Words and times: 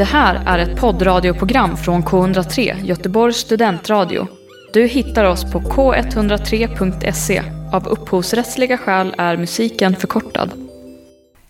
Det 0.00 0.04
här 0.04 0.42
är 0.46 0.58
ett 0.58 0.80
poddradioprogram 0.80 1.76
från 1.76 2.02
K103, 2.02 2.84
Göteborgs 2.84 3.36
studentradio. 3.36 4.26
Du 4.72 4.86
hittar 4.86 5.24
oss 5.24 5.52
på 5.52 5.60
k103.se. 5.60 7.42
Av 7.72 7.88
upphovsrättsliga 7.88 8.78
skäl 8.78 9.14
är 9.18 9.36
musiken 9.36 9.96
förkortad. 9.96 10.50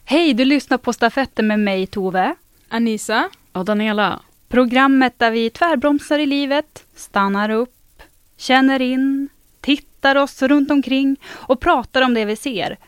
Hej, 0.04 0.34
du 0.34 0.44
lyssnar 0.44 0.78
på 0.78 0.92
Stafetten 0.92 1.46
med 1.46 1.60
mig, 1.60 1.86
Tove. 1.86 2.34
Anisa. 2.68 3.28
Och 3.52 3.64
Daniela. 3.64 4.21
Programmet 4.49 5.19
där 5.19 5.30
vi 5.30 5.51
tvärbromsar 5.51 6.19
i 6.19 6.26
livet, 6.26 6.85
stannar 6.96 7.51
upp, 7.51 8.03
känner 8.37 8.82
in, 8.82 9.28
tittar 9.60 10.17
oss 10.17 10.42
runt 10.42 10.71
omkring 10.71 11.17
och 11.26 11.60
pratar 11.60 12.03
om 12.03 12.14
det 12.14 12.24
vi 12.24 12.37
ser. 12.37 12.78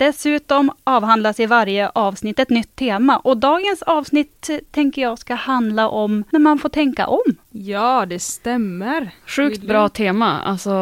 Dessutom 0.00 0.70
avhandlas 0.84 1.40
i 1.40 1.46
varje 1.46 1.88
avsnitt 1.88 2.38
ett 2.38 2.50
nytt 2.50 2.76
tema 2.76 3.16
och 3.16 3.36
dagens 3.36 3.82
avsnitt 3.82 4.48
eh, 4.50 4.58
tänker 4.70 5.02
jag 5.02 5.18
ska 5.18 5.34
handla 5.34 5.88
om 5.88 6.24
när 6.30 6.40
man 6.40 6.58
får 6.58 6.68
tänka 6.68 7.06
om. 7.06 7.36
Ja, 7.50 8.06
det 8.06 8.18
stämmer. 8.18 9.10
Sjukt 9.26 9.62
bra 9.62 9.88
tema, 9.88 10.40
alltså 10.40 10.72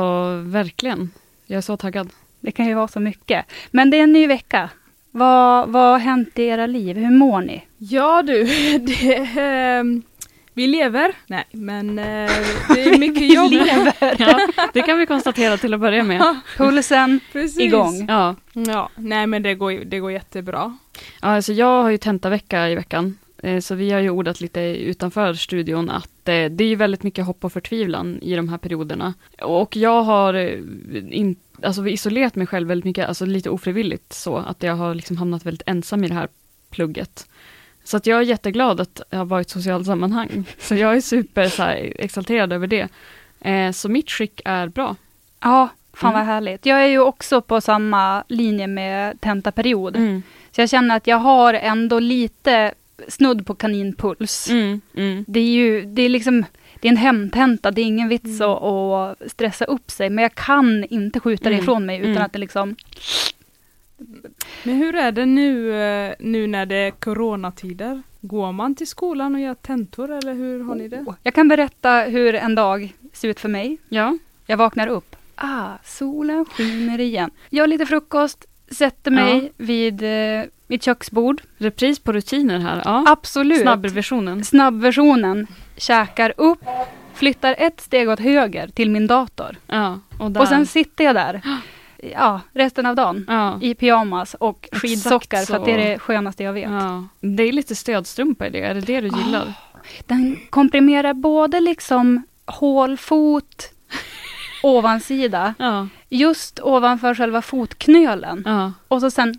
verkligen. 0.45 1.11
Jag 1.47 1.56
är 1.56 1.61
så 1.61 1.77
taggad. 1.77 2.09
Det 2.41 2.52
kan 2.52 2.66
ju 2.66 2.75
vara 2.75 2.89
så 2.89 3.01
mycket. 3.01 3.47
Men 3.70 3.91
det 3.91 3.97
är 3.97 4.02
en 4.02 4.12
ny 4.12 4.27
vecka. 4.27 4.70
Vad, 5.11 5.69
vad 5.69 5.92
har 5.92 5.98
hänt 5.98 6.39
i 6.39 6.42
era 6.42 6.66
liv? 6.66 6.97
Hur 6.97 7.11
mår 7.11 7.41
ni? 7.41 7.64
Ja 7.78 8.23
du, 8.23 8.45
det, 8.78 9.14
eh, 9.16 9.84
vi 10.59 10.67
lever. 10.67 11.12
Nej, 11.27 11.45
men 11.51 11.98
eh, 11.98 12.05
det 12.75 12.83
är 12.85 12.98
mycket 12.98 13.35
jobb. 13.35 13.53
Ja, 14.19 14.48
det 14.73 14.83
kan 14.83 14.98
vi 14.98 15.07
konstatera 15.07 15.57
till 15.57 15.75
att 15.75 15.81
börja 15.81 16.05
med. 16.05 16.41
Pulsen 16.57 17.21
Precis. 17.33 17.61
igång. 17.61 18.05
Ja, 18.09 18.34
Ja, 18.53 18.91
nej 18.97 19.27
men 19.27 19.43
det 19.43 19.55
går, 19.55 19.73
det 19.73 19.98
går 19.98 20.12
jättebra. 20.12 20.77
Ja, 21.23 21.29
alltså 21.29 21.53
jag 21.53 21.83
har 21.83 21.91
ju 21.91 21.98
tentavecka 21.98 22.69
i 22.69 22.75
veckan. 22.75 23.19
Eh, 23.43 23.61
Så 23.61 23.75
vi 23.75 23.91
har 23.91 24.01
ju 24.01 24.11
ordat 24.11 24.41
lite 24.41 24.61
utanför 24.61 25.34
studion 25.34 25.91
att 25.91 26.29
eh, 26.29 26.45
det 26.51 26.65
är 26.65 26.77
väldigt 26.77 27.03
mycket 27.03 27.27
hopp 27.27 27.45
och 27.45 27.53
förtvivlan 27.53 28.19
i 28.22 28.37
de 28.37 28.48
här 28.48 28.59
perioderna. 28.59 29.15
Och 29.43 29.77
jag 29.77 30.03
har 30.03 30.34
eh, 30.34 30.59
in, 31.11 31.37
alltså 31.62 31.89
isolerat 31.89 32.34
mig 32.34 32.47
själv 32.47 32.69
väldigt 32.69 32.84
mycket, 32.84 33.09
alltså 33.09 33.25
lite 33.27 33.50
ofrivilligt 33.50 34.12
så, 34.12 34.37
att 34.37 34.62
jag 34.62 34.77
har 34.77 34.95
liksom 34.95 35.17
hamnat 35.17 35.47
väldigt 35.47 35.69
ensam 35.69 36.05
i 36.05 36.09
det 36.09 36.15
här 36.15 36.28
plugget. 36.70 37.28
Så 37.89 37.97
att 37.97 38.06
jag 38.06 38.19
är 38.19 38.22
jätteglad 38.22 38.81
att 38.81 39.00
jag 39.11 39.19
har 39.19 39.25
varit 39.25 39.47
i 39.47 39.48
ett 39.48 39.50
socialt 39.50 39.86
sammanhang. 39.86 40.44
Så 40.58 40.75
jag 40.75 40.97
är 40.97 41.00
super 41.00 41.48
så 41.48 41.62
här, 41.62 41.92
exalterad 41.98 42.53
över 42.53 42.67
det. 42.67 42.89
Eh, 43.41 43.70
Så 43.72 43.89
mitt 43.89 44.11
skick 44.11 44.41
är 44.44 44.69
bra. 44.69 44.97
Ja, 45.41 45.69
fan 45.92 46.11
Mm. 46.11 46.19
vad 46.27 46.34
härligt. 46.34 46.66
Jag 46.66 46.83
är 46.83 46.86
ju 46.86 46.98
också 47.00 47.41
på 47.42 47.61
samma 47.61 48.25
linje 48.28 48.66
med 48.66 49.20
tentaperiod. 49.20 49.97
Mm. 49.97 50.22
Så 50.53 50.61
jag 50.61 50.70
känner 50.70 50.97
att 50.97 51.06
jag 51.06 51.16
har 51.16 51.55
ändå 51.55 51.98
lite 51.98 52.75
snudd 53.09 53.47
på 53.47 53.55
kaninpuls. 53.55 54.50
Mm. 54.50 54.81
Mm. 54.97 55.25
Det 55.28 55.41
är 55.41 55.44
ju, 55.50 55.84
det 55.84 56.03
är 56.03 56.09
liksom, 56.09 56.44
det 56.81 56.89
är 56.89 56.92
en 56.92 56.97
hemtenta, 56.97 57.70
det 57.70 57.81
är 57.81 57.84
ingen 57.84 58.09
vits 58.09 58.41
Mm. 58.41 58.50
att, 58.50 58.62
att 59.22 59.31
stressa 59.31 59.64
upp 59.64 59.91
sig, 59.91 60.11
men 60.11 60.22
jag 60.22 60.34
kan 60.34 60.84
inte 60.84 61.20
skjuta 61.20 61.44
det 61.44 61.55
Mm. 61.55 61.62
ifrån 61.62 61.86
mig 61.86 61.98
utan 61.98 62.11
Mm. 62.11 62.22
att 62.22 62.33
det 62.33 62.39
liksom... 62.39 62.77
Men 64.64 64.74
hur 64.74 64.94
är 64.94 65.12
det 65.12 65.27
nu, 65.27 65.74
eh, 65.74 66.14
nu 66.18 66.46
när 66.46 66.66
det 66.66 66.77
är 66.77 66.91
coronatider? 66.91 68.02
Går 68.20 68.52
man 68.52 68.74
till 68.74 68.86
skolan 68.86 69.34
och 69.34 69.41
gör 69.41 69.54
tentor 69.54 70.10
eller 70.10 70.34
hur 70.34 70.64
har 70.64 70.74
ni 70.74 70.88
det? 70.88 71.04
Jag 71.22 71.34
kan 71.34 71.48
berätta 71.48 72.00
hur 72.00 72.34
en 72.34 72.54
dag 72.54 72.94
ser 73.12 73.28
ut 73.28 73.41
för 73.41 73.48
mig. 73.48 73.78
Ja. 73.88 74.19
Jag 74.46 74.56
vaknar 74.56 74.86
upp. 74.86 75.16
Ah, 75.34 75.70
solen 75.84 76.44
skiner 76.44 77.00
igen. 77.00 77.30
Gör 77.50 77.66
lite 77.66 77.86
frukost, 77.86 78.44
sätter 78.70 79.10
mig 79.10 79.52
vid 79.56 80.02
eh, 80.02 80.44
mitt 80.66 80.82
köksbord. 80.82 81.42
Repris 81.58 81.98
på 81.98 82.12
rutiner 82.12 82.58
här. 82.58 82.82
Ja. 82.84 83.04
Absolut. 83.08 83.60
Snabbversionen. 83.60 84.44
Snabbversionen. 84.44 85.46
Käkar 85.76 86.34
upp, 86.36 86.64
flyttar 87.14 87.54
ett 87.58 87.80
steg 87.80 88.08
åt 88.08 88.20
höger 88.20 88.69
till 88.69 88.91
min 88.91 89.06
dator. 89.06 89.56
Ja, 89.66 90.00
och, 90.19 90.30
där. 90.30 90.41
Och 90.41 90.48
sen 90.48 90.66
sitter 90.66 91.04
jag 91.04 91.14
där. 91.14 91.41
Ja, 92.03 92.41
resten 92.53 92.86
av 92.86 92.94
dagen. 92.97 93.25
ja. 93.28 93.59
I 93.62 93.75
pyjamas 93.75 94.34
och 94.34 94.69
skidsockar 94.72 95.44
för 95.44 95.56
att 95.56 95.64
det 95.64 95.72
är 95.72 95.78
det 95.91 95.98
skönaste 95.98 96.42
jag 96.44 96.53
vet. 96.53 96.70
Ja. 96.70 97.04
Det 97.20 97.42
är 97.42 97.53
lite 97.53 97.75
stödstrumpa 97.75 98.47
i 98.47 98.50
det, 98.50 98.60
är 98.60 98.75
det 98.75 98.81
det 98.81 99.00
du 99.00 99.09
gillar? 99.09 99.54
Den 100.06 100.37
komprimerar 100.50 101.12
både 101.14 101.60
liksom 101.60 102.22
hålfot, 102.47 103.70
ovansida, 104.62 105.54
Ja, 105.58 105.88
just 106.08 106.60
ovanför 106.60 107.14
själva 107.14 107.42
fotknölen. 107.42 108.44
Och 108.88 109.00
så 109.00 109.10
sen 109.10 109.34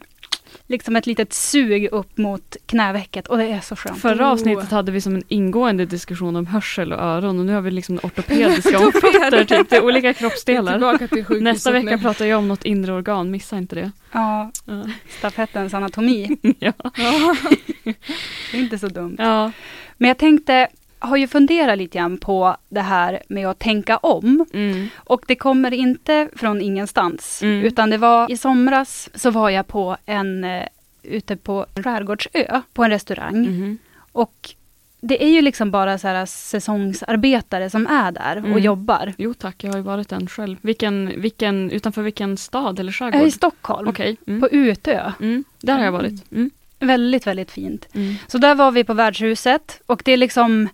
liksom 0.69 0.95
ett 0.95 1.05
litet 1.07 1.33
sug 1.33 1.89
upp 1.91 2.17
mot 2.17 2.55
knävecket 2.65 3.27
och 3.27 3.37
det 3.37 3.45
är 3.45 3.59
så 3.59 3.75
skönt. 3.75 4.01
Förra 4.01 4.25
Oh. 4.25 4.31
avsnittet 4.31 4.71
hade 4.71 4.91
vi 4.91 5.01
som 5.01 5.15
en 5.15 5.23
ingående 5.27 5.85
diskussion 5.85 6.35
om 6.35 6.45
hörsel 6.47 6.93
och 6.93 6.99
öron 6.99 7.39
och 7.39 7.45
nu 7.45 7.53
har 7.53 7.61
vi 7.61 7.71
liksom 7.71 7.99
ortopediska 8.03 8.79
om 8.85 8.91
fötter, 8.91 9.43
typ. 9.45 9.69
Det 9.69 9.75
är 9.75 9.83
olika 9.85 10.13
kroppsdelar. 10.13 11.07
Till 11.07 11.43
Nästa 11.43 11.71
vecka 11.71 11.89
nu. 11.95 11.97
pratar 12.01 12.25
jag 12.25 12.39
om 12.39 12.47
något 12.47 12.65
inre 12.65 12.93
organ, 12.93 13.31
missa 13.31 13.57
inte 13.57 13.75
det. 13.75 13.91
Ja, 14.11 14.51
Ja. 14.65 14.83
stafettens 15.19 15.73
anatomi. 15.73 16.37
Ja. 16.59 16.73
Ja. 16.95 17.35
Det 18.51 18.57
är 18.57 18.61
inte 18.61 18.79
så 18.79 18.87
dumt. 18.87 19.15
ja. 19.19 19.51
Men 19.97 20.07
jag 20.07 20.17
tänkte, 20.17 20.67
har 20.99 21.17
ju 21.17 21.27
funderat 21.27 21.77
lite 21.77 21.97
grann 21.97 22.17
på 22.17 22.57
det 22.69 22.81
här 22.81 23.23
med 23.27 23.47
att 23.47 23.59
tänka 23.59 23.97
om. 23.97 24.45
Mm. 24.53 24.87
Och 24.95 25.21
det 25.27 25.35
kommer 25.35 25.73
inte 25.73 26.29
från 26.35 26.61
ingenstans. 26.61 27.41
Mm. 27.43 27.65
Utan 27.65 27.89
det 27.89 27.97
var 27.97 28.31
i 28.31 28.37
somras 28.37 29.09
så 29.15 29.31
var 29.31 29.49
jag 29.49 29.67
på 29.67 29.97
en, 30.05 30.43
eh, 30.43 30.63
ute 31.03 31.35
på 31.35 31.65
en 31.75 31.83
skärgårdsö, 31.83 32.61
på 32.73 32.83
en 32.83 32.89
restaurang. 32.89 33.41
Mhm. 33.41 33.77
Och 34.11 34.49
det 35.01 35.23
är 35.23 35.29
ju 35.29 35.41
liksom 35.41 35.71
bara 35.71 35.97
så 35.97 36.07
här 36.07 36.25
säsongsarbetare 36.25 37.69
som 37.69 37.87
är 37.87 38.11
där 38.11 38.37
och 38.37 38.45
Mm. 38.47 38.59
jobbar. 38.59 39.13
Jo 39.17 39.33
tack, 39.33 39.63
jag 39.63 39.71
har 39.71 39.77
ju 39.77 39.83
varit 39.83 40.11
en 40.11 40.27
själv. 40.27 40.57
Vilken, 40.61 41.21
vilken, 41.21 41.71
utanför 41.71 42.01
vilken 42.01 42.37
stad 42.37 42.79
eller 42.79 42.89
Jag 42.91 42.95
skärgård? 42.95 43.21
är 43.21 43.25
i 43.25 43.31
Stockholm, 43.31 43.87
Okej. 43.87 44.17
Mm. 44.27 44.41
på 44.41 44.49
Utö. 44.49 45.11
Mm. 45.21 45.43
Där 45.61 45.77
har 45.77 45.85
jag 45.85 45.91
varit. 45.91 46.31
Mm. 46.31 46.51
Väldigt, 46.79 47.27
väldigt 47.27 47.51
fint. 47.51 47.87
Mm. 47.93 48.15
Så 48.27 48.37
där 48.37 48.55
var 48.55 48.71
vi 48.71 48.83
på 48.83 48.93
värdshuset 48.93 49.81
och 49.85 50.01
det 50.05 50.11
är 50.11 50.17
liksom 50.17 50.69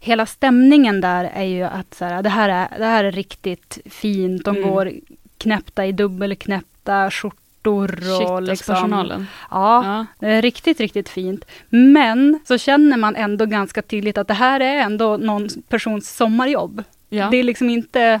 Hela 0.00 0.26
stämningen 0.26 1.00
där 1.00 1.24
är 1.34 1.44
ju 1.44 1.62
att 1.62 1.94
så 1.94 2.04
här, 2.04 2.22
det, 2.22 2.28
här 2.28 2.48
är, 2.48 2.78
det 2.78 2.84
här 2.84 3.04
är 3.04 3.12
riktigt 3.12 3.78
fint. 3.86 4.44
De 4.44 4.56
Mm. 4.56 4.70
går 4.70 4.92
knäppta 5.38 5.86
i 5.86 5.92
dubbelknäppta 5.92 7.10
skjortor. 7.10 7.88
Shit, 8.18 8.30
och 8.30 8.42
liksom, 8.42 8.74
personalen. 8.74 9.26
Ja, 9.50 9.84
Ja. 9.84 10.06
det 10.18 10.26
är 10.26 10.42
riktigt, 10.42 10.80
riktigt 10.80 11.08
fint. 11.08 11.44
Men 11.68 12.40
så 12.44 12.58
känner 12.58 12.96
man 12.96 13.16
ändå 13.16 13.46
ganska 13.46 13.82
tydligt 13.82 14.18
att 14.18 14.28
det 14.28 14.34
här 14.34 14.60
är 14.60 14.74
ändå 14.76 15.16
någon 15.16 15.48
persons 15.68 16.16
sommarjobb. 16.16 16.84
Ja. 17.08 17.28
Det 17.30 17.36
är 17.36 17.42
liksom 17.42 17.70
inte... 17.70 18.20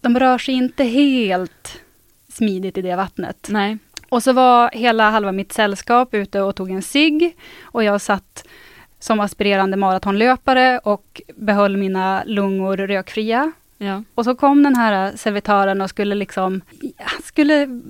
De 0.00 0.18
rör 0.18 0.38
sig 0.38 0.54
inte 0.54 0.84
helt 0.84 1.80
smidigt 2.32 2.78
i 2.78 2.82
det 2.82 2.96
vattnet. 2.96 3.46
Nej. 3.50 3.78
Och 4.08 4.22
så 4.22 4.32
var 4.32 4.70
hela 4.72 5.10
halva 5.10 5.32
mitt 5.32 5.52
sällskap 5.52 6.14
ute 6.14 6.40
och 6.40 6.54
tog 6.56 6.70
en 6.70 6.82
cigg 6.82 7.36
och 7.62 7.84
jag 7.84 8.00
satt 8.00 8.46
som 8.98 9.20
aspirerande 9.20 9.76
maratonlöpare 9.76 10.78
och 10.78 11.22
behöll 11.36 11.76
mina 11.76 12.24
lungor 12.26 12.76
rökfria. 12.76 13.52
Ja. 13.78 14.02
Och 14.14 14.24
så 14.24 14.34
kom 14.34 14.62
den 14.62 14.76
här 14.76 15.16
servitören 15.16 15.80
och 15.80 15.90
skulle 15.90 16.14
liksom, 16.14 16.60
skulle 17.24 17.80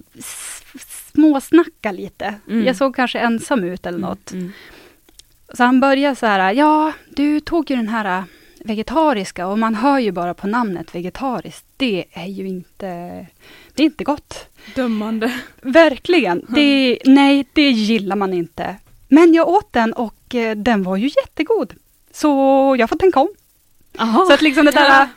småsnacka 1.13 1.93
lite. 1.93 2.35
Mm. 2.49 2.67
Jag 2.67 2.77
såg 2.77 2.97
kanske 2.97 3.19
ensam 3.19 3.65
ut 3.65 3.87
eller 3.87 3.99
något. 3.99 4.33
Mm. 4.33 4.53
Så 5.53 5.65
han 5.65 5.81
började 5.81 6.17
så 6.17 6.27
här, 6.27 6.53
ja, 6.53 6.93
du 7.09 7.41
tog 7.41 7.71
ju 7.71 7.77
den 7.77 7.89
här 7.89 8.25
vegetariska 8.65 9.47
och 9.47 9.59
man 9.59 9.75
hör 9.75 9.99
ju 9.99 10.13
bara 10.13 10.35
på 10.35 10.47
namnet 10.47 10.95
vegetariskt. 10.95 11.67
Det 11.77 12.05
är 12.13 12.27
ju 12.27 12.49
inte, 12.49 12.87
det 13.75 13.83
är 13.83 13.87
inte 13.87 14.05
gott. 14.05 14.49
Dömande. 14.75 15.41
Verkligen. 15.63 16.47
Det, 16.49 16.99
nej, 17.05 17.47
det 17.53 17.71
gillar 17.71 18.17
man 18.17 18.35
inte. 18.35 18.77
Men 19.09 19.35
jag 19.35 19.49
åt 19.49 19.73
den 19.73 19.93
och 19.93 20.35
eh, 20.35 20.57
den 20.57 20.83
var 20.83 20.97
ju 20.97 21.11
jättegod. 21.23 21.75
Så 22.13 22.29
jag 22.79 22.89
får 22.89 22.97
tänka 22.97 23.21
om. 23.21 23.29
Aha. 23.99 24.25
Så 24.27 24.33
att 24.33 24.43
liksom 24.43 24.65
det 24.65 24.71
där, 24.71 25.09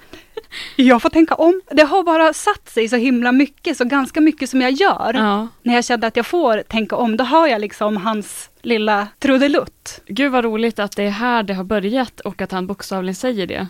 jag 0.75 1.01
får 1.01 1.09
tänka 1.09 1.35
om. 1.35 1.61
Det 1.71 1.83
har 1.83 2.03
bara 2.03 2.33
satt 2.33 2.69
sig 2.69 2.89
så 2.89 2.95
himla 2.95 3.31
mycket, 3.31 3.77
så 3.77 3.85
ganska 3.85 4.21
mycket 4.21 4.49
som 4.49 4.61
jag 4.61 4.71
gör. 4.71 5.13
Ja. 5.13 5.47
När 5.63 5.75
jag 5.75 5.85
kände 5.85 6.07
att 6.07 6.15
jag 6.15 6.25
får 6.25 6.61
tänka 6.61 6.95
om, 6.95 7.17
då 7.17 7.23
hör 7.23 7.47
jag 7.47 7.61
liksom 7.61 7.97
hans 7.97 8.49
lilla 8.61 9.07
trudelutt. 9.19 10.01
Gud 10.07 10.31
vad 10.31 10.43
roligt 10.43 10.79
att 10.79 10.95
det 10.95 11.03
är 11.03 11.09
här 11.09 11.43
det 11.43 11.53
har 11.53 11.63
börjat 11.63 12.19
och 12.19 12.41
att 12.41 12.51
han 12.51 12.67
bokstavligen 12.67 13.15
säger 13.15 13.47
det. 13.47 13.67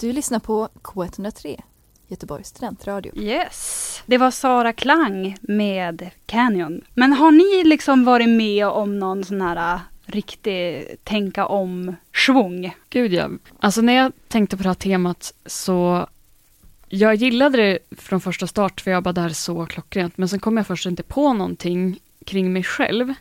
Du 0.00 0.12
lyssnar 0.12 0.38
på 0.38 0.68
K103, 0.82 1.60
Göteborgs 2.08 2.48
studentradio. 2.48 3.12
Yes. 3.16 4.02
Det 4.06 4.18
var 4.18 4.30
Sara 4.30 4.72
Klang 4.72 5.36
med 5.40 6.10
Canyon. 6.26 6.80
Men 6.94 7.12
har 7.12 7.30
ni 7.30 7.64
liksom 7.64 8.04
varit 8.04 8.28
med 8.28 8.66
om 8.66 8.98
någon 8.98 9.24
sån 9.24 9.40
här 9.40 9.74
äh, 9.74 9.80
riktig 10.06 10.86
tänka 11.04 11.46
om 11.46 11.96
svung? 12.26 12.74
Gud 12.90 13.12
ja. 13.12 13.30
Alltså 13.60 13.80
när 13.80 13.92
jag 13.92 14.12
tänkte 14.28 14.56
på 14.56 14.62
det 14.62 14.68
här 14.68 14.74
temat 14.74 15.34
så 15.46 16.08
jag 16.88 17.14
gillade 17.14 17.56
det 17.56 17.78
från 17.90 18.20
första 18.20 18.46
start 18.46 18.80
för 18.80 18.90
jag 18.90 19.02
bara, 19.02 19.12
det 19.12 19.20
här 19.20 19.28
är 19.28 19.34
så 19.34 19.66
klockrent. 19.66 20.18
Men 20.18 20.28
sen 20.28 20.40
kom 20.40 20.56
jag 20.56 20.66
först 20.66 20.86
inte 20.86 21.02
på 21.02 21.32
någonting 21.32 22.00
kring 22.26 22.52
mig 22.52 22.62
själv. 22.64 23.14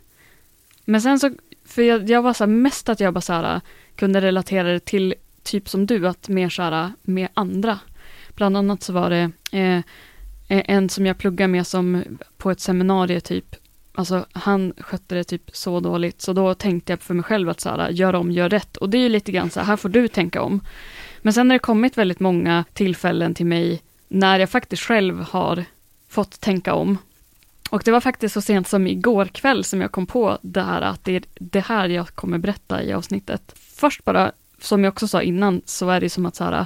Men 0.85 1.01
sen 1.01 1.19
så, 1.19 1.31
för 1.65 1.81
jag, 1.81 2.09
jag 2.09 2.21
var 2.21 2.33
så 2.33 2.43
här, 2.43 2.51
mest 2.51 2.89
att 2.89 2.99
jag 2.99 3.13
bara 3.13 3.21
så 3.21 3.33
här, 3.33 3.61
kunde 3.95 4.21
relatera 4.21 4.67
det 4.73 4.85
till 4.85 5.15
typ 5.47 5.69
som 5.69 5.85
du, 5.85 6.07
att 6.07 6.29
mer 6.29 6.49
så 6.49 6.61
här, 6.61 6.91
med 7.01 7.27
andra. 7.33 7.79
Bland 8.35 8.57
annat 8.57 8.83
så 8.83 8.93
var 8.93 9.09
det 9.09 9.31
eh, 9.51 9.77
eh, 9.77 9.83
en 10.47 10.89
som 10.89 11.05
jag 11.05 11.17
pluggade 11.17 11.47
med 11.47 11.67
som 11.67 12.03
på 12.37 12.51
ett 12.51 12.59
seminarium 12.59 13.21
typ, 13.21 13.55
alltså 13.93 14.25
han 14.31 14.73
skötte 14.77 15.15
det 15.15 15.23
typ 15.23 15.49
så 15.53 15.79
dåligt, 15.79 16.21
så 16.21 16.33
då 16.33 16.53
tänkte 16.53 16.91
jag 16.91 17.01
för 17.01 17.13
mig 17.13 17.23
själv 17.23 17.49
att 17.49 17.61
så 17.61 17.69
här, 17.69 17.89
gör 17.89 18.15
om, 18.15 18.31
gör 18.31 18.49
rätt. 18.49 18.77
Och 18.77 18.89
det 18.89 18.97
är 18.97 19.01
ju 19.01 19.09
lite 19.09 19.31
grann 19.31 19.49
så 19.49 19.59
här, 19.59 19.67
här 19.67 19.77
får 19.77 19.89
du 19.89 20.07
tänka 20.07 20.41
om. 20.41 20.61
Men 21.21 21.33
sen 21.33 21.49
har 21.49 21.55
det 21.55 21.59
kommit 21.59 21.97
väldigt 21.97 22.19
många 22.19 22.65
tillfällen 22.73 23.33
till 23.33 23.45
mig 23.45 23.81
när 24.07 24.39
jag 24.39 24.49
faktiskt 24.49 24.83
själv 24.83 25.21
har 25.21 25.65
fått 26.07 26.41
tänka 26.41 26.73
om. 26.73 26.97
Och 27.69 27.81
det 27.85 27.91
var 27.91 28.01
faktiskt 28.01 28.33
så 28.33 28.41
sent 28.41 28.67
som 28.67 28.87
igår 28.87 29.25
kväll 29.25 29.63
som 29.63 29.81
jag 29.81 29.91
kom 29.91 30.05
på 30.05 30.37
det 30.41 30.61
här 30.61 30.81
att 30.81 31.03
det 31.03 31.15
är 31.15 31.23
det 31.39 31.59
här 31.59 31.89
jag 31.89 32.07
kommer 32.07 32.37
berätta 32.37 32.83
i 32.83 32.93
avsnittet. 32.93 33.53
Först 33.55 34.03
bara, 34.05 34.31
som 34.59 34.83
jag 34.83 34.91
också 34.91 35.07
sa 35.07 35.21
innan, 35.21 35.61
så 35.65 35.89
är 35.89 36.01
det 36.01 36.09
som 36.09 36.25
att 36.25 36.35
så 36.35 36.43
här, 36.43 36.65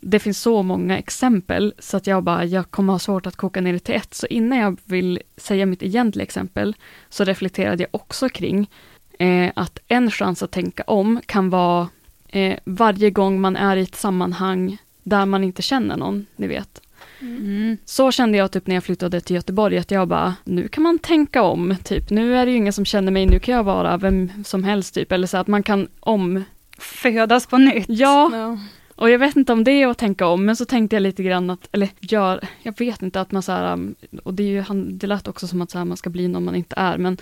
det 0.00 0.18
finns 0.18 0.40
så 0.40 0.62
många 0.62 0.98
exempel 0.98 1.74
så 1.78 1.96
att 1.96 2.06
jag 2.06 2.22
bara, 2.22 2.44
jag 2.44 2.70
kommer 2.70 2.92
ha 2.92 2.98
svårt 2.98 3.26
att 3.26 3.36
koka 3.36 3.60
ner 3.60 3.72
det 3.72 3.78
till 3.78 3.94
ett. 3.94 4.14
Så 4.14 4.26
innan 4.26 4.58
jag 4.58 4.78
vill 4.84 5.20
säga 5.36 5.66
mitt 5.66 5.82
egentliga 5.82 6.22
exempel 6.22 6.76
så 7.08 7.24
reflekterade 7.24 7.82
jag 7.82 8.00
också 8.00 8.28
kring 8.28 8.70
eh, 9.18 9.50
att 9.56 9.78
en 9.88 10.10
chans 10.10 10.42
att 10.42 10.50
tänka 10.50 10.82
om 10.86 11.20
kan 11.26 11.50
vara 11.50 11.88
eh, 12.28 12.58
varje 12.64 13.10
gång 13.10 13.40
man 13.40 13.56
är 13.56 13.76
i 13.76 13.82
ett 13.82 13.94
sammanhang 13.94 14.78
där 15.02 15.26
man 15.26 15.44
inte 15.44 15.62
känner 15.62 15.96
någon, 15.96 16.26
ni 16.36 16.46
vet. 16.46 16.80
Mm. 17.20 17.76
Så 17.84 18.12
kände 18.12 18.38
jag 18.38 18.52
typ 18.52 18.66
när 18.66 18.74
jag 18.74 18.84
flyttade 18.84 19.20
till 19.20 19.36
Göteborg, 19.36 19.78
att 19.78 19.90
jag 19.90 20.08
bara, 20.08 20.34
nu 20.44 20.68
kan 20.68 20.82
man 20.82 20.98
tänka 20.98 21.42
om, 21.42 21.76
typ. 21.84 22.10
Nu 22.10 22.36
är 22.36 22.46
det 22.46 22.52
ju 22.52 22.58
ingen 22.58 22.72
som 22.72 22.84
känner 22.84 23.12
mig, 23.12 23.26
nu 23.26 23.38
kan 23.38 23.54
jag 23.54 23.64
vara 23.64 23.96
vem 23.96 24.44
som 24.44 24.64
helst, 24.64 24.94
typ. 24.94 25.12
Eller 25.12 25.26
så 25.26 25.36
att 25.36 25.46
man 25.46 25.62
kan 25.62 25.88
om... 26.00 26.44
Födas 26.82 27.46
på 27.46 27.58
nytt. 27.58 27.86
Ja, 27.88 28.30
Ja. 28.32 28.58
och 28.96 29.10
jag 29.10 29.18
vet 29.18 29.36
inte 29.36 29.52
om 29.52 29.64
det 29.64 29.70
är 29.70 29.86
att 29.86 29.98
tänka 29.98 30.26
om, 30.26 30.44
men 30.44 30.56
så 30.56 30.64
tänkte 30.64 30.96
jag 30.96 31.00
lite 31.02 31.22
grann 31.22 31.50
att, 31.50 31.68
eller 31.72 31.88
gör, 32.00 32.40
jag 32.62 32.78
vet 32.78 33.02
inte 33.02 33.20
att 33.20 33.32
man 33.32 33.42
så 33.42 33.52
här, 33.52 33.72
um, 33.72 33.94
och 34.22 34.34
det 34.34 34.42
är 34.42 34.46
ju, 34.46 34.82
det 34.90 35.06
lät 35.06 35.28
också 35.28 35.46
som 35.46 35.62
att 35.62 35.70
så 35.70 35.78
här, 35.78 35.84
man 35.84 35.96
ska 35.96 36.10
bli 36.10 36.28
någon 36.28 36.44
man 36.44 36.54
inte 36.54 36.74
är, 36.78 36.98
men 36.98 37.16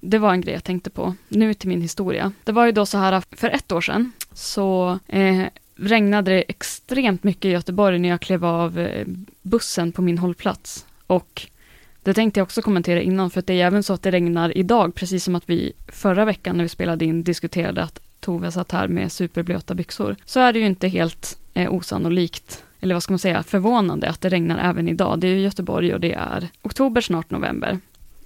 det 0.00 0.18
var 0.18 0.32
en 0.32 0.40
grej 0.40 0.54
jag 0.54 0.64
tänkte 0.64 0.90
på. 0.90 1.14
Nu 1.28 1.54
till 1.54 1.68
min 1.68 1.82
historia. 1.82 2.32
Det 2.44 2.52
var 2.52 2.66
ju 2.66 2.72
då 2.72 2.86
så 2.86 2.98
här, 2.98 3.22
för 3.36 3.48
ett 3.48 3.72
år 3.72 3.80
sedan, 3.80 4.12
så 4.32 4.98
eh, 5.06 5.42
regnade 5.76 6.30
det 6.30 6.44
extremt 6.48 7.24
mycket 7.24 7.44
i 7.44 7.50
Göteborg 7.50 7.98
när 7.98 8.08
jag 8.08 8.20
klev 8.20 8.44
av 8.44 8.78
eh, 8.78 9.06
bussen 9.42 9.92
på 9.92 10.02
min 10.02 10.18
hållplats. 10.18 10.86
Och 11.06 11.46
det 12.02 12.14
tänkte 12.14 12.40
jag 12.40 12.44
också 12.44 12.62
kommentera 12.62 13.00
innan, 13.00 13.30
för 13.30 13.40
att 13.40 13.46
det 13.46 13.60
är 13.60 13.66
även 13.66 13.82
så 13.82 13.92
att 13.92 14.02
det 14.02 14.10
regnar 14.10 14.58
idag, 14.58 14.94
precis 14.94 15.24
som 15.24 15.34
att 15.34 15.48
vi 15.50 15.72
förra 15.88 16.24
veckan 16.24 16.56
när 16.56 16.64
vi 16.64 16.68
spelade 16.68 17.04
in 17.04 17.22
diskuterade 17.22 17.82
att 17.82 18.00
Tove 18.24 18.52
satt 18.52 18.72
här 18.72 18.88
med 18.88 19.12
superblöta 19.12 19.74
byxor. 19.74 20.16
Så 20.24 20.40
är 20.40 20.52
det 20.52 20.58
ju 20.58 20.66
inte 20.66 20.88
helt 20.88 21.38
eh, 21.54 21.74
osannolikt, 21.74 22.64
eller 22.80 22.94
vad 22.94 23.02
ska 23.02 23.12
man 23.12 23.18
säga, 23.18 23.42
förvånande 23.42 24.08
att 24.08 24.20
det 24.20 24.28
regnar 24.28 24.70
även 24.70 24.88
idag. 24.88 25.18
Det 25.18 25.26
är 25.26 25.34
ju 25.34 25.40
Göteborg 25.40 25.94
och 25.94 26.00
det 26.00 26.12
är 26.12 26.48
oktober, 26.62 27.00
snart 27.00 27.30
november. 27.30 27.78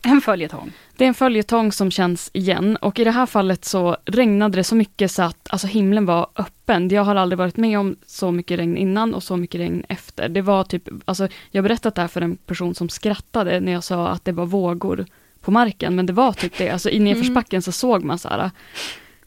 En 0.02 0.20
följetong. 0.20 0.72
Det 0.96 1.04
är 1.04 1.08
en 1.08 1.14
följetong 1.14 1.72
som 1.72 1.90
känns 1.90 2.30
igen 2.32 2.76
och 2.76 2.98
i 2.98 3.04
det 3.04 3.10
här 3.10 3.26
fallet 3.26 3.64
så 3.64 3.96
regnade 4.04 4.56
det 4.56 4.64
så 4.64 4.74
mycket 4.74 5.10
så 5.10 5.22
att 5.22 5.48
alltså 5.50 5.66
himlen 5.66 6.06
var 6.06 6.26
öppen. 6.36 6.88
Jag 6.88 7.04
har 7.04 7.16
aldrig 7.16 7.38
varit 7.38 7.56
med 7.56 7.78
om 7.78 7.96
så 8.06 8.30
mycket 8.30 8.58
regn 8.58 8.76
innan 8.76 9.14
och 9.14 9.22
så 9.22 9.36
mycket 9.36 9.60
regn 9.60 9.84
efter. 9.88 10.28
Det 10.28 10.42
var 10.42 10.64
typ, 10.64 10.88
alltså 11.04 11.28
jag 11.50 11.64
berättat 11.64 11.94
det 11.94 12.00
här 12.00 12.08
för 12.08 12.20
en 12.20 12.36
person 12.36 12.74
som 12.74 12.88
skrattade 12.88 13.60
när 13.60 13.72
jag 13.72 13.84
sa 13.84 14.08
att 14.08 14.24
det 14.24 14.32
var 14.32 14.46
vågor 14.46 15.06
på 15.40 15.50
marken, 15.50 15.96
men 15.96 16.06
det 16.06 16.12
var 16.12 16.32
typ 16.32 16.58
det. 16.58 16.70
Alltså 16.70 16.90
i 16.90 16.98
nedförsbacken 16.98 17.62
så 17.62 17.72
såg 17.72 18.04
man 18.04 18.18
så 18.18 18.28
här, 18.28 18.50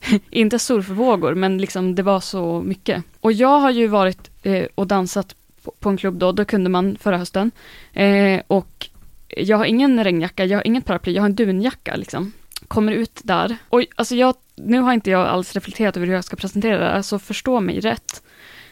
inte 0.30 0.60
surfvågor, 0.60 1.36
men 1.36 1.58
liksom 1.58 1.96
det 1.96 2.04
var 2.04 2.20
så 2.20 2.62
mycket. 2.62 3.04
Och 3.20 3.32
jag 3.32 3.60
har 3.60 3.72
ju 3.72 3.88
varit 3.88 4.30
eh, 4.44 4.66
och 4.76 4.88
dansat 4.88 5.36
på, 5.64 5.74
på 5.80 5.90
en 5.90 5.98
klubb 5.98 6.18
då, 6.18 6.32
då 6.32 6.46
kunde 6.46 6.70
man 6.70 6.98
förra 7.02 7.18
hösten. 7.18 7.52
Eh, 7.94 8.42
och 8.48 8.90
jag 9.28 9.58
har 9.58 9.66
ingen 9.66 10.04
regnjacka, 10.04 10.46
jag 10.46 10.58
har 10.58 10.68
inget 10.68 10.86
paraply, 10.86 11.14
jag 11.14 11.22
har 11.22 11.30
en 11.30 11.36
dunjacka 11.36 11.96
liksom. 11.96 12.32
Kommer 12.68 12.92
ut 12.92 13.20
där. 13.24 13.58
Och 13.70 13.86
alltså 13.96 14.16
jag, 14.16 14.36
nu 14.56 14.80
har 14.80 14.94
inte 14.94 15.12
jag 15.12 15.28
alls 15.28 15.54
reflekterat 15.54 15.98
över 15.98 16.08
hur 16.08 16.14
jag 16.14 16.24
ska 16.24 16.36
presentera 16.36 16.78
det 16.78 16.86
här, 16.86 17.02
så 17.02 17.20
förstå 17.20 17.60
mig 17.60 17.80
rätt. 17.80 18.24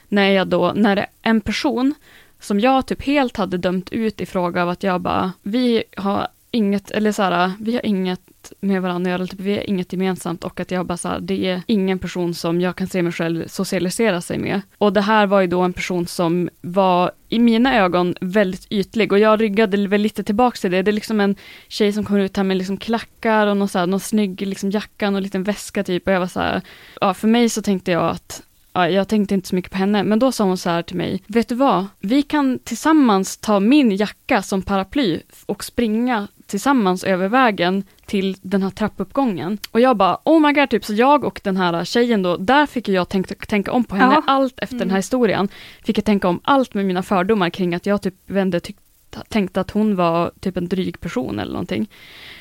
När 0.07 0.29
jag 0.29 0.47
då, 0.47 0.73
när 0.75 1.05
en 1.21 1.41
person 1.41 1.95
som 2.39 2.59
jag 2.59 2.85
typ 2.85 3.03
helt 3.03 3.37
hade 3.37 3.57
dömt 3.57 3.89
ut 3.89 4.21
i 4.21 4.25
fråga 4.25 4.63
av 4.63 4.69
att 4.69 4.83
jag 4.83 5.01
bara, 5.01 5.31
vi 5.43 5.83
har 5.97 6.27
inget, 6.51 6.91
eller 6.91 7.11
så 7.11 7.23
här, 7.23 7.51
vi 7.59 7.73
har 7.73 7.85
inget 7.85 8.53
med 8.59 8.81
varandra 8.81 9.13
att 9.13 9.19
göra, 9.19 9.27
typ, 9.27 9.39
vi 9.39 9.55
har 9.55 9.69
inget 9.69 9.93
gemensamt 9.93 10.43
och 10.43 10.59
att 10.59 10.71
jag 10.71 10.85
bara 10.85 10.97
så 10.97 11.07
här, 11.07 11.19
det 11.19 11.45
är 11.45 11.61
ingen 11.65 11.99
person 11.99 12.33
som 12.33 12.61
jag 12.61 12.75
kan 12.75 12.87
se 12.87 13.01
mig 13.01 13.11
själv 13.11 13.47
socialisera 13.47 14.21
sig 14.21 14.37
med. 14.37 14.61
Och 14.77 14.93
det 14.93 15.01
här 15.01 15.27
var 15.27 15.41
ju 15.41 15.47
då 15.47 15.61
en 15.61 15.73
person 15.73 16.07
som 16.07 16.49
var 16.61 17.11
i 17.29 17.39
mina 17.39 17.77
ögon 17.77 18.15
väldigt 18.21 18.67
ytlig 18.69 19.11
och 19.11 19.19
jag 19.19 19.41
ryggade 19.41 19.87
väl 19.87 20.01
lite 20.01 20.23
tillbaks 20.23 20.61
till 20.61 20.71
det. 20.71 20.81
Det 20.81 20.91
är 20.91 20.93
liksom 20.93 21.19
en 21.19 21.35
tjej 21.67 21.93
som 21.93 22.05
kommer 22.05 22.19
ut 22.19 22.37
här 22.37 22.43
med 22.43 22.57
liksom 22.57 22.77
klackar 22.77 23.47
och 23.47 23.57
någon, 23.57 23.67
så 23.67 23.79
här, 23.79 23.87
någon 23.87 23.99
snygg 23.99 24.41
liksom 24.41 24.71
jacka 24.71 25.09
och 25.09 25.17
en 25.17 25.23
liten 25.23 25.43
väska 25.43 25.83
typ 25.83 26.07
och 26.07 26.13
jag 26.13 26.19
var 26.19 26.27
så 26.27 26.39
här, 26.39 26.61
ja 27.01 27.13
för 27.13 27.27
mig 27.27 27.49
så 27.49 27.61
tänkte 27.61 27.91
jag 27.91 28.09
att 28.09 28.43
Ja, 28.73 28.89
jag 28.89 29.07
tänkte 29.07 29.33
inte 29.33 29.47
så 29.47 29.55
mycket 29.55 29.71
på 29.71 29.77
henne, 29.77 30.03
men 30.03 30.19
då 30.19 30.31
sa 30.31 30.43
hon 30.43 30.57
så 30.57 30.69
här 30.69 30.81
till 30.81 30.97
mig, 30.97 31.23
vet 31.27 31.49
du 31.49 31.55
vad? 31.55 31.85
Vi 31.99 32.21
kan 32.21 32.59
tillsammans 32.59 33.37
ta 33.37 33.59
min 33.59 33.95
jacka 33.95 34.41
som 34.41 34.61
paraply 34.61 35.19
och 35.45 35.63
springa 35.63 36.27
tillsammans 36.49 37.03
över 37.03 37.27
vägen 37.27 37.83
till 38.05 38.35
den 38.41 38.63
här 38.63 38.69
trappuppgången. 38.69 39.57
Och 39.71 39.79
jag 39.79 39.97
bara, 39.97 40.17
oh 40.25 40.39
my 40.47 40.53
god, 40.53 40.69
typ 40.69 40.85
så 40.85 40.93
jag 40.93 41.23
och 41.23 41.41
den 41.43 41.57
här 41.57 41.85
tjejen 41.85 42.21
då, 42.23 42.37
där 42.37 42.65
fick 42.65 42.89
jag 42.89 43.09
tänka, 43.09 43.35
tänka 43.35 43.71
om 43.71 43.83
på 43.83 43.95
henne 43.95 44.13
Ja. 44.13 44.23
allt 44.27 44.59
efter 44.59 44.77
den 44.77 44.89
här 44.89 44.97
historien. 44.97 45.47
Fick 45.85 45.97
jag 45.97 46.05
tänka 46.05 46.27
om 46.27 46.39
allt 46.43 46.73
med 46.73 46.85
mina 46.85 47.03
fördomar 47.03 47.49
kring 47.49 47.75
att 47.75 47.85
jag 47.85 48.01
typ 48.01 48.15
vände 48.27 48.59
tyck, 48.59 48.77
tänkte 49.29 49.61
att 49.61 49.71
hon 49.71 49.95
var 49.95 50.31
typ 50.39 50.57
en 50.57 50.67
dryg 50.67 50.99
person 50.99 51.39
eller 51.39 51.51
någonting. 51.51 51.89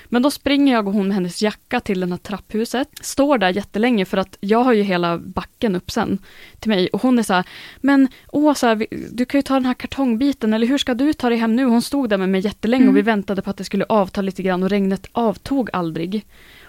Men 0.09 0.23
då 0.23 0.31
springer 0.31 0.73
jag 0.73 0.87
och 0.89 0.93
hon 0.95 1.07
med 1.09 1.15
hennes 1.15 1.43
jacka 1.43 1.81
till 1.81 2.01
det 2.01 2.07
här 2.07 2.17
trapphuset, 2.17 2.89
står 3.01 3.39
där 3.39 3.51
jättelänge 3.51 4.05
för 4.05 4.17
att 4.17 4.37
jag 4.41 4.65
har 4.65 4.73
ju 4.73 4.83
hela 4.83 5.19
backen 5.19 5.77
upp 5.77 5.91
sen 5.91 6.19
till 6.59 6.69
mig 6.71 6.89
och 6.89 7.03
hon 7.03 7.19
är 7.19 7.23
så 7.23 7.35
här, 7.35 7.45
men 7.81 8.09
vi- 8.75 8.87
du 9.13 9.25
kan 9.25 9.39
ju 9.39 9.43
ta 9.43 9.55
den 9.55 9.67
här 9.67 9.75
kartongbiten 9.75 10.55
eller 10.55 10.67
hur 10.67 10.79
ska 10.79 10.95
du 10.95 11.13
ta 11.13 11.29
dig 11.29 11.39
hem 11.39 11.57
nu? 11.57 11.65
Hon 11.65 11.83
stod 11.83 12.11
där 12.11 12.19
med 12.19 12.29
mig 12.29 12.41
jättelänge 12.41 12.83
Mm. 12.83 12.95
och 12.95 12.97
vi 12.97 13.03
väntade 13.03 13.43
på 13.43 13.51
att 13.51 13.57
det 13.57 13.65
skulle 13.65 13.85
avta 13.89 14.21
lite 14.23 14.43
grann 14.43 14.63
och 14.63 14.71
regnet 14.71 15.07
avtog 15.13 15.71
aldrig. 15.73 16.25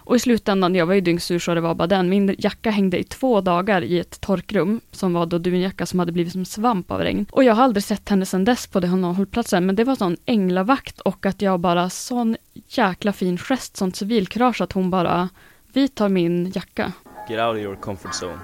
Och 0.10 0.16
i 0.16 0.20
slutändan, 0.20 0.76
jag 0.76 0.86
var 0.86 0.94
ju 0.94 1.02
dyngsur 1.02 1.40
så 1.40 1.54
det 1.54 1.62
var 1.62 1.76
bara 1.76 1.88
den, 1.88 2.10
min 2.10 2.36
jacka 2.38 2.72
hängde 2.72 3.00
i 3.00 3.04
två 3.04 3.42
dagar 3.42 3.82
i 3.82 4.00
ett 4.00 4.22
torkrum 4.22 4.82
som 4.92 5.14
var 5.14 5.26
då 5.26 5.38
dunjacka 5.38 5.86
som 5.86 6.00
hade 6.00 6.12
blivit 6.12 6.34
som 6.34 6.46
svamp 6.46 6.92
av 6.92 7.00
regn. 7.00 7.26
Och 7.32 7.44
jag 7.44 7.56
har 7.56 7.64
aldrig 7.64 7.84
sett 7.84 8.10
henne 8.10 8.26
sedan 8.26 8.46
dess 8.46 8.68
på 8.68 8.80
den 8.80 9.04
hållplatsen, 9.04 9.66
men 9.66 9.76
det 9.76 9.84
var 9.84 9.96
sån 9.96 10.18
änglavakt 10.26 11.00
och 11.00 11.26
att 11.26 11.42
jag 11.42 11.60
bara, 11.60 11.90
sån 11.90 12.38
jäkla 12.68 13.14
fin 13.14 13.38
gest, 13.38 13.78
sånt 13.78 13.96
civilkurage 13.96 14.62
att 14.62 14.72
hon 14.72 14.90
bara, 14.90 15.30
vi 15.74 15.88
tar 15.88 16.10
min 16.10 16.52
jacka. 16.56 16.92
Get 17.30 17.40
out 17.40 17.56
of 17.56 17.62
your 17.62 17.76
comfort 17.76 18.14
zone. 18.24 18.40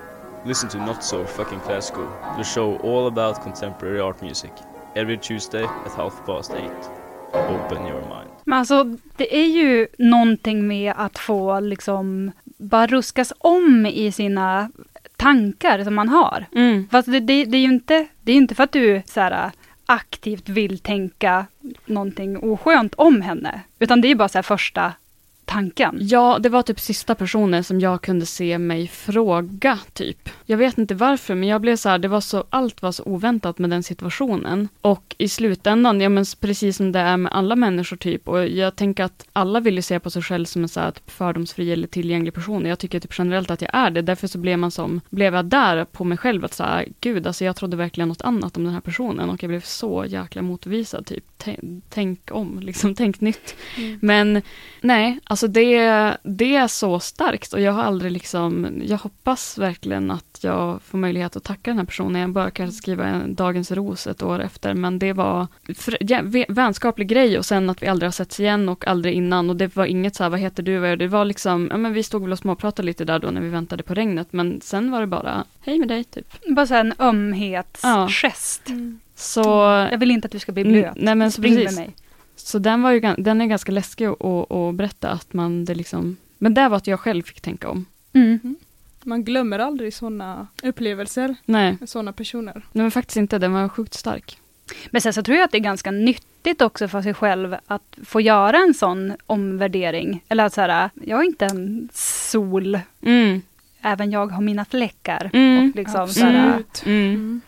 Listen 0.45 0.69
to 0.69 0.77
Not 0.77 1.03
So 1.03 1.25
Fucking 1.25 1.59
classical. 1.59 2.03
The 2.37 2.43
show 2.43 2.79
all 2.83 3.07
about 3.07 3.43
contemporary 3.43 3.99
art 3.99 4.21
music. 4.21 4.51
Every 4.95 5.17
Tuesday 5.17 5.63
at 5.63 5.91
half 5.97 6.25
past 6.25 6.51
eight. 6.51 6.89
Open 7.33 7.87
your 7.87 8.01
mind. 8.01 8.34
Men 8.45 8.59
alltså, 8.59 8.97
det 9.17 9.37
är 9.37 9.47
ju 9.47 9.87
någonting 9.97 10.67
med 10.67 10.93
att 10.97 11.19
få 11.19 11.59
liksom 11.59 12.31
bara 12.57 12.87
ruskas 12.87 13.33
om 13.37 13.85
i 13.85 14.11
sina 14.11 14.69
tankar 15.17 15.83
som 15.83 15.95
man 15.95 16.09
har. 16.09 16.45
Mm. 16.55 16.87
Fast 16.91 17.11
det, 17.11 17.19
det, 17.19 17.45
det 17.45 17.57
är 17.57 17.61
ju 17.61 17.73
inte, 17.73 18.07
det 18.21 18.31
är 18.31 18.35
ju 18.35 18.41
inte 18.41 18.55
för 18.55 18.63
att 18.63 18.71
du 18.71 19.01
så 19.05 19.19
här, 19.19 19.51
aktivt 19.85 20.49
vill 20.49 20.79
tänka 20.79 21.45
någonting 21.85 22.37
oskönt 22.37 22.93
om 22.95 23.21
henne. 23.21 23.61
Utan 23.79 24.01
det 24.01 24.07
är 24.07 24.15
bara 24.15 24.29
så 24.29 24.37
här 24.37 24.43
första 24.43 24.93
tanken. 25.45 25.97
Ja, 26.01 26.39
det 26.39 26.49
var 26.49 26.61
typ 26.61 26.79
sista 26.79 27.15
personen 27.15 27.63
som 27.63 27.79
jag 27.79 28.01
kunde 28.01 28.25
se 28.25 28.57
mig 28.57 28.87
fråga, 28.87 29.79
typ. 29.93 30.29
Jag 30.45 30.57
vet 30.57 30.77
inte 30.77 30.95
varför, 30.95 31.35
men 31.35 31.49
jag 31.49 31.61
blev 31.61 31.75
så 31.75 31.89
här, 31.89 31.97
det 31.97 32.07
var 32.07 32.21
så, 32.21 32.43
allt 32.49 32.81
var 32.81 32.91
så 32.91 33.03
oväntat 33.03 33.59
med 33.59 33.69
den 33.69 33.83
situationen. 33.83 34.67
Och 34.81 35.15
i 35.17 35.27
slutändan, 35.29 36.01
ja 36.01 36.09
men 36.09 36.25
precis 36.39 36.77
som 36.77 36.91
det 36.91 36.99
är 36.99 37.17
med 37.17 37.31
alla 37.31 37.55
människor 37.55 37.97
typ, 37.97 38.27
och 38.27 38.47
jag 38.47 38.75
tänker 38.75 39.03
att 39.03 39.27
alla 39.33 39.59
vill 39.59 39.75
ju 39.75 39.81
se 39.81 39.99
på 39.99 40.09
sig 40.09 40.21
själv 40.21 40.45
som 40.45 40.61
en 40.61 40.69
så 40.69 40.79
här, 40.79 40.91
typ, 40.91 41.11
fördomsfri 41.11 41.71
eller 41.71 41.87
tillgänglig 41.87 42.33
person. 42.33 42.65
Jag 42.65 42.79
tycker 42.79 42.99
typ 42.99 43.13
generellt 43.17 43.51
att 43.51 43.61
jag 43.61 43.71
är 43.73 43.89
det, 43.91 44.01
därför 44.01 44.27
så 44.27 44.37
blev 44.37 44.59
man 44.59 44.71
som, 44.71 45.01
blev 45.09 45.35
jag 45.35 45.45
där 45.45 45.85
på 45.85 46.03
mig 46.03 46.17
själv 46.17 46.45
att 46.45 46.53
så 46.53 46.63
här, 46.63 46.87
gud, 47.01 47.27
alltså 47.27 47.45
jag 47.45 47.55
trodde 47.55 47.77
verkligen 47.77 48.07
något 48.07 48.21
annat 48.21 48.57
om 48.57 48.63
den 48.63 48.73
här 48.73 48.81
personen 48.81 49.29
och 49.29 49.43
jag 49.43 49.49
blev 49.49 49.61
så 49.61 50.05
jäkla 50.07 50.41
motbevisad, 50.41 51.05
typ. 51.05 51.23
Tänk, 51.37 51.59
tänk 51.89 52.31
om, 52.31 52.59
liksom, 52.59 52.95
tänk 52.95 53.21
nytt. 53.21 53.55
Men 53.99 54.41
nej, 54.81 55.19
Alltså 55.34 55.34
det, 55.47 56.17
det 56.23 56.55
är 56.55 56.67
så 56.67 56.99
starkt 56.99 57.53
och 57.53 57.61
jag 57.61 57.71
har 57.71 57.83
aldrig 57.83 58.11
liksom, 58.11 58.67
jag 58.85 58.97
hoppas 58.97 59.57
verkligen 59.57 60.11
att 60.11 60.37
jag 60.41 60.81
får 60.81 60.97
möjlighet 60.97 61.35
att 61.35 61.43
tacka 61.43 61.71
den 61.71 61.77
här 61.77 61.85
personen. 61.85 62.21
Jag 62.21 62.29
bör 62.29 62.49
kanske 62.49 62.77
skriva 62.77 63.05
en 63.05 63.35
Dagens 63.35 63.71
ros 63.71 64.07
ett 64.07 64.23
år 64.23 64.39
efter, 64.41 64.73
men 64.73 64.99
det 64.99 65.13
var 65.13 65.47
för, 65.75 65.97
ja, 65.99 66.19
vä- 66.21 66.45
vänskaplig 66.49 67.07
grej 67.07 67.37
och 67.37 67.45
sen 67.45 67.69
att 67.69 67.83
vi 67.83 67.87
aldrig 67.87 68.07
har 68.07 68.11
setts 68.11 68.39
igen 68.39 68.69
och 68.69 68.87
aldrig 68.87 69.13
innan 69.13 69.49
och 69.49 69.55
det 69.55 69.75
var 69.75 69.85
inget 69.85 70.15
så 70.15 70.23
här, 70.23 70.29
vad 70.29 70.39
heter 70.39 70.63
du, 70.63 70.77
vad 70.77 70.89
gör 70.89 70.95
du? 70.95 71.05
Det 71.05 71.11
var 71.11 71.25
liksom, 71.25 71.67
ja 71.71 71.77
men 71.77 71.93
vi 71.93 72.03
stod 72.03 72.21
väl 72.21 72.31
och 72.31 72.39
småpratade 72.39 72.85
lite 72.85 73.05
där 73.05 73.19
då 73.19 73.27
när 73.31 73.41
vi 73.41 73.49
väntade 73.49 73.83
på 73.83 73.93
regnet, 73.93 74.27
men 74.31 74.61
sen 74.61 74.91
var 74.91 75.01
det 75.01 75.07
bara, 75.07 75.43
hej 75.61 75.79
med 75.79 75.87
dig 75.87 76.03
typ. 76.03 76.27
Bara 76.49 76.67
så 76.67 76.75
en 76.75 76.93
ömhetsgest. 76.99 78.61
Så, 79.15 79.41
Jag 79.91 79.97
vill 79.97 80.11
inte 80.11 80.25
att 80.25 80.31
du 80.31 80.39
ska 80.39 80.51
bli 80.51 80.61
Mm, 80.61 80.73
blöt. 80.73 80.93
nej, 80.95 81.15
men 81.15 81.31
så 81.31 81.41
precis. 81.41 81.75
mig. 81.75 81.95
Så 82.45 82.59
den 82.59 82.81
var 82.81 82.91
ju, 82.91 82.99
den 83.17 83.41
är 83.41 83.45
ganska 83.45 83.71
läskig 83.71 84.05
att, 84.05 84.21
att, 84.25 84.51
att 84.51 84.75
berätta 84.75 85.09
att 85.09 85.33
man 85.33 85.65
det 85.65 85.75
liksom, 85.75 86.17
men 86.37 86.53
det 86.53 86.69
var 86.69 86.77
att 86.77 86.87
jag 86.87 86.99
själv 86.99 87.23
fick 87.23 87.41
tänka 87.41 87.69
om. 87.69 87.85
Mm. 88.13 88.55
Man 89.03 89.23
glömmer 89.23 89.59
aldrig 89.59 89.93
sådana 89.93 90.47
upplevelser, 90.63 91.35
Nej, 91.45 91.77
sådana 91.85 92.13
personer. 92.13 92.53
nej 92.53 92.81
men 92.83 92.91
faktiskt 92.91 93.17
inte, 93.17 93.37
den 93.39 93.53
var 93.53 93.69
sjukt 93.69 93.93
stark. 93.93 94.37
Men 94.91 95.01
sen 95.01 95.13
så 95.13 95.23
tror 95.23 95.37
jag 95.37 95.45
att 95.45 95.51
det 95.51 95.57
är 95.57 95.59
ganska 95.59 95.91
nyttigt 95.91 96.61
också 96.61 96.87
för 96.87 97.01
sig 97.01 97.13
själv 97.13 97.55
att 97.67 97.97
få 98.03 98.21
göra 98.21 98.57
en 98.57 98.73
sån 98.73 99.13
omvärdering. 99.25 100.23
Eller 100.29 100.45
att 100.45 100.53
så 100.53 100.61
här, 100.61 100.89
jag 101.05 101.19
är 101.19 101.23
inte 101.23 101.45
en 101.45 101.89
sol, 101.93 102.79
Mm, 103.01 103.41
även 103.81 104.11
jag 104.11 104.27
har 104.27 104.41
mina 104.41 104.65
fläckar. 104.65 105.29
Mm, 105.33 105.69
och, 105.69 105.75
liksom, 105.75 106.07
så 106.07 106.25
här, 106.25 106.47
Absolut. 106.49 106.83
mm. 106.85 107.13
Mm. 107.13 107.41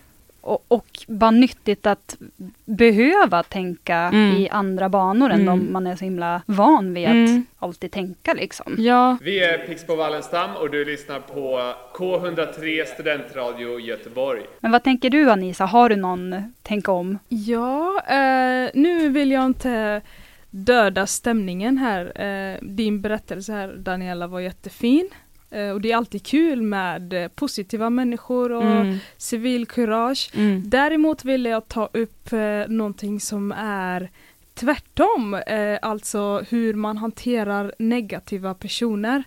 Och, 0.47 0.65
och 0.67 0.87
bara 1.07 1.31
nyttigt 1.31 1.85
att 1.87 2.17
behöva 2.65 3.43
tänka 3.43 3.95
Mm. 3.97 4.35
i 4.37 4.49
andra 4.49 4.89
banor 4.89 5.29
än 5.29 5.41
Mm. 5.41 5.45
de 5.45 5.73
man 5.73 5.87
är 5.87 5.95
så 5.95 6.03
himla 6.05 6.41
van 6.45 6.93
vid 6.93 7.05
att 7.05 7.11
Mm. 7.11 7.45
alltid 7.59 7.91
tänka 7.91 8.33
liksom. 8.33 8.75
Ja, 8.77 9.17
Vi 9.21 9.43
är 9.43 9.57
Pixbo 9.57 9.95
Wallenstam 9.95 10.55
och 10.55 10.69
du 10.71 10.85
lyssnar 10.85 11.19
på 11.19 11.73
K103 11.97 12.85
Studentradio 12.85 13.79
Göteborg. 13.79 14.41
Men 14.59 14.71
vad 14.71 14.83
tänker 14.83 15.09
du 15.09 15.31
Anisa, 15.31 15.65
har 15.65 15.89
du 15.89 15.95
någon 15.95 16.53
tänka 16.61 16.91
om? 16.91 17.19
Ja, 17.29 18.01
eh, 18.07 18.69
nu 18.73 19.09
vill 19.09 19.31
jag 19.31 19.45
inte 19.45 20.01
döda 20.49 21.07
stämningen 21.07 21.77
här. 21.77 22.21
Eh, 22.21 22.57
din 22.61 23.01
berättelse 23.01 23.53
här 23.53 23.73
Daniela 23.77 24.27
var 24.27 24.39
jättefin. 24.39 25.09
Eh, 25.51 25.69
och 25.69 25.81
det 25.81 25.91
är 25.91 25.97
alltid 25.97 26.25
kul 26.25 26.61
med 26.61 27.13
eh, 27.13 27.27
positiva 27.27 27.89
människor 27.89 28.51
och 28.51 28.63
mm, 28.63 28.97
civilkurage. 29.17 30.31
mm, 30.33 30.63
Däremot 30.65 31.25
vill 31.25 31.45
jag 31.45 31.67
ta 31.67 31.89
upp 31.93 32.33
eh, 32.33 32.67
någonting 32.67 33.19
som 33.19 33.51
är 33.57 34.09
tvärtom, 34.53 35.33
eh, 35.33 35.79
alltså 35.81 36.43
hur 36.49 36.73
man 36.73 36.97
hanterar 36.97 37.73
negativa 37.79 38.53
personer. 38.53 39.23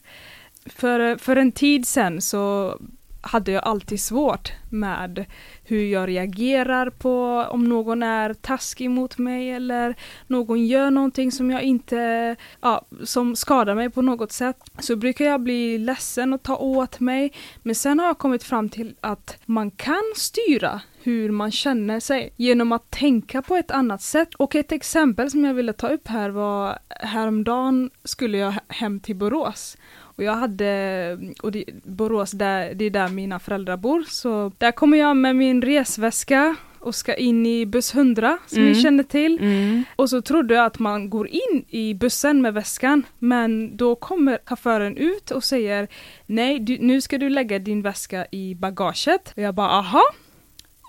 För, 0.67 1.17
för 1.17 1.37
en 1.37 1.53
tid 1.53 1.87
sedan 1.87 2.21
så 2.21 2.77
hade 3.21 3.53
jag 3.53 3.65
alltid 3.65 4.01
svårt 4.01 4.53
med 4.71 5.25
hur 5.71 5.85
jag 5.85 6.09
reagerar 6.09 6.91
på 6.91 7.47
om 7.51 7.65
någon 7.65 8.03
är 8.03 8.35
taskig 8.35 8.91
mot 8.91 9.19
mig 9.19 9.51
eller 9.51 9.95
någon 10.27 10.67
gör 10.67 10.91
någonting 10.91 11.33
som 11.33 11.51
jag 11.51 11.63
inte, 11.63 12.37
ja, 12.61 12.87
som 13.05 13.37
skadar 13.37 13.75
mig 13.75 13.91
på 13.91 14.03
något 14.03 14.33
sätt. 14.33 14.57
Så 14.79 14.97
brukar 14.97 15.25
jag 15.25 15.41
bli 15.41 15.79
ledsen 15.79 16.33
och 16.33 16.43
ta 16.43 16.57
åt 16.57 17.01
mig. 17.01 17.33
Men 17.63 17.75
sen 17.75 17.99
har 17.99 18.07
jag 18.07 18.19
kommit 18.19 18.43
fram 18.43 18.69
till 18.69 18.95
att 19.01 19.39
man 19.47 19.71
kan 19.71 20.03
styra 20.17 20.81
hur 21.03 21.31
man 21.31 21.51
känner 21.51 22.01
sig 22.01 22.33
genom 22.37 22.73
att 22.73 22.91
tänka 22.91 23.43
på 23.43 23.57
ett 23.57 23.71
annat 23.71 24.03
sätt. 24.03 24.35
Och 24.35 24.55
ett 24.55 24.73
exempel 24.73 25.31
som 25.31 25.45
jag 25.45 25.55
ville 25.55 25.73
ta 25.73 25.89
upp 25.89 26.09
här 26.09 26.31
var 26.31 26.79
häromdagen 26.89 27.91
skulle 28.05 28.39
jag 28.39 28.55
hem 28.69 29.01
till 29.01 29.17
Borås. 29.17 29.77
Och 30.21 30.25
jag 30.25 30.35
hade, 30.35 31.19
och 31.43 31.53
det, 31.53 31.65
Borås, 31.85 32.31
där, 32.31 32.75
det 32.75 32.85
är 32.85 32.91
där 32.91 33.09
mina 33.09 33.39
föräldrar 33.39 33.77
bor, 33.77 34.03
så 34.03 34.53
där 34.59 34.73
kommer 34.73 34.99
jag 34.99 35.17
med 35.17 35.37
min 35.37 35.60
resväska 35.63 36.57
och 36.79 36.95
ska 36.95 37.15
in 37.15 37.47
i 37.47 37.67
buss 37.67 37.95
100 37.95 38.39
som 38.47 38.59
Mm. 38.59 38.73
ni 38.73 38.83
känner 38.83 39.03
till. 39.03 39.39
mm, 39.41 39.85
Och 39.97 40.11
så 40.11 40.23
trodde 40.23 40.55
jag 40.55 40.65
att 40.67 40.79
man 40.79 41.11
går 41.11 41.29
in 41.29 41.65
i 41.69 41.95
bussen 41.95 42.43
med 42.43 42.55
väskan, 42.55 43.03
men 43.19 43.77
då 43.77 43.95
kommer 43.95 44.39
chauffören 44.47 44.97
ut 44.97 45.31
och 45.31 45.45
säger 45.45 45.89
Nej, 46.27 46.59
du, 46.61 46.79
nu 46.81 47.01
ska 47.01 47.19
du 47.19 47.29
lägga 47.29 47.59
din 47.59 47.83
väska 47.83 48.27
i 48.33 48.55
bagaget. 48.55 49.33
Och 49.37 49.43
jag 49.43 49.55
bara 49.55 49.69
aha. 49.71 50.03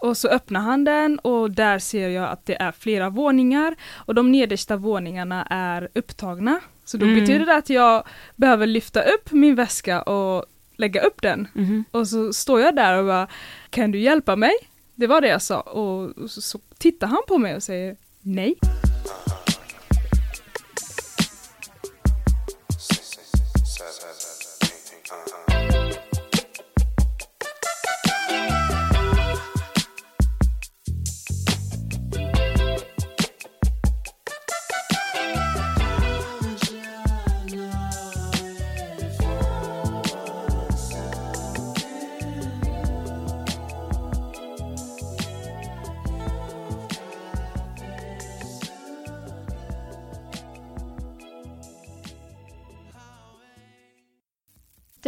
Och 0.02 0.18
så 0.18 0.28
öppnar 0.28 0.60
han 0.62 0.84
den 0.84 1.20
och 1.20 1.52
där 1.52 1.80
ser 1.80 2.10
jag 2.10 2.30
att 2.30 2.46
det 2.46 2.62
är 2.62 2.72
flera 2.72 3.10
våningar 3.10 3.76
och 4.06 4.16
de 4.16 4.32
nedersta 4.32 4.76
våningarna 4.78 5.48
är 5.50 5.90
upptagna. 5.96 6.60
Så 6.86 6.98
då 6.98 7.06
Mm. 7.06 7.20
betyder 7.20 7.46
det 7.46 7.56
att 7.56 7.70
jag 7.70 8.04
behöver 8.36 8.68
lyfta 8.68 9.02
upp 9.02 9.32
min 9.32 9.56
väska 9.56 10.02
och 10.02 10.46
lägga 10.82 11.02
upp 11.02 11.22
den. 11.22 11.48
mhm. 11.54 11.84
Och 11.92 12.08
så 12.08 12.34
står 12.34 12.62
jag 12.62 12.76
där 12.76 12.98
och 12.98 13.06
bara, 13.06 13.28
kan 13.70 13.92
du 13.92 14.00
hjälpa 14.00 14.36
mig? 14.36 14.54
Det 14.96 15.08
var 15.08 15.22
det 15.22 15.28
jag 15.28 15.42
sa 15.42 15.62
och 15.62 16.30
så, 16.30 16.42
så 16.42 16.60
tittar 16.78 17.08
han 17.08 17.22
på 17.28 17.38
mig 17.38 17.56
och 17.56 17.64
säger 17.64 17.96
nej. 18.22 18.56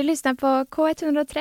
Du 0.04 0.08
lyssnar 0.08 0.34
på 0.34 0.48
K103, 0.48 1.38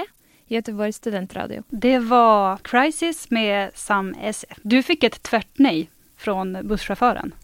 Göteborgs 0.47 0.97
studentradio. 0.97 1.62
Det 1.69 1.99
var 1.99 2.57
Crisis 2.57 3.31
med 3.31 3.71
Sam 3.75 4.14
SF. 4.23 4.59
Du 4.62 4.83
fick 4.83 5.04
ett 5.04 5.23
tvärt 5.23 5.49
nej 5.54 5.90
från 6.16 6.59
busschauffören. 6.62 7.35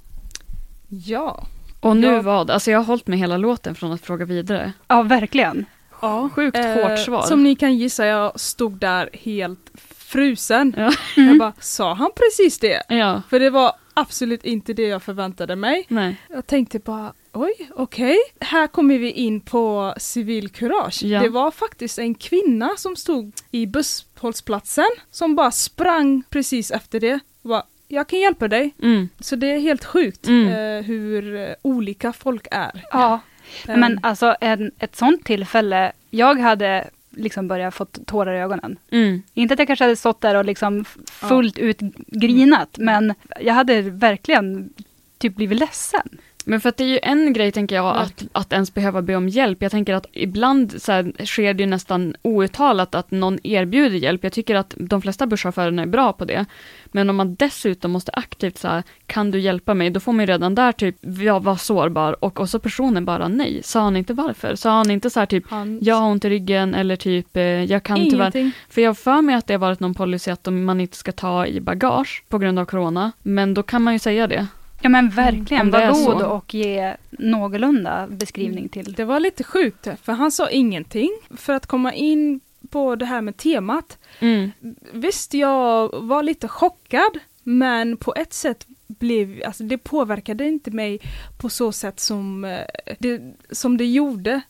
Ja. 0.89 1.47
Och 1.81 1.97
nu 1.97 2.07
Ja. 2.07 2.23
vad? 2.23 2.51
Alltså 2.51 2.71
jag 2.71 2.79
har 2.79 2.85
hållit 2.85 3.07
mig 3.07 3.19
hela 3.19 3.37
låten 3.37 3.75
från 3.75 3.93
att 3.93 4.01
fråga 4.01 4.25
vidare. 4.25 4.73
Ja, 4.89 5.03
verkligen. 5.03 5.67
ja. 6.03 6.29
Sjukt 6.35 6.57
hårt 6.57 6.99
svar. 6.99 7.23
Som 7.23 7.43
ni 7.43 7.55
kan 7.57 7.75
gissa, 7.77 8.07
jag 8.07 8.41
stod 8.41 8.73
där 8.79 9.11
helt 9.13 9.71
frusen. 9.89 10.75
Ja. 10.77 10.93
Jag 11.17 11.39
bara, 11.39 11.53
sa 11.61 11.95
han 11.95 12.11
precis 12.17 12.59
det? 12.59 12.83
Ja, 12.89 13.23
För 13.31 13.41
det 13.41 13.51
var 13.51 13.73
absolut 13.95 14.45
inte 14.45 14.73
det 14.73 14.83
jag 14.89 15.03
förväntade 15.03 15.57
mig. 15.57 15.87
nej. 15.89 16.17
Jag 16.31 16.47
tänkte 16.47 16.79
bara, 16.79 17.13
oj, 17.43 17.71
okej. 17.75 18.17
Här 18.41 18.67
kommer 18.67 18.99
vi 18.99 19.11
in 19.11 19.41
på 19.41 19.95
civilkurage. 19.97 21.03
Ja. 21.03 21.21
Det 21.23 21.29
var 21.29 21.51
faktiskt 21.51 21.99
en 21.99 22.15
kvinna 22.15 22.71
som 22.77 22.97
stod 22.97 23.33
i 23.51 23.67
busshållplatsen 23.67 24.91
som 25.11 25.35
bara 25.37 25.51
sprang 25.51 26.23
precis 26.31 26.71
efter 26.71 27.01
det. 27.01 27.21
Och 27.43 27.49
bara, 27.49 27.63
jag 27.89 28.09
kan 28.09 28.21
hjälpa 28.21 28.49
dig. 28.49 28.75
Mm, 28.83 29.09
Så 29.21 29.37
det 29.37 29.47
är 29.47 29.59
helt 29.61 29.85
sjukt 29.85 30.27
Mm. 30.29 30.49
eh, 30.49 30.85
hur 30.85 31.37
eh, 31.37 31.55
olika 31.63 32.13
folk 32.13 32.47
är. 32.51 32.85
Ja, 32.93 33.21
Ehm, 33.69 33.81
men 33.81 34.01
alltså 34.03 34.37
en, 34.41 34.71
ett 34.79 34.97
sånt 34.97 35.25
tillfälle, 35.25 35.93
jag 36.11 36.39
hade 36.39 36.91
liksom 37.11 37.49
börjat 37.49 37.75
fått 37.75 38.07
tårar 38.07 38.35
i 38.35 38.39
ögonen. 38.41 38.79
mm, 38.91 39.23
Inte 39.35 39.53
att 39.55 39.59
jag 39.59 39.67
kanske 39.67 39.85
hade 39.85 39.97
stått 39.97 40.21
där 40.21 40.35
och 40.35 40.45
liksom 40.45 40.85
fullt 41.11 41.59
ut 41.59 41.79
grinat, 42.07 42.79
men 42.79 43.15
jag 43.41 43.55
hade 43.55 43.83
verkligen 43.83 44.73
typ 45.19 45.37
blivit 45.37 45.59
ledsen. 45.59 46.09
Men 46.49 46.61
för 46.61 46.69
att 46.69 46.77
det 46.77 46.85
är 46.85 46.89
ju 46.89 46.99
en 47.03 47.33
grej, 47.33 47.53
tänker 47.53 47.77
jag, 47.77 47.97
att, 47.97 48.25
att 48.33 48.53
ens 48.53 48.75
behöva 48.75 49.03
be 49.03 49.17
om 49.17 49.29
hjälp. 49.29 49.63
Jag 49.63 49.71
tänker 49.71 49.95
att 49.95 50.07
ibland 50.13 50.83
så 50.83 50.93
här, 50.93 51.13
sker 51.25 51.55
det 51.55 51.63
ju 51.63 51.67
nästan 51.67 52.15
outtalat 52.23 52.95
att 52.95 53.11
någon 53.11 53.39
erbjuder 53.43 53.97
hjälp. 53.97 54.25
Jag 54.25 54.33
tycker 54.33 54.55
att 54.55 54.75
de 54.77 55.03
flesta 55.03 55.27
busschaufförerna 55.27 55.83
är 55.83 55.87
bra 55.87 56.13
på 56.13 56.25
det. 56.25 56.45
Men 56.87 57.11
om 57.11 57.17
man 57.17 57.35
dessutom 57.35 57.91
måste 57.91 58.13
aktivt 58.13 58.59
så 58.59 58.69
här, 58.69 58.83
kan 59.07 59.31
du 59.31 59.41
hjälpa 59.41 59.75
mig? 59.75 59.91
Då 59.91 60.01
får 60.01 60.13
man 60.13 60.21
ju 60.21 60.33
redan 60.33 60.55
där 60.55 60.73
typ, 60.73 60.97
jag 61.01 61.43
var 61.43 61.57
sårbar 61.57 62.25
och, 62.25 62.41
och 62.41 62.49
så 62.49 62.59
personen 62.59 63.05
bara 63.05 63.29
nej. 63.29 63.61
Sa 63.65 63.81
han 63.81 63.97
inte 63.97 64.15
varför? 64.15 64.55
Sa 64.55 64.71
han 64.71 64.91
inte 64.91 65.11
så 65.11 65.21
här 65.21 65.27
typ, 65.27 65.45
han, 65.51 65.79
jag 65.83 65.95
har 65.95 66.09
ont 66.09 66.25
i 66.25 66.31
ryggen 66.31 66.75
eller 66.75 66.97
typ, 66.97 67.37
eh, 67.37 67.43
jag 67.43 67.83
kan 67.83 67.97
tyvärr 67.97 68.15
ingenting. 68.15 68.53
För 68.69 68.81
jag 68.81 68.99
för 68.99 69.23
mig 69.23 69.35
att 69.35 69.47
det 69.47 69.55
har 69.55 69.59
varit 69.59 69.81
någon 69.81 69.95
policy 69.95 70.31
att 70.31 70.47
man 70.53 70.81
inte 70.81 70.97
ska 70.97 71.13
ta 71.13 71.47
i 71.47 71.61
bagage 71.61 72.25
på 72.29 72.39
grund 72.39 72.59
av 72.59 72.65
corona. 72.65 73.13
Men 73.23 73.55
då 73.55 73.63
kan 73.63 73.83
man 73.83 73.93
ju 73.93 73.99
säga 73.99 74.27
det. 74.27 74.47
Ja 74.81 74.89
men 74.89 75.11
verkligen, 75.11 75.75
är 75.75 75.91
var 75.93 76.05
god 76.05 76.23
och 76.23 76.55
ge 76.55 76.97
någorlunda 77.11 78.07
beskrivning 78.11 78.69
till. 78.69 78.93
Det 78.93 79.05
var 79.05 79.21
lite 79.21 79.45
sjukt, 79.45 79.89
för 80.03 80.13
han 80.13 80.31
sa 80.31 80.51
ingenting. 80.51 81.11
För 81.37 81.53
att 81.53 81.67
komma 81.67 81.93
in 81.93 82.41
på 82.71 82.97
det 82.97 83.05
här 83.05 83.21
med 83.21 83.37
temat. 83.37 83.99
Mm. 84.19 84.51
Visst, 84.93 85.35
jag 85.35 86.03
var 86.03 86.23
lite 86.23 86.49
chockad, 86.49 87.19
men 87.43 87.97
på 87.97 88.15
ett 88.15 88.33
sätt 88.33 88.67
blev, 88.87 89.43
alltså 89.47 89.65
det 89.65 89.79
påverkade 89.79 90.49
inte 90.49 90.71
mig 90.71 91.01
på 91.39 91.49
så 91.49 91.73
sätt 91.73 92.01
som 92.01 92.45
eh, 92.45 92.59
det, 92.99 93.21
som 93.51 93.77
det 93.77 93.87
gjorde 93.87 94.41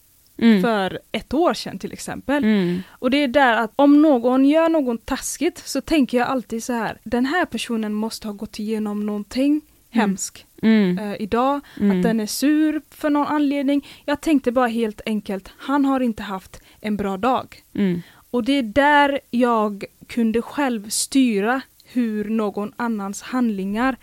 Mm. 0.41 0.63
för 0.63 0.99
ett 1.13 1.35
år 1.35 1.55
sedan 1.55 1.79
till 1.79 1.93
exempel. 1.93 2.45
Mm. 2.45 2.83
Och 2.89 3.11
det 3.11 3.17
är 3.17 3.29
där 3.29 3.53
att 3.57 3.73
om 3.77 4.03
någon 4.03 4.45
gör 4.45 4.69
något 4.69 5.07
taskigt 5.07 5.69
så 5.69 5.81
tänker 5.81 6.19
jag 6.19 6.29
alltid 6.29 6.65
så 6.65 6.73
här, 6.73 6.99
den 7.05 7.27
här 7.27 7.45
personen 7.45 7.93
måste 7.95 8.29
ha 8.29 8.33
gått 8.35 8.59
igenom 8.59 9.07
någonting 9.07 9.61
hemskt 9.91 10.45
Mm. 10.63 10.99
eh, 10.99 11.17
idag, 11.23 11.61
Mm. 11.81 11.97
att 11.97 12.03
den 12.03 12.21
är 12.21 12.27
sur 12.27 12.83
för 12.91 13.11
någon 13.11 13.27
anledning. 13.27 13.87
Jag 14.05 14.21
tänkte 14.21 14.53
bara 14.53 14.67
helt 14.67 15.01
enkelt, 15.07 15.53
han 15.59 15.85
har 15.85 16.01
inte 16.01 16.23
haft 16.23 16.61
en 16.81 16.97
bra 16.97 17.17
dag. 17.17 17.63
Mm. 17.75 18.03
Och 18.31 18.45
det 18.45 18.53
är 18.53 18.63
där 18.63 19.21
jag 19.31 19.85
kunde 20.07 20.43
själv 20.43 20.89
styra 20.89 21.61
hur 21.85 22.25
någon 22.25 22.73
annans 22.77 23.23
handlingar 23.23 23.97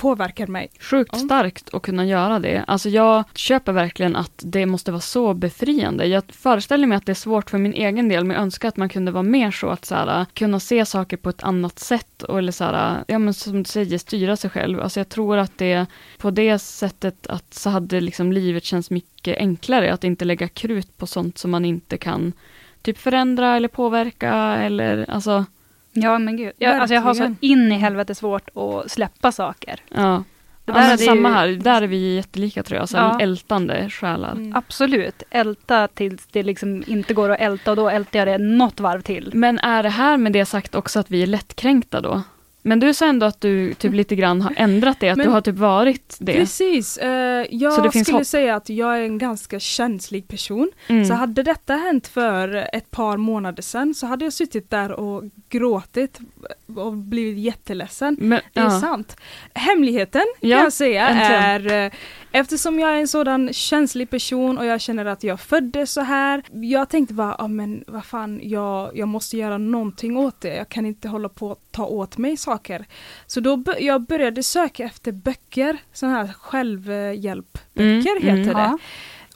påverkar 0.00 0.46
mig. 0.46 0.70
Sjukt 0.80 1.16
starkt 1.18 1.74
att 1.74 1.82
kunna 1.82 2.06
göra 2.06 2.38
det. 2.38 2.64
Alltså 2.66 2.88
jag 2.88 3.24
köper 3.34 3.72
verkligen 3.72 4.16
att 4.16 4.42
det 4.44 4.66
måste 4.66 4.90
vara 4.90 5.00
så 5.00 5.34
befriande. 5.34 6.06
Jag 6.06 6.22
föreställer 6.28 6.86
mig 6.86 6.96
att 6.96 7.06
det 7.06 7.12
är 7.12 7.14
svårt 7.14 7.50
för 7.50 7.58
min 7.58 7.74
egen 7.74 8.08
del, 8.08 8.24
men 8.24 8.34
jag 8.34 8.42
önskar 8.42 8.68
att 8.68 8.76
man 8.76 8.88
kunde 8.88 9.12
vara 9.12 9.22
mer 9.22 9.50
så 9.50 9.68
att 9.68 9.84
så 9.84 9.94
här, 9.94 10.26
kunna 10.34 10.60
se 10.60 10.86
saker 10.86 11.16
på 11.16 11.30
ett 11.30 11.42
annat 11.42 11.78
sätt 11.78 12.22
och 12.22 12.38
eller 12.38 12.52
så 12.52 12.64
här, 12.64 13.04
ja 13.06 13.18
men 13.18 13.34
som 13.34 13.62
du 13.62 13.64
säger, 13.64 13.98
styra 13.98 14.36
sig 14.36 14.50
själv. 14.50 14.80
Alltså 14.80 15.00
jag 15.00 15.08
tror 15.08 15.38
att 15.38 15.58
det 15.58 15.86
på 16.18 16.30
det 16.30 16.58
sättet 16.58 17.26
att 17.26 17.54
så 17.54 17.70
hade 17.70 18.00
liksom 18.00 18.32
livet 18.32 18.64
känts 18.64 18.90
mycket 18.90 19.36
enklare, 19.36 19.92
att 19.92 20.04
inte 20.04 20.24
lägga 20.24 20.48
krut 20.48 20.96
på 20.96 21.06
sånt 21.06 21.38
som 21.38 21.50
man 21.50 21.64
inte 21.64 21.96
kan 21.96 22.32
typ 22.82 22.98
förändra 22.98 23.56
eller 23.56 23.68
påverka 23.68 24.34
eller 24.56 25.10
alltså, 25.10 25.44
Ja 25.92 26.18
men 26.18 26.36
gud. 26.36 26.52
Jag, 26.58 26.76
alltså 26.76 26.94
jag 26.94 27.02
har 27.02 27.14
så 27.14 27.34
in 27.40 27.72
i 27.72 27.78
helvete 27.78 28.14
svårt 28.14 28.48
att 28.54 28.90
släppa 28.90 29.32
saker. 29.32 29.80
ja. 29.88 30.24
Det 30.64 30.72
ja 30.72 30.78
där 30.78 30.82
men 30.82 30.90
är 30.92 30.98
ju- 31.00 31.06
samma 31.06 31.28
här, 31.28 31.48
där 31.48 31.82
är 31.82 31.86
vi 31.86 32.14
jättelika 32.16 32.62
tror 32.62 32.80
jag, 32.80 32.88
så 32.88 32.96
här, 32.96 33.04
Ja. 33.04 33.20
ältande 33.20 33.90
själar. 33.90 34.32
Mm. 34.32 34.56
Absolut. 34.56 35.22
Älta 35.30 35.88
tills 35.88 36.26
det 36.26 36.42
liksom 36.42 36.82
inte 36.86 37.14
går 37.14 37.30
att 37.30 37.40
älta 37.40 37.70
och 37.70 37.76
då 37.76 37.88
ältar 37.90 38.18
jag 38.18 38.28
det 38.28 38.38
något 38.38 38.80
varv 38.80 39.00
till. 39.00 39.30
Men 39.34 39.58
är 39.58 39.82
det 39.82 39.88
här 39.88 40.16
med 40.16 40.32
det 40.32 40.44
sagt 40.46 40.74
också 40.74 40.98
att 41.00 41.10
vi 41.10 41.22
är 41.22 41.26
lättkränkta 41.26 42.00
då? 42.00 42.22
Men 42.62 42.80
du 42.80 42.94
sa 42.94 43.06
ändå 43.06 43.26
att 43.26 43.40
du 43.40 43.74
typ 43.74 43.92
lite 43.92 44.16
grann 44.16 44.40
har 44.40 44.52
ändrat 44.56 45.00
det, 45.00 45.08
att 45.08 45.16
Men- 45.16 45.26
du 45.26 45.32
har 45.32 45.40
typ 45.40 45.56
varit 45.56 46.16
det. 46.18 46.32
Precis, 46.32 46.96
eh, 46.98 47.46
jag 47.50 47.72
skulle 47.94 48.18
hopp. 48.18 48.26
säga 48.26 48.54
att 48.56 48.68
jag 48.68 48.98
är 48.98 49.02
en 49.02 49.18
ganska 49.18 49.60
känslig 49.60 50.28
person. 50.28 50.70
Mm. 50.88 51.04
Så 51.04 51.14
hade 51.14 51.42
detta 51.42 51.74
hänt 51.74 52.06
för 52.08 52.68
ett 52.72 52.90
par 52.90 53.16
månader 53.16 53.62
sedan 53.62 53.94
så 53.94 54.06
hade 54.06 54.24
jag 54.24 54.32
suttit 54.32 54.70
där 54.70 54.92
och 54.92 55.22
gråtit 55.48 56.18
och 56.76 56.92
blivit 56.92 57.38
jätteledsen. 57.44 58.16
Men, 58.20 58.40
Det 58.52 58.60
är 58.60 58.64
ja. 58.64 58.80
sant. 58.80 59.16
Hemligheten 59.54 60.24
kan 60.40 60.50
Ja, 60.50 60.62
jag 60.62 60.72
säga 60.72 61.08
äntligen. 61.08 61.72
är 61.72 61.84
eh, 61.86 61.92
Eftersom 62.32 62.78
jag 62.78 62.90
är 62.90 62.96
en 63.00 63.08
sådan 63.08 63.52
känslig 63.52 64.10
person 64.10 64.58
och 64.58 64.66
jag 64.66 64.80
känner 64.80 65.04
att 65.04 65.22
jag 65.22 65.40
föddes 65.40 65.92
så 65.92 66.00
här. 66.00 66.42
Jag 66.52 66.88
tänkte 66.88 67.14
bara, 67.14 67.34
ja 67.38 67.48
men 67.48 67.84
vad 67.86 68.04
fan, 68.04 68.40
jag, 68.42 68.96
jag 68.96 69.08
måste 69.08 69.36
göra 69.36 69.58
någonting 69.58 70.16
åt 70.16 70.40
det. 70.40 70.56
Jag 70.56 70.68
kan 70.68 70.86
inte 70.86 71.08
hålla 71.08 71.28
på 71.28 71.52
att 71.52 71.72
ta 71.72 71.86
åt 71.86 72.18
mig 72.18 72.36
saker. 72.36 72.84
Så 73.26 73.40
då 73.40 73.64
jag 73.78 74.02
började 74.02 74.42
söka 74.42 74.84
efter 74.84 75.12
böcker, 75.12 75.78
sådana 75.92 76.24
här 76.24 76.32
självhjälpböcker 76.32 77.80
Mm, 78.16 78.22
heter 78.22 78.28
mm. 78.28 78.44
det. 78.46 78.50
Ja. 78.52 78.78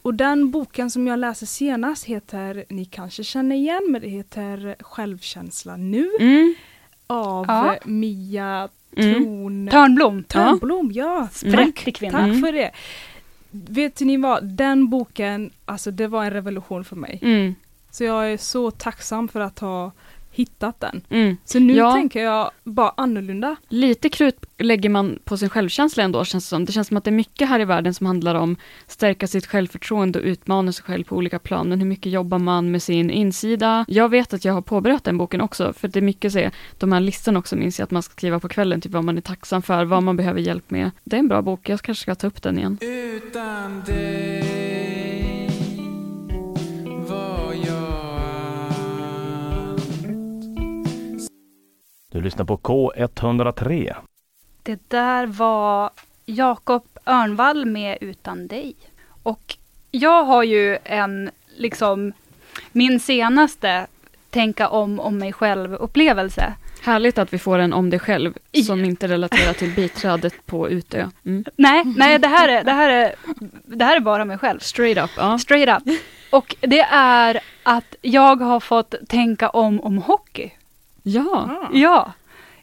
Och 0.02 0.14
den 0.14 0.50
boken 0.50 0.90
som 0.90 1.06
jag 1.06 1.18
läser 1.18 1.46
senast 1.46 2.04
heter, 2.04 2.64
ni 2.68 2.84
kanske 2.84 3.24
känner 3.24 3.56
igen, 3.56 3.82
men 3.90 4.00
det 4.00 4.08
heter 4.08 4.76
Självkänsla 4.80 5.76
nu 5.76 6.10
Mm. 6.20 6.54
av 7.06 7.44
Ja. 7.48 7.76
Mia 7.84 8.68
Mm. 8.96 9.14
Tron... 9.24 9.68
Törnblom. 9.70 10.24
Törnblom, 10.24 10.90
ja. 10.94 11.28
Präktig 11.42 11.96
kvinna. 11.96 12.18
Tack 12.18 12.28
Mm. 12.28 12.40
för 12.40 12.52
det. 12.52 12.70
Vet 13.50 14.00
ni 14.00 14.16
vad, 14.16 14.44
den 14.44 14.88
boken, 14.88 15.50
alltså 15.64 15.90
det 15.90 16.06
var 16.06 16.24
en 16.24 16.30
revolution 16.30 16.84
för 16.84 16.96
mig. 16.96 17.18
Mm. 17.22 17.54
Så 17.90 18.04
jag 18.04 18.32
är 18.32 18.36
så 18.36 18.70
tacksam 18.70 19.28
för 19.28 19.40
att 19.40 19.58
ha 19.58 19.92
hittat 20.34 20.80
den. 20.80 21.00
Mm. 21.10 21.36
Så 21.44 21.58
nu 21.58 21.72
Ja. 21.76 21.92
tänker 21.92 22.22
jag 22.22 22.50
bara 22.64 22.92
annorlunda. 22.96 23.56
Lite 23.68 24.08
krut 24.08 24.36
lägger 24.58 24.88
man 24.88 25.18
på 25.24 25.36
sin 25.36 25.48
självkänsla 25.48 26.02
ändå, 26.02 26.24
känns 26.24 26.44
det 26.44 26.48
som. 26.48 26.64
Det 26.64 26.72
känns 26.72 26.88
som 26.88 26.96
att 26.96 27.04
det 27.04 27.10
är 27.10 27.12
mycket 27.12 27.48
här 27.48 27.60
i 27.60 27.64
världen 27.64 27.94
som 27.94 28.06
handlar 28.06 28.34
om 28.34 28.56
stärka 28.86 29.26
sitt 29.26 29.46
självförtroende 29.46 30.18
och 30.18 30.24
utmana 30.24 30.72
sig 30.72 30.84
själv 30.84 31.04
på 31.04 31.16
olika 31.16 31.38
plan. 31.38 31.68
Men 31.68 31.78
hur 31.80 31.86
mycket 31.86 32.12
jobbar 32.12 32.38
man 32.38 32.70
med 32.70 32.82
sin 32.82 33.10
insida? 33.10 33.84
Jag 33.88 34.08
vet 34.08 34.34
att 34.34 34.44
jag 34.44 34.52
har 34.52 34.62
påbörjat 34.62 35.04
den 35.04 35.18
boken 35.18 35.40
också, 35.40 35.72
för 35.72 35.88
det 35.88 35.98
är 35.98 36.02
mycket 36.02 36.32
så, 36.32 36.50
de 36.78 36.92
här 36.92 37.00
listorna 37.00 37.38
också 37.38 37.56
minns 37.56 37.78
jag 37.78 37.84
att 37.84 37.90
man 37.90 38.02
ska 38.02 38.12
skriva 38.12 38.40
på 38.40 38.48
kvällen, 38.48 38.80
typ 38.80 38.92
vad 38.92 39.04
man 39.04 39.16
är 39.16 39.20
tacksam 39.22 39.62
för, 39.62 39.84
vad 39.84 40.02
man 40.02 40.16
behöver 40.16 40.40
hjälp 40.40 40.70
med. 40.70 40.90
Det 41.04 41.16
är 41.16 41.20
en 41.20 41.28
bra 41.28 41.42
bok, 41.42 41.68
jag 41.68 41.80
kanske 41.82 42.02
ska 42.02 42.14
ta 42.14 42.26
upp 42.26 42.42
den 42.42 42.58
igen. 42.58 42.78
Utan 42.80 43.82
dig 43.86 44.63
Du 52.14 52.20
lyssnar 52.20 52.44
på 52.44 52.56
K103. 52.56 53.94
Det 54.62 54.90
där 54.90 55.26
var 55.26 55.90
Jakob 56.26 56.84
Örnvall 57.06 57.64
med 57.64 57.98
Utan 58.00 58.46
dig. 58.46 58.74
Och 59.22 59.56
jag 59.90 60.24
har 60.24 60.42
ju 60.42 60.78
en, 60.84 61.30
liksom, 61.56 62.12
min 62.72 63.00
senaste 63.00 63.86
tänka 64.30 64.68
om 64.68 65.00
om 65.00 65.18
mig 65.18 65.32
själv-upplevelse. 65.32 66.54
Härligt 66.82 67.18
att 67.18 67.32
vi 67.32 67.38
får 67.38 67.58
en 67.58 67.72
om 67.72 67.90
dig 67.90 68.00
själv, 68.00 68.34
som 68.66 68.84
inte 68.84 69.08
relaterar 69.08 69.52
till 69.52 69.74
biträdet 69.74 70.46
på 70.46 70.68
Utö. 70.68 71.08
Mm. 71.24 71.44
Nej, 71.56 71.84
nej 71.96 72.18
det, 72.18 72.28
här 72.28 72.48
är, 72.48 72.64
det, 72.64 72.72
här 72.72 72.90
är, 72.90 73.14
det 73.64 73.84
här 73.84 73.96
är 73.96 74.00
bara 74.00 74.24
mig 74.24 74.38
själv. 74.38 74.58
Straight 74.58 75.04
up, 75.04 75.10
ja. 75.16 75.38
Straight 75.38 75.82
up. 75.82 75.98
Och 76.30 76.56
det 76.60 76.82
är 76.90 77.40
att 77.62 77.94
jag 78.02 78.36
har 78.36 78.60
fått 78.60 78.94
tänka 79.08 79.48
om 79.48 79.80
om 79.80 79.98
hockey. 79.98 80.52
Ja. 81.06 81.68
Ja. 81.72 82.12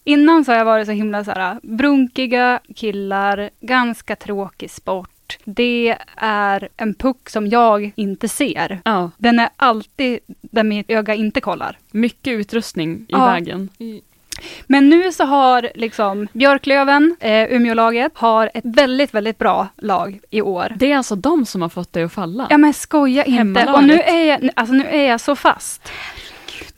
Innan 0.04 0.46
så 0.46 0.52
har 0.52 0.58
jag 0.58 0.66
varit 0.66 0.86
så 0.86 0.92
himla 0.92 1.24
så 1.24 1.32
här, 1.32 1.60
brunkiga 1.64 2.60
killar, 2.76 3.50
ganska 3.60 4.16
tråkig 4.16 4.72
sport. 4.72 5.38
Det 5.46 5.98
är 6.16 6.70
en 6.78 6.94
puck 6.94 7.30
som 7.30 7.48
jag 7.48 7.92
inte 7.96 8.28
ser. 8.28 8.82
ja. 8.86 9.12
Den 9.18 9.40
är 9.40 9.50
alltid 9.56 10.20
där 10.42 10.64
mitt 10.64 10.90
öga 10.90 11.14
inte 11.16 11.42
kollar. 11.42 11.78
Mycket 11.92 12.32
utrustning 12.34 12.96
i 12.96 13.06
Ja. 13.08 13.26
vägen. 13.26 13.70
Men 14.68 14.90
nu 14.90 15.12
så 15.12 15.24
har 15.26 15.70
liksom 15.76 16.28
Björklöven, 16.34 17.16
eh, 17.20 17.52
Umeålaget, 17.54 18.12
har 18.16 18.52
ett 18.54 18.64
väldigt, 18.66 19.14
väldigt 19.14 19.38
bra 19.38 19.68
lag 19.78 20.20
i 20.30 20.42
år. 20.42 20.74
Det 20.76 20.92
är 20.92 20.98
alltså 20.98 21.16
de 21.16 21.46
som 21.46 21.62
har 21.62 21.70
fått 21.70 21.94
dig 21.94 22.04
att 22.04 22.14
falla? 22.14 22.48
Ja 22.50 22.58
men 22.58 22.74
skoja 22.74 23.24
inte. 23.24 23.38
Hemmalaget. 23.38 23.76
Och 23.76 23.84
nu 23.84 23.94
är, 24.02 24.26
jag, 24.26 24.50
alltså, 24.56 24.74
nu 24.74 24.86
är 24.88 25.10
jag 25.10 25.22
så 25.22 25.36
fast. 25.36 25.92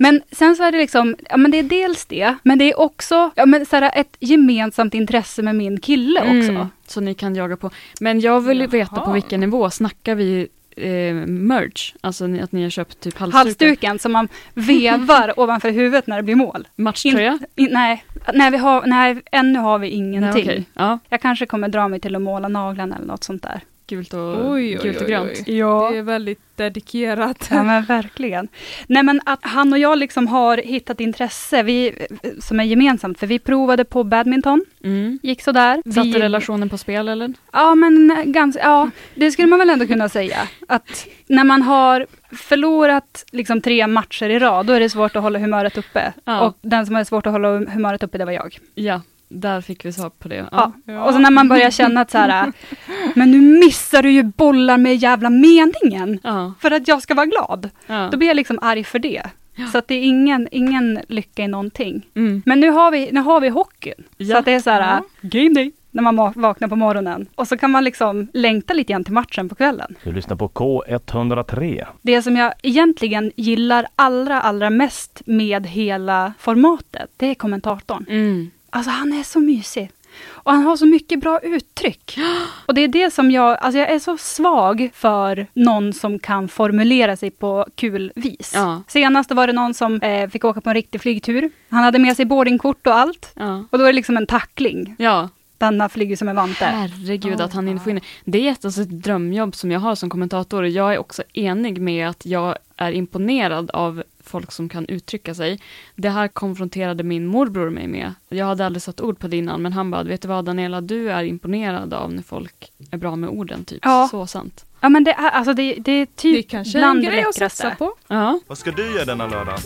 Men 0.03 0.21
sen 0.31 0.55
så 0.55 0.63
är 0.63 0.71
det 0.71 0.77
liksom, 0.77 1.15
ja 1.29 1.37
men 1.37 1.51
det 1.51 1.59
är 1.59 1.63
dels 1.63 2.05
det, 2.05 2.35
men 2.43 2.57
det 2.57 2.71
är 2.71 2.79
också 2.79 3.31
ja, 3.35 3.45
men 3.45 3.65
så 3.65 3.75
här, 3.75 3.91
ett 3.95 4.17
gemensamt 4.19 4.93
intresse 4.93 5.41
med 5.41 5.55
min 5.55 5.79
kille 5.79 6.19
också. 6.19 6.51
Mm, 6.51 6.67
så 6.87 7.01
ni 7.01 7.13
kan 7.13 7.35
jaga 7.35 7.57
på. 7.57 7.69
Men 7.99 8.19
jag 8.19 8.41
vill 8.41 8.61
ju 8.61 8.67
veta 8.67 8.95
på 8.95 9.01
Jaha. 9.05 9.13
vilken 9.13 9.39
nivå. 9.39 9.69
Snackar 9.69 10.15
vi 10.15 10.47
eh, 10.75 11.13
merch? 11.27 11.93
Alltså 12.01 12.25
att 12.41 12.51
ni 12.51 12.63
har 12.63 12.69
köpt 12.69 12.99
typ 12.99 13.17
halsdukar? 13.17 13.37
Halsduken 13.37 13.99
som 13.99 14.11
man 14.11 14.27
vevar 14.53 15.33
ovanför 15.39 15.71
huvudet 15.71 16.07
när 16.07 16.17
det 16.17 16.23
blir 16.23 16.35
mål. 16.35 16.67
Matchtröja? 16.75 17.39
In, 17.55 17.69
nej, 17.71 18.05
nej, 18.33 18.51
vi 18.51 18.57
har, 18.57 18.83
nej, 18.85 19.21
ännu 19.31 19.59
har 19.59 19.79
vi 19.79 19.87
ingenting. 19.87 20.45
Nej, 20.45 20.55
okej. 20.55 20.65
Ja, 20.73 20.99
Jag 21.09 21.21
kanske 21.21 21.45
kommer 21.45 21.67
dra 21.67 21.87
mig 21.87 21.99
till 21.99 22.15
att 22.15 22.21
måla 22.21 22.47
naglarna 22.47 22.95
eller 22.95 23.07
något 23.07 23.23
sånt 23.23 23.43
där. 23.43 23.61
Gult 23.95 24.13
och, 24.13 24.51
Oj, 24.51 24.77
oj, 24.77 24.79
gult 24.83 24.95
och 24.97 25.01
oj, 25.03 25.07
grönt. 25.09 25.31
oj. 25.47 25.57
Ja. 25.57 25.89
Det 25.91 25.97
är 25.97 26.01
väldigt 26.03 26.39
dedikerat. 26.55 27.47
Ja 27.51 27.63
men 27.63 27.83
verkligen. 27.85 28.47
Nej 28.87 29.03
men 29.03 29.21
att 29.25 29.39
han 29.41 29.73
och 29.73 29.79
jag 29.79 29.97
liksom 29.97 30.27
har 30.27 30.57
hittat 30.57 30.99
intresse 30.99 31.63
vi, 31.63 31.93
som 32.39 32.59
är 32.59 32.63
gemensamt, 32.63 33.19
för 33.19 33.27
vi 33.27 33.39
provade 33.39 33.83
på 33.85 34.03
badminton, 34.03 34.65
Mm. 34.83 35.19
gick 35.23 35.41
sådär. 35.41 35.81
Satte 35.85 36.07
vi, 36.07 36.19
relationen 36.19 36.69
på 36.69 36.77
spel 36.77 37.07
eller? 37.07 37.33
Ja 37.53 37.75
men 37.75 38.23
ganska, 38.25 38.61
ja 38.61 38.89
det 39.15 39.31
skulle 39.31 39.47
man 39.47 39.59
väl 39.59 39.69
ändå 39.69 39.87
kunna 39.87 40.09
säga. 40.09 40.37
Att 40.67 41.07
när 41.27 41.43
man 41.43 41.61
har 41.61 42.07
förlorat 42.31 43.25
liksom 43.31 43.61
tre 43.61 43.87
matcher 43.87 44.29
i 44.29 44.39
rad, 44.39 44.65
då 44.65 44.73
är 44.73 44.79
det 44.79 44.89
svårt 44.89 45.15
att 45.15 45.21
hålla 45.23 45.39
humöret 45.39 45.77
uppe. 45.77 46.13
Ja. 46.25 46.41
Och 46.41 46.57
den 46.61 46.85
som 46.85 46.95
hade 46.95 47.05
svårt 47.05 47.27
att 47.27 47.33
hålla 47.33 47.57
humöret 47.57 48.03
uppe, 48.03 48.17
det 48.17 48.25
var 48.25 48.31
jag. 48.31 48.57
Ja, 48.75 49.01
där 49.33 49.61
fick 49.61 49.85
vi 49.85 49.93
svar 49.93 50.09
på 50.09 50.27
det. 50.27 50.45
Ja. 50.51 50.71
Ja. 50.85 51.03
Och 51.03 51.13
så 51.13 51.19
när 51.19 51.31
man 51.31 51.47
börjar 51.49 51.71
känna 51.71 52.01
att 52.01 52.11
så 52.11 52.17
här, 52.17 52.51
men 53.15 53.31
nu 53.31 53.41
missar 53.65 54.03
du 54.03 54.11
ju 54.11 54.23
bollar 54.23 54.77
med 54.77 54.95
jävla 54.95 55.29
meningen. 55.29 56.19
Ja. 56.23 56.53
För 56.59 56.71
att 56.71 56.87
jag 56.87 57.01
ska 57.01 57.13
vara 57.13 57.25
glad. 57.25 57.69
ja. 57.87 58.09
Då 58.11 58.17
blir 58.17 58.27
jag 58.27 58.35
liksom 58.35 58.59
arg 58.61 58.83
för 58.83 58.99
det. 58.99 59.23
Så 59.71 59.77
att 59.77 59.87
det 59.87 59.95
är 59.95 60.01
ingen, 60.03 60.47
ingen 60.51 60.99
lycka 61.07 61.43
i 61.43 61.47
någonting. 61.47 62.05
Mm. 62.15 62.41
Men 62.45 62.59
nu 62.59 62.69
har 62.69 62.91
vi, 62.91 63.09
nu 63.11 63.19
har 63.21 63.41
vi 63.41 63.49
hockeyn. 63.49 64.03
Ja. 64.17 64.27
Så 64.33 64.37
att 64.39 64.45
det 64.45 64.51
är 64.51 64.59
så 64.59 64.69
här, 64.69 64.81
Ja. 64.81 65.03
game 65.21 65.49
day. 65.53 65.71
När 65.91 66.03
man 66.03 66.19
ma- 66.19 66.41
vaknar 66.41 66.67
på 66.67 66.75
morgonen. 66.75 67.25
Och 67.35 67.47
så 67.47 67.57
kan 67.57 67.71
man 67.71 67.83
liksom 67.83 68.27
längta 68.33 68.73
lite 68.73 68.93
grann 68.93 69.03
till 69.03 69.13
matchen 69.13 69.49
på 69.49 69.55
kvällen. 69.55 69.95
Du 70.03 70.11
lyssnar 70.11 70.35
på 70.35 70.47
K103. 70.49 71.85
Det 72.01 72.21
som 72.21 72.35
jag 72.37 72.53
egentligen 72.63 73.31
gillar 73.35 73.85
allra, 73.95 74.41
allra 74.41 74.69
mest 74.69 75.21
med 75.25 75.67
hela 75.67 76.33
formatet, 76.39 77.09
det 77.17 77.25
är 77.27 77.35
kommentatorn. 77.35 78.05
Mm. 78.09 78.51
Alltså 78.73 78.91
han 78.91 79.13
är 79.13 79.23
så 79.23 79.39
mysig. 79.39 79.91
Och 80.25 80.51
han 80.51 80.63
har 80.63 80.77
så 80.77 80.85
mycket 80.85 81.19
bra 81.19 81.39
uttryck. 81.39 82.17
Och 82.65 82.73
det 82.73 82.81
är 82.81 82.87
det 82.87 83.13
som 83.13 83.31
jag, 83.31 83.57
alltså 83.59 83.79
jag 83.79 83.91
är 83.91 83.99
så 83.99 84.17
svag 84.17 84.89
för 84.93 85.47
någon 85.53 85.93
som 85.93 86.19
kan 86.19 86.47
formulera 86.47 87.17
sig 87.17 87.31
på 87.31 87.65
kul 87.75 88.11
vis. 88.15 88.51
Ja. 88.55 88.83
Senast 88.87 89.31
var 89.31 89.47
det 89.47 89.53
någon 89.53 89.73
som 89.73 90.01
eh, 90.01 90.29
fick 90.29 90.45
åka 90.45 90.61
på 90.61 90.69
en 90.69 90.73
riktig 90.73 91.01
flygtur. 91.01 91.51
Han 91.69 91.83
hade 91.83 91.99
med 91.99 92.15
sig 92.15 92.25
boardingkort 92.25 92.87
och 92.87 92.95
allt. 92.95 93.31
Ja. 93.35 93.65
Och 93.69 93.77
då 93.77 93.83
är 93.83 93.87
det 93.87 93.93
liksom 93.93 94.17
en 94.17 94.27
tackling. 94.27 94.95
Ja, 94.97 95.29
Denna 95.57 95.89
flyger 95.89 96.15
som 96.15 96.27
en 96.27 96.35
vante. 96.35 96.65
herregud 96.65 97.41
att 97.41 97.53
han 97.53 97.67
inte 97.67 97.83
får 97.83 97.91
in 97.91 98.01
det. 98.25 98.47
är 98.47 98.57
alltså, 98.63 98.81
ett 98.81 99.03
drömjobb 99.03 99.55
som 99.55 99.71
jag 99.71 99.79
har 99.79 99.95
som 99.95 100.09
kommentator 100.09 100.63
och 100.63 100.69
jag 100.69 100.93
är 100.93 100.97
också 100.97 101.23
enig 101.33 101.81
med 101.81 102.09
att 102.09 102.25
jag 102.25 102.57
är 102.77 102.91
imponerad 102.91 103.71
av 103.71 104.03
folk 104.33 104.51
som 104.51 104.69
kan 104.69 104.85
uttrycka 104.85 105.35
sig. 105.35 105.59
Det 105.95 106.09
här 106.09 106.27
konfronterade 106.27 107.03
min 107.03 107.25
morbror 107.25 107.69
mig 107.69 107.87
med. 107.87 108.13
Jag 108.29 108.45
hade 108.45 108.65
aldrig 108.65 108.81
satt 108.81 109.01
ord 109.01 109.19
på 109.19 109.27
det 109.27 109.37
innan, 109.37 109.61
men 109.61 109.73
han 109.73 109.91
bara, 109.91 110.03
vet 110.03 110.21
du 110.21 110.27
vad 110.27 110.45
Daniela, 110.45 110.81
du 110.81 111.11
är 111.11 111.23
imponerad 111.23 111.93
av 111.93 112.13
när 112.13 112.23
folk 112.23 112.71
är 112.91 112.97
bra 112.97 113.15
med 113.15 113.29
orden, 113.29 113.65
typ. 113.65 113.79
Ja. 113.81 114.07
Så 114.11 114.27
sant. 114.27 114.65
Ja 114.79 114.89
men 114.89 115.03
det 115.03 115.11
är, 115.11 115.29
alltså 115.29 115.53
det, 115.53 115.75
det 115.75 115.91
är 115.91 116.05
typ 116.05 116.17
Det 116.19 116.39
är 116.39 116.41
kanske 116.49 116.77
är 116.77 116.81
bland 116.81 116.99
en 116.99 117.05
grej 117.05 117.23
att 117.23 117.35
satsa 117.35 117.75
på. 117.75 117.95
Ja. 118.07 118.39
Vad 118.47 118.57
ska 118.57 118.71
du 118.71 118.95
göra 118.95 119.05
denna 119.05 119.27
lördag? 119.27 119.59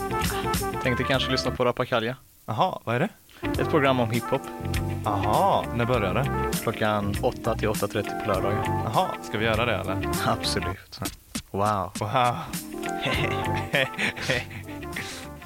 Tänkte 0.83 1.03
kanske 1.03 1.31
lyssna 1.31 1.51
på 1.51 1.65
Rappakalja. 1.65 2.15
Jaha, 2.45 2.79
vad 2.83 2.95
är 2.95 2.99
det? 2.99 3.09
Ett 3.61 3.69
program 3.69 3.99
om 3.99 4.11
hiphop. 4.11 4.41
Jaha, 5.05 5.65
när 5.75 5.85
börjar 5.85 6.13
det? 6.13 6.25
Klockan 6.63 7.15
8 7.21 7.55
till 7.55 7.67
8.30 7.67 8.25
på 8.25 8.31
lördagar. 8.31 8.63
Jaha, 8.85 9.07
ska 9.23 9.37
vi 9.37 9.45
göra 9.45 9.65
det 9.65 9.75
eller? 9.75 10.09
Absolut. 10.25 10.99
Wow. 11.57 11.91
Wow. 11.99 12.35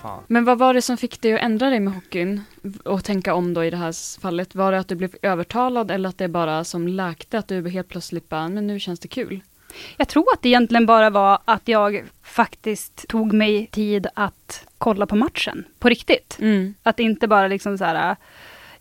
Men 0.27 0.45
vad 0.45 0.57
var 0.57 0.73
det 0.73 0.81
som 0.81 0.97
fick 0.97 1.21
dig 1.21 1.33
att 1.33 1.41
ändra 1.41 1.69
dig 1.69 1.79
med 1.79 1.93
hockeyn 1.93 2.41
och 2.85 3.03
tänka 3.03 3.33
om 3.33 3.53
då 3.53 3.63
i 3.63 3.69
det 3.69 3.77
här 3.77 4.21
fallet? 4.21 4.55
Var 4.55 4.71
det 4.71 4.79
att 4.79 4.87
du 4.87 4.95
blev 4.95 5.15
övertalad 5.21 5.91
eller 5.91 6.09
att 6.09 6.17
det 6.17 6.27
bara 6.27 6.63
som 6.63 6.87
läkte 6.87 7.37
att 7.37 7.47
du 7.47 7.69
helt 7.69 7.87
plötsligt 7.87 8.29
bara, 8.29 8.47
men 8.49 8.67
nu 8.67 8.79
känns 8.79 8.99
det 8.99 9.07
kul? 9.07 9.41
Jag 9.97 10.07
tror 10.07 10.25
att 10.33 10.41
det 10.41 10.49
egentligen 10.49 10.85
bara 10.85 11.09
var 11.09 11.39
att 11.45 11.67
jag 11.67 12.03
faktiskt 12.23 13.07
tog 13.07 13.33
mig 13.33 13.67
tid 13.71 14.07
att 14.13 14.67
kolla 14.77 15.05
på 15.05 15.15
matchen 15.15 15.65
på 15.79 15.89
riktigt. 15.89 16.37
Mm. 16.39 16.73
Att 16.83 16.99
inte 16.99 17.27
bara 17.27 17.47
liksom 17.47 17.77
så 17.77 17.85
här, 17.85 18.15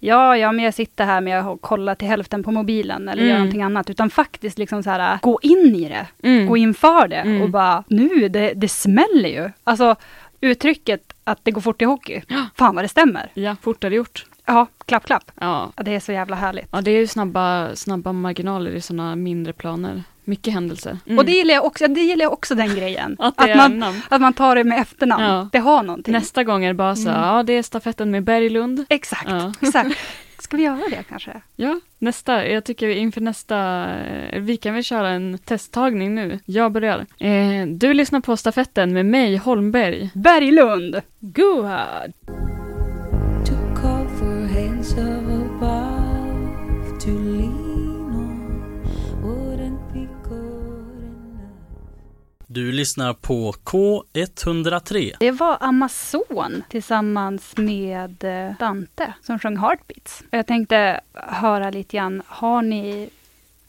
ja, 0.01 0.37
ja, 0.37 0.53
men 0.53 0.65
jag 0.65 0.75
sitter 0.75 1.05
här 1.05 1.21
med 1.21 1.41
att 1.41 1.59
kolla 1.61 1.95
till 1.95 2.09
hälften 2.09 2.43
på 2.43 2.51
mobilen 2.53 3.09
eller 3.09 3.23
Mm. 3.23 3.31
gör 3.31 3.39
någonting 3.39 3.63
annat, 3.63 3.91
utan 3.91 4.11
faktiskt 4.11 4.59
liksom 4.59 4.83
så 4.83 4.91
här, 4.91 5.19
gå 5.23 5.39
in 5.43 5.75
i 5.75 5.89
det, 5.89 6.07
Mm. 6.29 6.47
gå 6.47 6.57
in 6.57 6.75
för 6.75 7.09
det 7.09 7.17
Mm. 7.17 7.43
och 7.43 7.51
bara, 7.51 7.85
nu, 7.89 8.29
det, 8.29 8.53
det 8.55 8.69
smäller 8.69 9.29
ju. 9.29 9.51
Alltså 9.65 9.97
uttrycket 10.41 11.13
att 11.25 11.39
det 11.43 11.51
går 11.51 11.61
fort 11.61 11.83
i 11.83 11.85
hockey, 11.85 12.23
fan 12.57 12.75
vad 12.75 12.85
det 12.85 12.89
stämmer. 12.89 13.31
Ja, 13.35 13.57
fortare 13.63 13.95
gjort. 13.95 14.27
Ja, 14.47 14.67
klapp, 14.87 15.05
klapp. 15.07 15.31
Ja. 15.41 15.73
Ja, 15.77 15.83
Det 15.83 15.95
är 15.95 16.01
så 16.01 16.13
jävla 16.13 16.37
härligt. 16.37 16.69
ja, 16.73 16.81
det 16.81 16.91
är 16.91 16.99
ju 16.99 17.07
snabba, 17.07 17.75
snabba 17.75 18.13
marginaler 18.13 18.71
i 18.71 18.81
sådana 18.81 19.17
mindre 19.17 19.53
planer. 19.53 20.03
Mycket 20.31 20.55
händelser. 20.55 20.99
Mm. 21.07 21.19
Och 21.19 21.25
det 21.25 21.33
gillar 21.33 21.55
jag 21.55 21.65
också, 21.65 21.89
det 21.89 22.01
gillar 22.01 22.23
jag 22.25 22.33
också 22.33 22.55
den 22.55 22.75
grejen. 22.75 23.17
Att 23.19 23.41
är 23.41 23.57
man, 23.57 23.85
att 24.09 24.21
man 24.21 24.33
tar 24.33 24.57
det 24.57 24.65
med 24.65 24.81
efternamn. 24.81 25.25
Ja. 25.25 25.49
Det 25.53 25.59
har 25.59 25.83
någonting. 25.83 26.13
Nästa 26.13 26.45
gång 26.45 26.65
är 26.65 26.69
det 26.69 26.75
bara 26.75 26.97
så, 26.97 27.09
Mm. 27.09 27.21
ja 27.23 27.43
det 27.43 27.53
är 27.53 27.63
stafetten 27.63 28.11
med 28.11 28.25
Berglund. 28.25 28.85
Exakt, 28.89 29.29
Ja. 29.31 29.53
exakt. 29.61 29.99
Ska 30.39 30.57
vi 30.57 30.63
göra 30.63 30.81
det 30.91 31.03
kanske? 31.09 31.41
Ja, 31.57 31.81
nästa. 31.99 32.47
Jag 32.49 32.65
tycker 32.65 32.89
inför 32.89 33.21
nästa, 33.21 33.87
eh, 34.01 34.41
vi 34.41 34.57
kan 34.57 34.75
väl 34.75 34.85
köra 34.85 35.09
en 35.09 35.39
testtagning 35.39 36.15
nu. 36.15 36.39
Jag 36.45 36.73
börjar. 36.73 37.07
Eh, 37.19 37.67
du 37.67 37.95
lyssnar 37.95 38.21
på 38.21 38.37
stafetten 38.37 38.93
med 38.93 39.07
mig, 39.07 39.37
Holmberg. 39.37 40.11
Berglund. 40.15 41.01
Go 41.21 41.63
Du 52.53 52.73
lyssnar 52.73 53.15
på 53.15 53.53
K103. 53.53 55.15
Det 55.21 55.31
var 55.31 55.57
Amazon 55.61 56.63
tillsammans 56.69 57.57
med 57.57 58.25
eh, 58.25 58.57
Dante 58.59 59.15
som 59.23 59.39
sjöng 59.39 59.57
Heartbeats. 59.57 60.23
Jag 60.31 60.47
tänkte 60.47 61.01
höra 61.13 61.71
lite 61.71 61.97
grann, 61.97 62.23
har 62.27 62.63
ni 62.63 63.11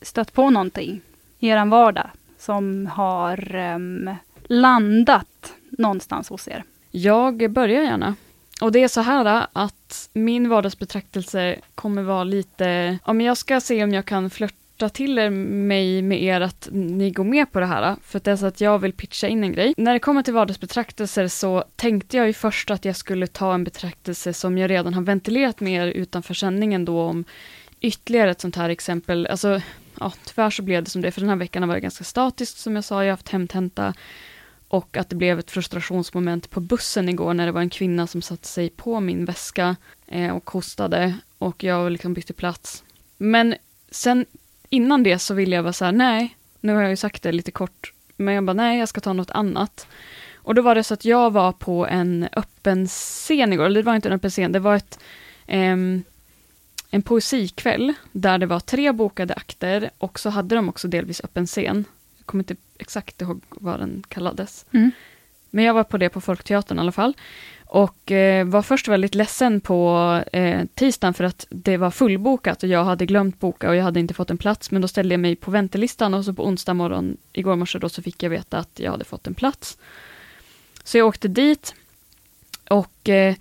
stött 0.01 0.33
på 0.33 0.49
någonting 0.49 1.01
i 1.39 1.47
er 1.47 1.65
vardag 1.65 2.09
som 2.39 2.87
har 2.87 3.55
em, 3.55 4.09
landat 4.43 5.53
någonstans 5.69 6.29
hos 6.29 6.47
er? 6.47 6.63
Jag 6.91 7.51
börjar 7.51 7.83
gärna. 7.83 8.15
Och 8.61 8.71
det 8.71 8.83
är 8.83 8.87
så 8.87 9.01
här 9.01 9.47
att 9.53 10.09
min 10.13 10.49
vardagsbetraktelse 10.49 11.59
kommer 11.75 12.03
vara 12.03 12.23
lite, 12.23 12.97
ja 13.05 13.13
men 13.13 13.25
jag 13.25 13.37
ska 13.37 13.61
se 13.61 13.83
om 13.83 13.93
jag 13.93 14.05
kan 14.05 14.29
flörta 14.29 14.60
till 14.89 15.19
er, 15.19 15.29
mig 15.29 16.01
med 16.01 16.23
er 16.23 16.41
att 16.41 16.69
ni 16.71 17.11
går 17.11 17.23
med 17.23 17.51
på 17.51 17.59
det 17.59 17.65
här. 17.65 17.95
För 18.03 18.17
att 18.17 18.23
det 18.23 18.31
är 18.31 18.35
så 18.35 18.45
att 18.45 18.61
jag 18.61 18.79
vill 18.79 18.93
pitcha 18.93 19.27
in 19.27 19.43
en 19.43 19.51
grej. 19.51 19.73
När 19.77 19.93
det 19.93 19.99
kommer 19.99 20.23
till 20.23 20.33
vardagsbetraktelser 20.33 21.27
så 21.27 21.63
tänkte 21.75 22.17
jag 22.17 22.27
ju 22.27 22.33
först 22.33 22.71
att 22.71 22.85
jag 22.85 22.95
skulle 22.95 23.27
ta 23.27 23.53
en 23.53 23.63
betraktelse 23.63 24.33
som 24.33 24.57
jag 24.57 24.69
redan 24.69 24.93
har 24.93 25.01
ventilerat 25.01 25.59
med 25.59 25.87
er 25.87 25.91
utanför 25.91 26.33
sändningen 26.33 26.85
då 26.85 27.01
om 27.01 27.25
ytterligare 27.81 28.31
ett 28.31 28.41
sånt 28.41 28.55
här 28.55 28.69
exempel. 28.69 29.27
Alltså, 29.27 29.61
ja, 29.99 30.13
tyvärr 30.25 30.49
så 30.49 30.61
blev 30.61 30.83
det 30.83 30.89
som 30.89 31.01
det, 31.01 31.11
för 31.11 31.21
den 31.21 31.29
här 31.29 31.35
veckan 31.35 31.63
har 31.63 31.67
varit 31.67 31.83
ganska 31.83 32.03
statiskt 32.03 32.57
som 32.57 32.75
jag 32.75 32.83
sa, 32.83 32.95
jag 32.95 33.11
har 33.11 33.11
haft 33.11 33.29
hemtenta 33.29 33.93
och 34.67 34.97
att 34.97 35.09
det 35.09 35.15
blev 35.15 35.39
ett 35.39 35.51
frustrationsmoment 35.51 36.49
på 36.49 36.59
bussen 36.59 37.09
igår 37.09 37.33
när 37.33 37.45
det 37.45 37.51
var 37.51 37.61
en 37.61 37.69
kvinna 37.69 38.07
som 38.07 38.21
satte 38.21 38.47
sig 38.47 38.69
på 38.69 38.99
min 38.99 39.25
väska 39.25 39.75
eh, 40.07 40.35
och 40.35 40.49
hostade 40.49 41.17
och 41.37 41.63
jag 41.63 41.91
liksom 41.91 42.13
bytte 42.13 42.33
plats. 42.33 42.83
Men 43.17 43.55
sen 43.91 44.25
innan 44.71 45.03
det 45.03 45.19
så 45.19 45.33
ville 45.33 45.55
jag 45.55 45.63
vara 45.63 45.73
så 45.73 45.85
här, 45.85 45.91
nej, 45.91 46.37
nu 46.59 46.73
har 46.73 46.81
jag 46.81 46.89
ju 46.89 46.95
sagt 46.95 47.23
det 47.23 47.31
lite 47.31 47.51
kort, 47.51 47.93
men 48.15 48.33
jag 48.33 48.43
bara 48.43 48.53
nej, 48.53 48.79
jag 48.79 48.89
ska 48.89 49.01
ta 49.01 49.13
något 49.13 49.31
annat. 49.31 49.87
Och 50.35 50.55
då 50.55 50.61
var 50.61 50.75
det 50.75 50.83
så 50.83 50.93
att 50.93 51.05
jag 51.05 51.31
var 51.31 51.51
på 51.51 51.87
en 51.87 52.27
öppen 52.33 52.87
scen 52.87 53.53
igår, 53.53 53.65
eller 53.65 53.81
det 53.81 53.85
var 53.85 53.95
inte 53.95 54.09
en 54.09 54.15
öppen 54.15 54.31
scen, 54.31 54.51
det 54.51 54.59
var 54.59 54.75
ett 54.75 54.99
ehm, 55.47 56.03
en 56.91 57.01
poesikväll 57.01 57.93
där 58.11 58.37
det 58.37 58.45
var 58.45 58.59
tre 58.59 58.91
bokade 58.91 59.33
akter 59.33 59.89
och 59.97 60.19
så 60.19 60.29
hade 60.29 60.55
de 60.55 60.69
också 60.69 60.87
delvis 60.87 61.21
öppen 61.23 61.47
scen. 61.47 61.85
Jag 62.17 62.25
kommer 62.25 62.41
inte 62.41 62.55
exakt 62.77 63.21
ihåg 63.21 63.41
vad 63.49 63.79
den 63.79 64.03
kallades. 64.07 64.65
Mm. 64.71 64.91
Men 65.49 65.63
jag 65.63 65.73
var 65.73 65.83
på 65.83 65.97
det 65.97 66.09
på 66.09 66.21
Folkteatern 66.21 66.77
i 66.77 66.81
alla 66.81 66.91
fall. 66.91 67.13
Och 67.73 68.11
eh, 68.11 68.45
var 68.45 68.61
först 68.61 68.87
väldigt 68.87 69.15
ledsen 69.15 69.61
på 69.61 70.23
eh, 70.33 70.61
tisdagen 70.73 71.13
för 71.13 71.23
att 71.23 71.47
det 71.49 71.77
var 71.77 71.91
fullbokat 71.91 72.63
och 72.63 72.69
jag 72.69 72.83
hade 72.83 73.05
glömt 73.05 73.39
boka 73.39 73.69
och 73.69 73.75
jag 73.75 73.83
hade 73.83 73.99
inte 73.99 74.13
fått 74.13 74.29
en 74.29 74.37
plats. 74.37 74.71
Men 74.71 74.81
då 74.81 74.87
ställde 74.87 75.13
jag 75.13 75.19
mig 75.19 75.35
på 75.35 75.51
väntelistan 75.51 76.13
och 76.13 76.25
så 76.25 76.33
på 76.33 76.45
onsdag 76.45 76.73
morgon, 76.73 77.17
igår 77.33 77.55
morse 77.55 77.79
då, 77.79 77.89
så 77.89 78.01
fick 78.01 78.23
jag 78.23 78.29
veta 78.29 78.57
att 78.57 78.79
jag 78.79 78.91
hade 78.91 79.05
fått 79.05 79.27
en 79.27 79.33
plats. 79.33 79.77
Så 80.83 80.97
jag 80.97 81.07
åkte 81.07 81.27
dit 81.27 81.75
och 82.69 83.09
eh, 83.09 83.35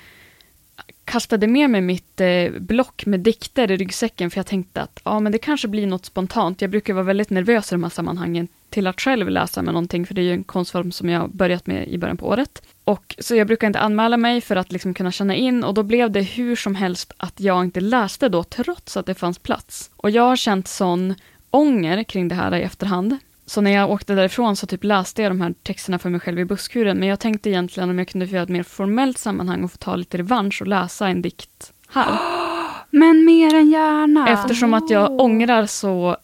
kastade 1.10 1.46
med 1.46 1.70
mig 1.70 1.80
mitt 1.80 2.20
eh, 2.20 2.50
block 2.60 3.06
med 3.06 3.20
dikter 3.20 3.70
i 3.70 3.76
ryggsäcken 3.76 4.30
för 4.30 4.38
jag 4.38 4.46
tänkte 4.46 4.82
att 4.82 5.00
ja, 5.04 5.20
men 5.20 5.32
det 5.32 5.38
kanske 5.38 5.68
blir 5.68 5.86
något 5.86 6.04
spontant. 6.04 6.60
Jag 6.60 6.70
brukar 6.70 6.94
vara 6.94 7.04
väldigt 7.04 7.30
nervös 7.30 7.72
i 7.72 7.74
de 7.74 7.82
här 7.82 7.90
sammanhangen 7.90 8.48
till 8.68 8.86
att 8.86 9.00
själv 9.00 9.30
läsa 9.30 9.62
med 9.62 9.74
någonting, 9.74 10.06
för 10.06 10.14
det 10.14 10.20
är 10.20 10.24
ju 10.24 10.32
en 10.32 10.44
konstform 10.44 10.92
som 10.92 11.08
jag 11.08 11.30
börjat 11.30 11.66
med 11.66 11.88
i 11.88 11.98
början 11.98 12.16
på 12.16 12.28
året. 12.28 12.62
Och 12.84 13.16
Så 13.18 13.34
jag 13.34 13.46
brukar 13.46 13.66
inte 13.66 13.78
anmäla 13.78 14.16
mig 14.16 14.40
för 14.40 14.56
att 14.56 14.72
liksom 14.72 14.94
kunna 14.94 15.12
känna 15.12 15.34
in 15.34 15.64
och 15.64 15.74
då 15.74 15.82
blev 15.82 16.10
det 16.10 16.22
hur 16.22 16.56
som 16.56 16.74
helst 16.74 17.12
att 17.16 17.40
jag 17.40 17.64
inte 17.64 17.80
läste 17.80 18.28
då, 18.28 18.44
trots 18.44 18.96
att 18.96 19.06
det 19.06 19.14
fanns 19.14 19.38
plats. 19.38 19.90
Och 19.96 20.10
jag 20.10 20.22
har 20.22 20.36
känt 20.36 20.68
sån 20.68 21.14
ånger 21.50 22.04
kring 22.04 22.28
det 22.28 22.34
här 22.34 22.54
i 22.54 22.62
efterhand. 22.62 23.18
Så 23.50 23.60
när 23.60 23.70
jag 23.70 23.90
åkte 23.90 24.14
därifrån 24.14 24.56
så 24.56 24.66
typ 24.66 24.84
läste 24.84 25.22
jag 25.22 25.30
de 25.30 25.40
här 25.40 25.54
texterna 25.62 25.98
för 25.98 26.10
mig 26.10 26.20
själv 26.20 26.38
i 26.38 26.44
busskuren, 26.44 26.98
men 26.98 27.08
jag 27.08 27.20
tänkte 27.20 27.50
egentligen 27.50 27.90
om 27.90 27.98
jag 27.98 28.08
kunde 28.08 28.26
få 28.26 28.34
göra 28.34 28.42
ett 28.42 28.48
mer 28.48 28.62
formellt 28.62 29.18
sammanhang 29.18 29.64
och 29.64 29.72
få 29.72 29.76
ta 29.76 29.96
lite 29.96 30.18
revansch 30.18 30.62
och 30.62 30.66
läsa 30.68 31.08
en 31.08 31.22
dikt 31.22 31.72
här. 31.88 32.18
Men 32.90 33.24
mer 33.24 33.54
än 33.54 33.70
gärna. 33.70 34.28
Eftersom 34.28 34.74
att 34.74 34.90
jag 34.90 35.20
ångrar 35.20 35.66
så 35.66 36.16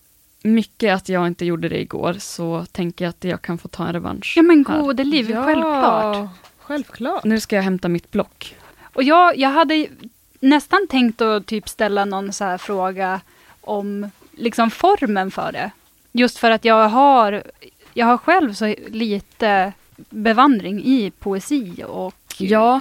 mycket 0.42 0.94
att 0.94 1.08
jag 1.08 1.26
inte 1.26 1.44
gjorde 1.44 1.68
det 1.68 1.80
igår, 1.80 2.16
så 2.18 2.66
tänker 2.72 3.04
jag 3.04 3.10
att 3.10 3.24
jag 3.24 3.42
kan 3.42 3.58
få 3.58 3.68
ta 3.68 3.86
en 3.86 3.92
revansch. 3.92 4.34
Ja 4.36 4.42
men 4.42 4.66
här. 4.68 4.82
gode 4.82 5.04
liv, 5.04 5.30
Ja. 5.30 5.44
självklart. 5.44 6.28
Självklart. 6.60 7.24
Nu 7.24 7.40
ska 7.40 7.56
jag 7.56 7.62
hämta 7.62 7.88
mitt 7.88 8.10
block. 8.10 8.56
Och 8.94 9.02
jag, 9.02 9.38
jag 9.38 9.50
hade 9.50 9.86
nästan 10.40 10.86
tänkt 10.90 11.20
att 11.20 11.46
typ 11.46 11.68
ställa 11.68 12.04
någon 12.04 12.32
så 12.32 12.44
här 12.44 12.58
fråga 12.58 13.20
om 13.60 14.10
liksom 14.32 14.70
formen 14.70 15.30
för 15.30 15.52
det. 15.52 15.70
Just 16.16 16.38
för 16.38 16.50
att 16.50 16.64
jag 16.64 16.88
har, 16.88 17.42
jag 17.94 18.06
har 18.06 18.18
själv 18.18 18.54
så 18.54 18.74
lite 18.88 19.72
bevandring 19.96 20.84
i 20.84 21.12
poesi 21.18 21.84
och... 21.86 22.14
Ja, 22.38 22.80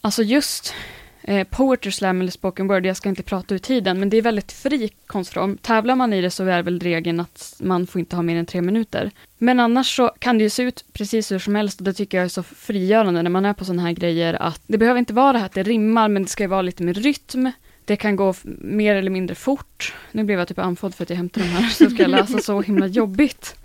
alltså 0.00 0.22
just 0.22 0.74
eh, 1.22 1.46
poetry 1.48 1.92
slam 1.92 2.20
eller 2.20 2.30
spoken 2.30 2.68
word, 2.68 2.86
jag 2.86 2.96
ska 2.96 3.08
inte 3.08 3.22
prata 3.22 3.54
ur 3.54 3.58
tiden, 3.58 4.00
men 4.00 4.10
det 4.10 4.16
är 4.16 4.22
väldigt 4.22 4.52
fri 4.52 4.90
konstform. 5.06 5.56
Tävlar 5.56 5.94
man 5.94 6.12
i 6.12 6.20
det 6.20 6.30
så 6.30 6.44
är 6.44 6.62
väl 6.62 6.80
regeln 6.80 7.20
att 7.20 7.56
man 7.58 7.86
får 7.86 7.98
inte 7.98 8.16
ha 8.16 8.22
mer 8.22 8.36
än 8.36 8.46
tre 8.46 8.62
minuter. 8.62 9.10
Men 9.38 9.60
annars 9.60 9.96
så 9.96 10.12
kan 10.18 10.38
det 10.38 10.44
ju 10.44 10.50
se 10.50 10.62
ut 10.62 10.84
precis 10.92 11.32
hur 11.32 11.38
som 11.38 11.54
helst 11.54 11.78
och 11.78 11.84
det 11.84 11.92
tycker 11.92 12.18
jag 12.18 12.24
är 12.24 12.28
så 12.28 12.42
frigörande 12.42 13.22
när 13.22 13.30
man 13.30 13.44
är 13.44 13.52
på 13.52 13.64
sådana 13.64 13.82
här 13.82 13.92
grejer 13.92 14.42
att 14.42 14.60
det 14.66 14.78
behöver 14.78 14.98
inte 14.98 15.14
vara 15.14 15.32
det 15.32 15.38
här 15.38 15.46
att 15.46 15.54
det 15.54 15.62
rimmar, 15.62 16.08
men 16.08 16.22
det 16.22 16.28
ska 16.28 16.42
ju 16.42 16.48
vara 16.48 16.62
lite 16.62 16.82
mer 16.82 16.94
rytm. 16.94 17.50
Det 17.86 17.96
kan 17.96 18.16
gå 18.16 18.34
mer 18.60 18.94
eller 18.94 19.10
mindre 19.10 19.34
fort. 19.34 19.94
Nu 20.12 20.24
blev 20.24 20.38
jag 20.38 20.48
typ 20.48 20.58
andfådd 20.58 20.94
för 20.94 21.02
att 21.02 21.10
jag 21.10 21.16
hämtade 21.16 21.46
de 21.46 21.52
här, 21.52 21.70
så 21.70 21.90
ska 21.90 22.02
jag 22.02 22.10
läsa 22.10 22.38
så 22.38 22.60
himla 22.60 22.86
jobbigt. 22.86 23.56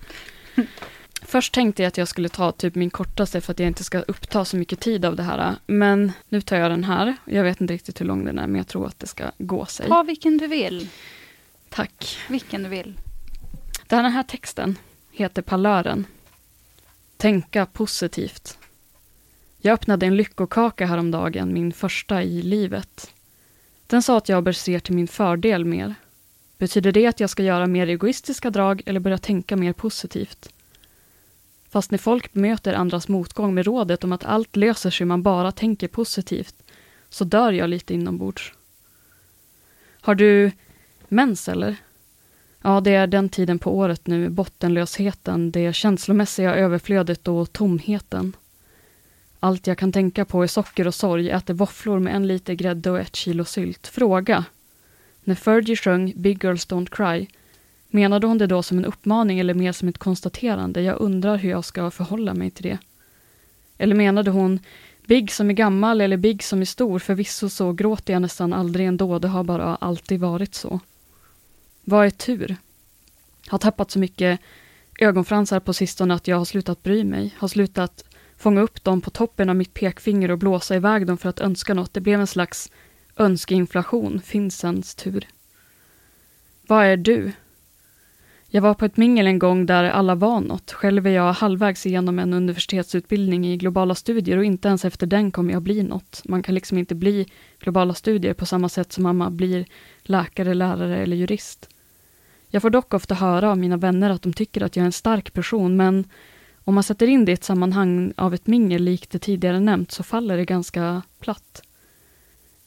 Först 1.22 1.54
tänkte 1.54 1.84
jag 1.84 1.88
att 1.88 1.98
jag 1.98 2.08
skulle 2.08 2.30
ta 2.30 2.52
typ 2.52 2.76
min 2.76 2.90
kortaste 2.90 3.42
för 3.42 3.52
att 3.52 3.60
jag 3.60 3.68
inte 3.68 3.84
ska 3.84 4.00
uppta 4.00 4.46
så 4.46 4.58
mycket 4.58 4.80
tid 4.80 5.06
av 5.06 5.16
det 5.16 5.24
här. 5.24 5.56
Men 5.68 6.12
nu 6.30 6.42
tar 6.42 6.58
jag 6.58 6.72
den 6.72 6.84
här. 6.84 7.16
Jag 7.26 7.44
vet 7.44 7.62
inte 7.62 7.74
riktigt 7.74 8.02
hur 8.02 8.06
lång 8.06 8.26
den 8.26 8.40
är, 8.40 8.48
men 8.48 8.56
jag 8.56 8.68
tror 8.68 8.88
att 8.88 9.00
det 9.00 9.08
ska 9.08 9.32
gå 9.38 9.66
sig. 9.66 9.88
Ta 9.88 10.04
vilken 10.04 10.38
du 10.38 10.48
vill. 10.48 10.90
Tack. 11.70 12.18
Vilken 12.30 12.64
du 12.64 12.70
vill. 12.70 13.00
Den 13.88 14.06
här 14.06 14.24
texten 14.24 14.78
heter 15.12 15.42
Palören. 15.42 16.06
Tänka 17.18 17.66
positivt. 17.66 18.58
Jag 19.58 19.74
öppnade 19.74 20.06
en 20.06 20.16
lyckokaka 20.16 20.86
häromdagen, 20.86 21.54
min 21.54 21.74
första 21.74 22.24
i 22.24 22.42
livet. 22.42 23.14
Den 23.92 24.02
sa 24.02 24.18
att 24.18 24.30
jag 24.30 24.44
bör 24.44 24.52
se 24.52 24.80
till 24.80 24.96
min 24.96 25.08
fördel 25.08 25.66
mer. 25.66 25.96
Betyder 26.58 26.92
det 26.92 27.08
att 27.08 27.20
jag 27.20 27.30
ska 27.30 27.44
göra 27.44 27.68
mer 27.68 27.88
egoistiska 27.88 28.50
drag 28.50 28.82
eller 28.86 29.00
börja 29.00 29.18
tänka 29.18 29.56
mer 29.56 29.74
positivt? 29.74 30.50
Fast 31.70 31.92
när 31.92 31.98
folk 31.98 32.34
bemöter 32.34 32.74
andras 32.74 33.08
motgång 33.08 33.54
med 33.54 33.66
rådet 33.66 34.04
om 34.04 34.12
att 34.12 34.26
allt 34.26 34.56
löser 34.56 34.90
sig 34.90 35.04
om 35.04 35.08
man 35.08 35.24
bara 35.24 35.52
tänker 35.52 35.88
positivt, 35.88 36.56
så 37.10 37.24
dör 37.24 37.52
jag 37.52 37.70
lite 37.70 37.94
inombords. 37.94 38.54
Har 40.02 40.16
du 40.16 40.52
mens 41.08 41.50
eller? 41.50 41.76
Ja, 42.62 42.82
det 42.82 42.92
är 42.92 43.08
den 43.08 43.30
tiden 43.30 43.60
på 43.60 43.78
året 43.78 44.08
nu, 44.08 44.30
bottenlösheten, 44.30 45.52
det 45.52 45.74
känslomässiga 45.74 46.56
överflödet 46.56 47.28
och 47.28 47.54
tomheten. 47.54 48.36
Allt 49.44 49.68
jag 49.68 49.78
kan 49.78 49.92
tänka 49.92 50.26
på 50.26 50.44
är 50.44 50.48
socker 50.48 50.88
och 50.88 50.96
sorg, 50.96 51.30
äter 51.30 51.54
våfflor 51.54 52.00
med 52.00 52.16
en 52.16 52.28
liter 52.28 52.54
grädde 52.54 52.92
och 52.92 53.00
ett 53.00 53.16
kilo 53.16 53.46
sylt. 53.46 53.88
Fråga. 53.88 54.46
När 55.24 55.36
Fergie 55.36 55.76
sjöng 55.76 56.14
Big 56.16 56.44
Girls 56.44 56.68
Don't 56.68 56.90
Cry, 56.90 57.28
menade 57.88 58.28
hon 58.28 58.38
det 58.38 58.48
då 58.48 58.64
som 58.64 58.78
en 58.78 58.86
uppmaning 58.86 59.40
eller 59.40 59.54
mer 59.54 59.72
som 59.72 59.88
ett 59.88 59.98
konstaterande? 59.98 60.82
Jag 60.82 61.02
undrar 61.02 61.38
hur 61.38 61.50
jag 61.50 61.66
ska 61.66 61.92
förhålla 61.92 62.34
mig 62.34 62.52
till 62.52 62.64
det. 62.64 62.78
Eller 63.78 63.96
menade 63.96 64.32
hon 64.32 64.60
Big 65.06 65.32
som 65.32 65.50
är 65.50 65.54
gammal 65.54 66.02
eller 66.02 66.18
Big 66.18 66.44
som 66.44 66.62
är 66.62 66.66
stor? 66.66 67.00
Förvisso 67.00 67.50
så 67.50 67.74
gråter 67.74 68.14
jag 68.14 68.22
nästan 68.22 68.54
aldrig 68.54 68.88
ändå, 68.88 69.20
det 69.20 69.28
har 69.28 69.44
bara 69.44 69.76
alltid 69.76 70.20
varit 70.20 70.56
så. 70.56 70.80
Vad 71.84 72.06
är 72.06 72.10
tur? 72.10 72.56
Har 73.48 73.58
tappat 73.58 73.92
så 73.92 74.00
mycket 74.00 74.40
ögonfransar 75.00 75.60
på 75.60 75.74
sistone 75.74 76.14
att 76.14 76.28
jag 76.28 76.38
har 76.38 76.46
slutat 76.46 76.84
bry 76.84 77.04
mig. 77.04 77.36
Har 77.38 77.48
slutat 77.48 78.04
fånga 78.42 78.62
upp 78.62 78.84
dem 78.84 79.02
på 79.02 79.10
toppen 79.10 79.50
av 79.50 79.56
mitt 79.56 79.74
pekfinger 79.74 80.32
och 80.32 80.38
blåsa 80.38 80.76
iväg 80.76 81.08
dem 81.08 81.18
för 81.18 81.30
att 81.30 81.40
önska 81.40 81.74
något. 81.74 81.94
Det 81.94 82.02
blev 82.02 82.20
en 82.20 82.28
slags 82.28 82.72
önskeinflation, 83.18 84.22
Finsens 84.22 84.96
tur. 84.96 85.28
Vad 86.68 86.86
är 86.86 86.98
du? 86.98 87.32
Jag 88.48 88.62
var 88.62 88.74
på 88.74 88.86
ett 88.86 88.98
mingel 88.98 89.28
en 89.28 89.40
gång 89.40 89.66
där 89.66 89.84
alla 89.84 90.16
var 90.16 90.42
något. 90.42 90.72
Själv 90.72 91.08
är 91.08 91.12
jag 91.12 91.34
halvvägs 91.34 91.86
igenom 91.86 92.20
en 92.20 92.34
universitetsutbildning 92.34 93.48
i 93.48 93.58
globala 93.58 93.96
studier 93.96 94.38
och 94.38 94.46
inte 94.46 94.68
ens 94.68 94.86
efter 94.86 95.08
den 95.08 95.32
kommer 95.32 95.54
jag 95.54 95.62
bli 95.62 95.84
något. 95.84 96.22
Man 96.26 96.44
kan 96.44 96.56
liksom 96.56 96.78
inte 96.78 96.96
bli 96.96 97.28
globala 97.60 97.94
studier 97.94 98.34
på 98.34 98.46
samma 98.46 98.70
sätt 98.70 98.94
som 98.94 99.04
mamma 99.04 99.30
blir 99.30 99.66
läkare, 100.02 100.54
lärare 100.54 100.98
eller 100.98 101.16
jurist. 101.16 101.70
Jag 102.48 102.62
får 102.62 102.70
dock 102.70 102.94
ofta 102.94 103.16
höra 103.16 103.52
av 103.52 103.58
mina 103.58 103.78
vänner 103.78 104.10
att 104.10 104.22
de 104.22 104.34
tycker 104.34 104.64
att 104.64 104.76
jag 104.76 104.82
är 104.82 104.86
en 104.86 104.92
stark 104.92 105.34
person, 105.34 105.78
men 105.78 106.06
om 106.64 106.76
man 106.76 106.84
sätter 106.84 107.08
in 107.08 107.26
det 107.26 107.32
i 107.32 107.34
ett 107.34 107.44
sammanhang 107.44 108.14
av 108.18 108.34
ett 108.34 108.48
mingel 108.48 108.84
likt 108.84 109.10
det 109.10 109.20
tidigare 109.20 109.60
nämnt 109.60 109.92
så 109.92 110.04
faller 110.04 110.38
det 110.38 110.46
ganska 110.46 111.02
platt. 111.20 111.62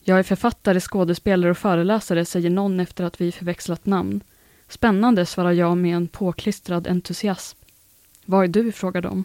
Jag 0.01 0.19
är 0.19 0.23
författare, 0.23 0.81
skådespelare 0.81 1.51
och 1.51 1.59
föreläsare, 1.59 2.25
säger 2.25 2.51
någon 2.51 2.81
efter 2.81 3.05
att 3.05 3.21
vi 3.21 3.33
förväxlat 3.33 3.87
namn. 3.87 4.21
Spännande, 4.69 5.27
svarar 5.27 5.53
jag 5.53 5.77
med 5.77 5.97
en 5.97 6.09
påklistrad 6.09 6.87
entusiasm. 6.87 7.59
Vad 8.25 8.45
är 8.45 8.49
du? 8.49 8.73
frågar 8.73 9.01
de. 9.01 9.25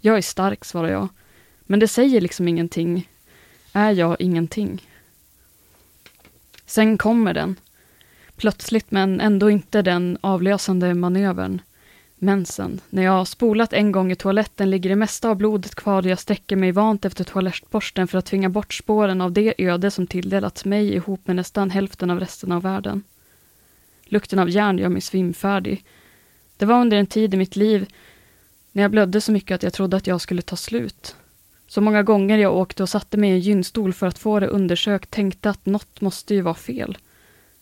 Jag 0.00 0.16
är 0.16 0.22
stark, 0.22 0.64
svarar 0.64 0.88
jag. 0.88 1.08
Men 1.60 1.80
det 1.80 1.88
säger 1.88 2.20
liksom 2.20 2.48
ingenting. 2.48 3.10
Är 3.72 3.90
jag 3.90 4.16
ingenting? 4.20 4.82
Sen 6.66 6.98
kommer 6.98 7.34
den. 7.34 7.56
Plötsligt, 8.36 8.90
men 8.90 9.20
ändå 9.20 9.50
inte 9.50 9.82
den 9.82 10.18
avlösande 10.20 10.94
manövern. 10.94 11.60
Mensen. 12.18 12.80
När 12.90 13.02
jag 13.02 13.12
har 13.12 13.24
spolat 13.24 13.72
en 13.72 13.92
gång 13.92 14.12
i 14.12 14.16
toaletten 14.16 14.70
ligger 14.70 14.90
det 14.90 14.96
mesta 14.96 15.30
av 15.30 15.36
blodet 15.36 15.74
kvar 15.74 16.02
och 16.02 16.10
jag 16.10 16.18
sträcker 16.18 16.56
mig 16.56 16.72
vant 16.72 17.04
efter 17.04 17.24
toalettborsten 17.24 18.08
för 18.08 18.18
att 18.18 18.26
tvinga 18.26 18.48
bort 18.48 18.74
spåren 18.74 19.20
av 19.20 19.32
det 19.32 19.54
öde 19.58 19.90
som 19.90 20.06
tilldelats 20.06 20.64
mig 20.64 20.94
ihop 20.94 21.26
med 21.26 21.36
nästan 21.36 21.70
hälften 21.70 22.10
av 22.10 22.20
resten 22.20 22.52
av 22.52 22.62
världen. 22.62 23.02
Lukten 24.04 24.38
av 24.38 24.50
järn 24.50 24.78
gör 24.78 24.88
mig 24.88 25.00
svimfärdig. 25.00 25.84
Det 26.56 26.66
var 26.66 26.80
under 26.80 26.96
en 26.96 27.06
tid 27.06 27.34
i 27.34 27.36
mitt 27.36 27.56
liv 27.56 27.86
när 28.72 28.82
jag 28.82 28.90
blödde 28.90 29.20
så 29.20 29.32
mycket 29.32 29.54
att 29.54 29.62
jag 29.62 29.72
trodde 29.72 29.96
att 29.96 30.06
jag 30.06 30.20
skulle 30.20 30.42
ta 30.42 30.56
slut. 30.56 31.16
Så 31.66 31.80
många 31.80 32.02
gånger 32.02 32.38
jag 32.38 32.56
åkte 32.56 32.82
och 32.82 32.88
satte 32.88 33.16
mig 33.16 33.30
i 33.30 33.32
en 33.32 33.40
gynstol 33.40 33.92
för 33.92 34.06
att 34.06 34.18
få 34.18 34.40
det 34.40 34.46
undersökt 34.46 35.10
tänkte 35.10 35.50
att 35.50 35.66
något 35.66 36.00
måste 36.00 36.34
ju 36.34 36.40
vara 36.40 36.54
fel. 36.54 36.98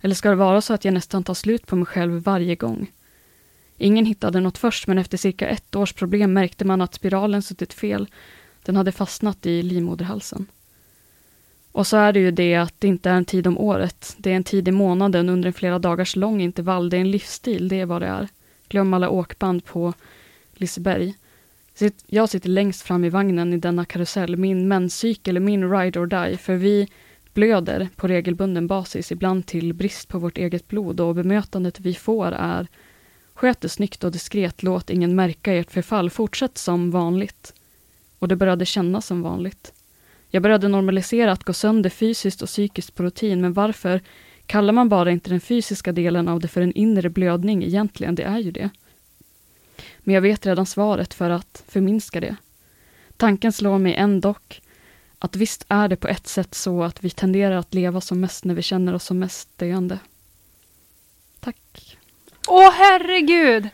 Eller 0.01 0.15
ska 0.15 0.31
det 0.31 0.37
vara 0.37 0.61
så 0.61 0.75
att 0.75 0.85
jag 0.85 0.95
nästan 0.95 1.25
tar 1.25 1.35
slut 1.35 1.67
på 1.67 1.77
mig 1.77 1.87
själv 1.87 2.23
varje 2.23 2.55
gång? 2.55 2.91
Ingen 3.79 4.07
hittade 4.07 4.41
något 4.41 4.59
först, 4.59 4.87
men 4.87 4.99
efter 4.99 5.17
cirka 5.17 5.49
ett 5.49 5.77
års 5.77 5.93
problem 5.93 6.33
märkte 6.33 6.65
man 6.65 6.81
att 6.81 6.95
spiralen 6.95 7.43
suttit 7.43 7.75
fel. 7.75 8.09
Den 8.63 8.77
hade 8.77 8.93
fastnat 8.93 9.47
i 9.47 9.63
livmoderhalsen. 9.63 10.47
Och 11.73 11.87
så 11.87 11.97
är 11.97 12.13
det 12.13 12.21
ju 12.21 12.31
det 12.31 12.55
att 12.55 12.75
det 12.79 12.89
inte 12.89 13.11
är 13.11 13.15
en 13.15 13.25
tid 13.25 13.47
om 13.47 13.59
året. 13.59 14.15
Det 14.19 14.31
är 14.31 14.37
en 14.37 14.45
tid 14.45 14.69
i 14.69 14.71
månaden 14.71 15.29
under 15.29 15.47
en 15.47 15.53
flera 15.53 15.79
dagars 15.79 16.17
lång 16.17 16.41
intervall. 16.41 16.91
Det 16.91 16.97
är 16.97 17.01
en 17.01 17.11
livsstil, 17.11 17.69
det 17.69 17.81
är 17.81 17.87
vad 17.87 18.03
det 18.03 18.09
är. 18.09 18.29
Glöm 18.69 18.95
alla 18.95 19.09
åkband 19.09 19.65
på 19.65 19.95
Liseberg. 20.55 21.15
Jag 22.07 22.29
sitter 22.29 22.49
längst 22.49 22.83
fram 22.83 23.05
i 23.05 23.09
vagnen 23.09 23.53
i 23.53 23.57
denna 23.57 23.85
karusell, 23.85 24.37
min 24.37 24.69
menscykel 24.69 25.37
är 25.37 25.41
min 25.41 25.71
ride 25.71 26.01
or 26.01 26.07
die, 26.07 26.37
för 26.37 26.55
vi 26.55 26.89
blöder 27.33 27.89
på 27.97 28.09
regelbunden 28.09 28.67
basis, 28.67 29.13
ibland 29.13 29.47
till 29.47 29.73
brist 29.73 30.09
på 30.09 30.19
vårt 30.19 30.39
eget 30.39 30.69
blod 30.69 31.01
och 31.01 31.15
bemötandet 31.15 31.81
vi 31.81 31.95
får 31.95 32.33
är 32.33 32.69
Sköt 33.45 33.61
det 33.61 33.69
snyggt 33.69 34.05
och 34.05 34.13
diskret, 34.13 34.63
låt 34.63 34.91
ingen 34.91 35.15
märka 35.15 35.53
ert 35.53 35.71
förfall, 35.71 36.11
fortsätt 36.11 36.59
som 36.59 36.91
vanligt. 36.91 37.55
Och 38.19 38.29
det 38.29 38.37
började 38.37 38.67
kännas 38.67 39.07
som 39.07 39.23
vanligt. 39.23 39.73
Jag 40.31 40.43
började 40.43 40.69
normalisera 40.69 41.33
att 41.33 41.45
gå 41.45 41.53
sönder 41.53 41.91
fysiskt 41.91 42.43
och 42.43 42.49
psykiskt 42.49 42.95
på 42.95 43.03
rutin, 43.03 43.41
men 43.41 43.53
varför 43.53 44.03
kallar 44.47 44.73
man 44.73 44.89
bara 44.89 45.11
inte 45.11 45.31
den 45.31 45.41
fysiska 45.41 45.93
delen 45.93 46.29
av 46.29 46.41
det 46.41 46.49
för 46.49 46.61
en 46.61 46.73
inre 46.73 47.11
blödning 47.11 47.65
egentligen? 47.65 48.15
Det 48.15 48.23
är 48.23 48.39
ju 48.39 48.51
det. 48.51 48.71
Men 49.99 50.15
jag 50.15 50.23
vet 50.23 50.47
redan 50.47 50.67
svaret 50.67 51.15
för 51.15 51.31
att 51.31 51.65
förminska 51.69 52.21
det. 52.21 52.37
Tanken 53.17 53.53
slår 53.53 53.79
mig 53.79 53.95
ändock 53.95 54.63
att 55.19 55.37
visst 55.37 55.65
är 55.69 55.89
det 55.89 55.97
på 55.97 56.09
ett 56.09 56.27
sätt 56.27 56.55
så 56.55 56.83
att 56.83 57.05
vi 57.05 57.11
tenderar 57.11 57.57
att 57.57 57.75
leva 57.75 58.01
som 58.01 58.21
mest 58.21 58.45
när 58.45 58.55
vi 58.55 58.63
känner 58.63 58.95
oss 58.95 59.05
som 59.05 59.19
mest 59.19 59.59
döende. 59.59 59.99
Tack. 61.41 61.94
Åh 62.49 62.71
herregud! 62.73 63.69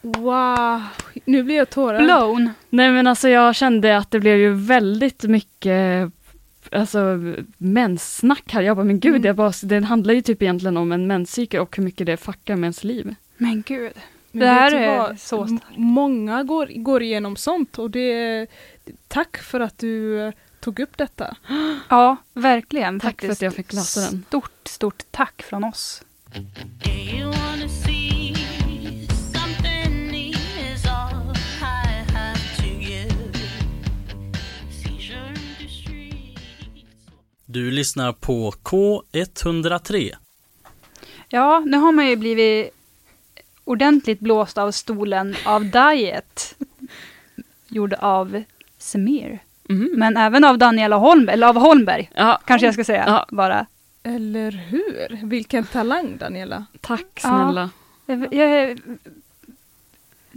Wow, 0.00 0.82
nu 1.24 1.42
blir 1.42 1.56
jag 1.56 1.70
tårögd. 1.70 2.04
Blown. 2.04 2.50
Nej 2.70 2.90
men 2.92 3.06
alltså 3.06 3.28
jag 3.28 3.54
kände 3.54 3.96
att 3.96 4.10
det 4.10 4.20
blev 4.20 4.38
ju 4.38 4.52
väldigt 4.54 5.22
mycket 5.22 6.10
alltså, 6.72 7.18
menssnack 7.58 8.52
här. 8.52 8.62
Jag 8.62 8.76
bara, 8.76 8.84
men 8.84 9.00
gud, 9.00 9.24
jag 9.24 9.36
bara, 9.36 9.52
det 9.62 9.80
handlar 9.84 10.14
ju 10.14 10.22
typ 10.22 10.42
egentligen 10.42 10.76
om 10.76 10.92
en 10.92 11.06
menscykel 11.06 11.60
och 11.60 11.76
hur 11.76 11.84
mycket 11.84 12.06
det 12.06 12.16
fuckar 12.16 12.56
med 12.56 12.64
ens 12.66 12.84
liv. 12.84 13.14
Men 13.36 13.62
gud. 13.66 13.92
Men 14.32 14.40
Det 14.40 14.46
här 14.46 14.74
är 14.74 15.16
så 15.16 15.42
M- 15.44 15.60
Många 15.76 16.42
går, 16.42 16.66
går 16.76 17.02
igenom 17.02 17.36
sånt 17.36 17.78
och 17.78 17.90
det 17.90 18.46
Tack 19.08 19.36
för 19.36 19.60
att 19.60 19.78
du 19.78 20.20
eh, 20.26 20.32
tog 20.60 20.78
upp 20.80 20.96
detta. 20.96 21.36
Ja, 21.88 22.16
verkligen. 22.34 23.00
Tack 23.00 23.20
för 23.20 23.26
faktiskt. 23.28 23.32
att 23.38 23.42
jag 23.42 23.54
fick 23.54 23.72
läsa 23.72 24.00
den. 24.00 24.24
Stort, 24.28 24.68
stort 24.68 25.02
tack 25.10 25.42
från 25.42 25.64
oss. 25.64 26.02
Du 37.50 37.70
lyssnar 37.70 38.12
på 38.12 38.50
K103. 38.50 40.12
Ja, 41.28 41.62
nu 41.66 41.76
har 41.76 41.92
man 41.92 42.06
ju 42.06 42.16
blivit 42.16 42.70
ordentligt 43.64 44.20
blåst 44.20 44.58
av 44.58 44.70
stolen 44.72 45.34
av 45.44 45.64
Diet. 45.70 46.54
Gjord 47.68 47.94
av 47.94 48.42
Semir. 48.78 49.38
Mhm. 49.68 49.90
Men 49.96 50.16
även 50.16 50.44
av 50.44 50.58
Daniela 50.58 50.96
Holmberg, 50.96 51.34
eller 51.34 51.46
av 51.46 51.56
Holmberg. 51.56 52.10
Ja. 52.14 52.40
Kanske 52.46 52.66
jag 52.66 52.74
ska 52.74 52.84
säga 52.84 53.04
Ja. 53.06 53.26
bara. 53.30 53.66
Eller 54.02 54.50
hur? 54.50 55.26
Vilken 55.26 55.64
talang 55.64 56.16
Daniela. 56.18 56.66
Tack 56.80 57.06
Ja. 57.14 57.20
snälla. 57.20 57.70
Jag 58.06 58.34
jag 58.34 58.48
är 58.50 58.78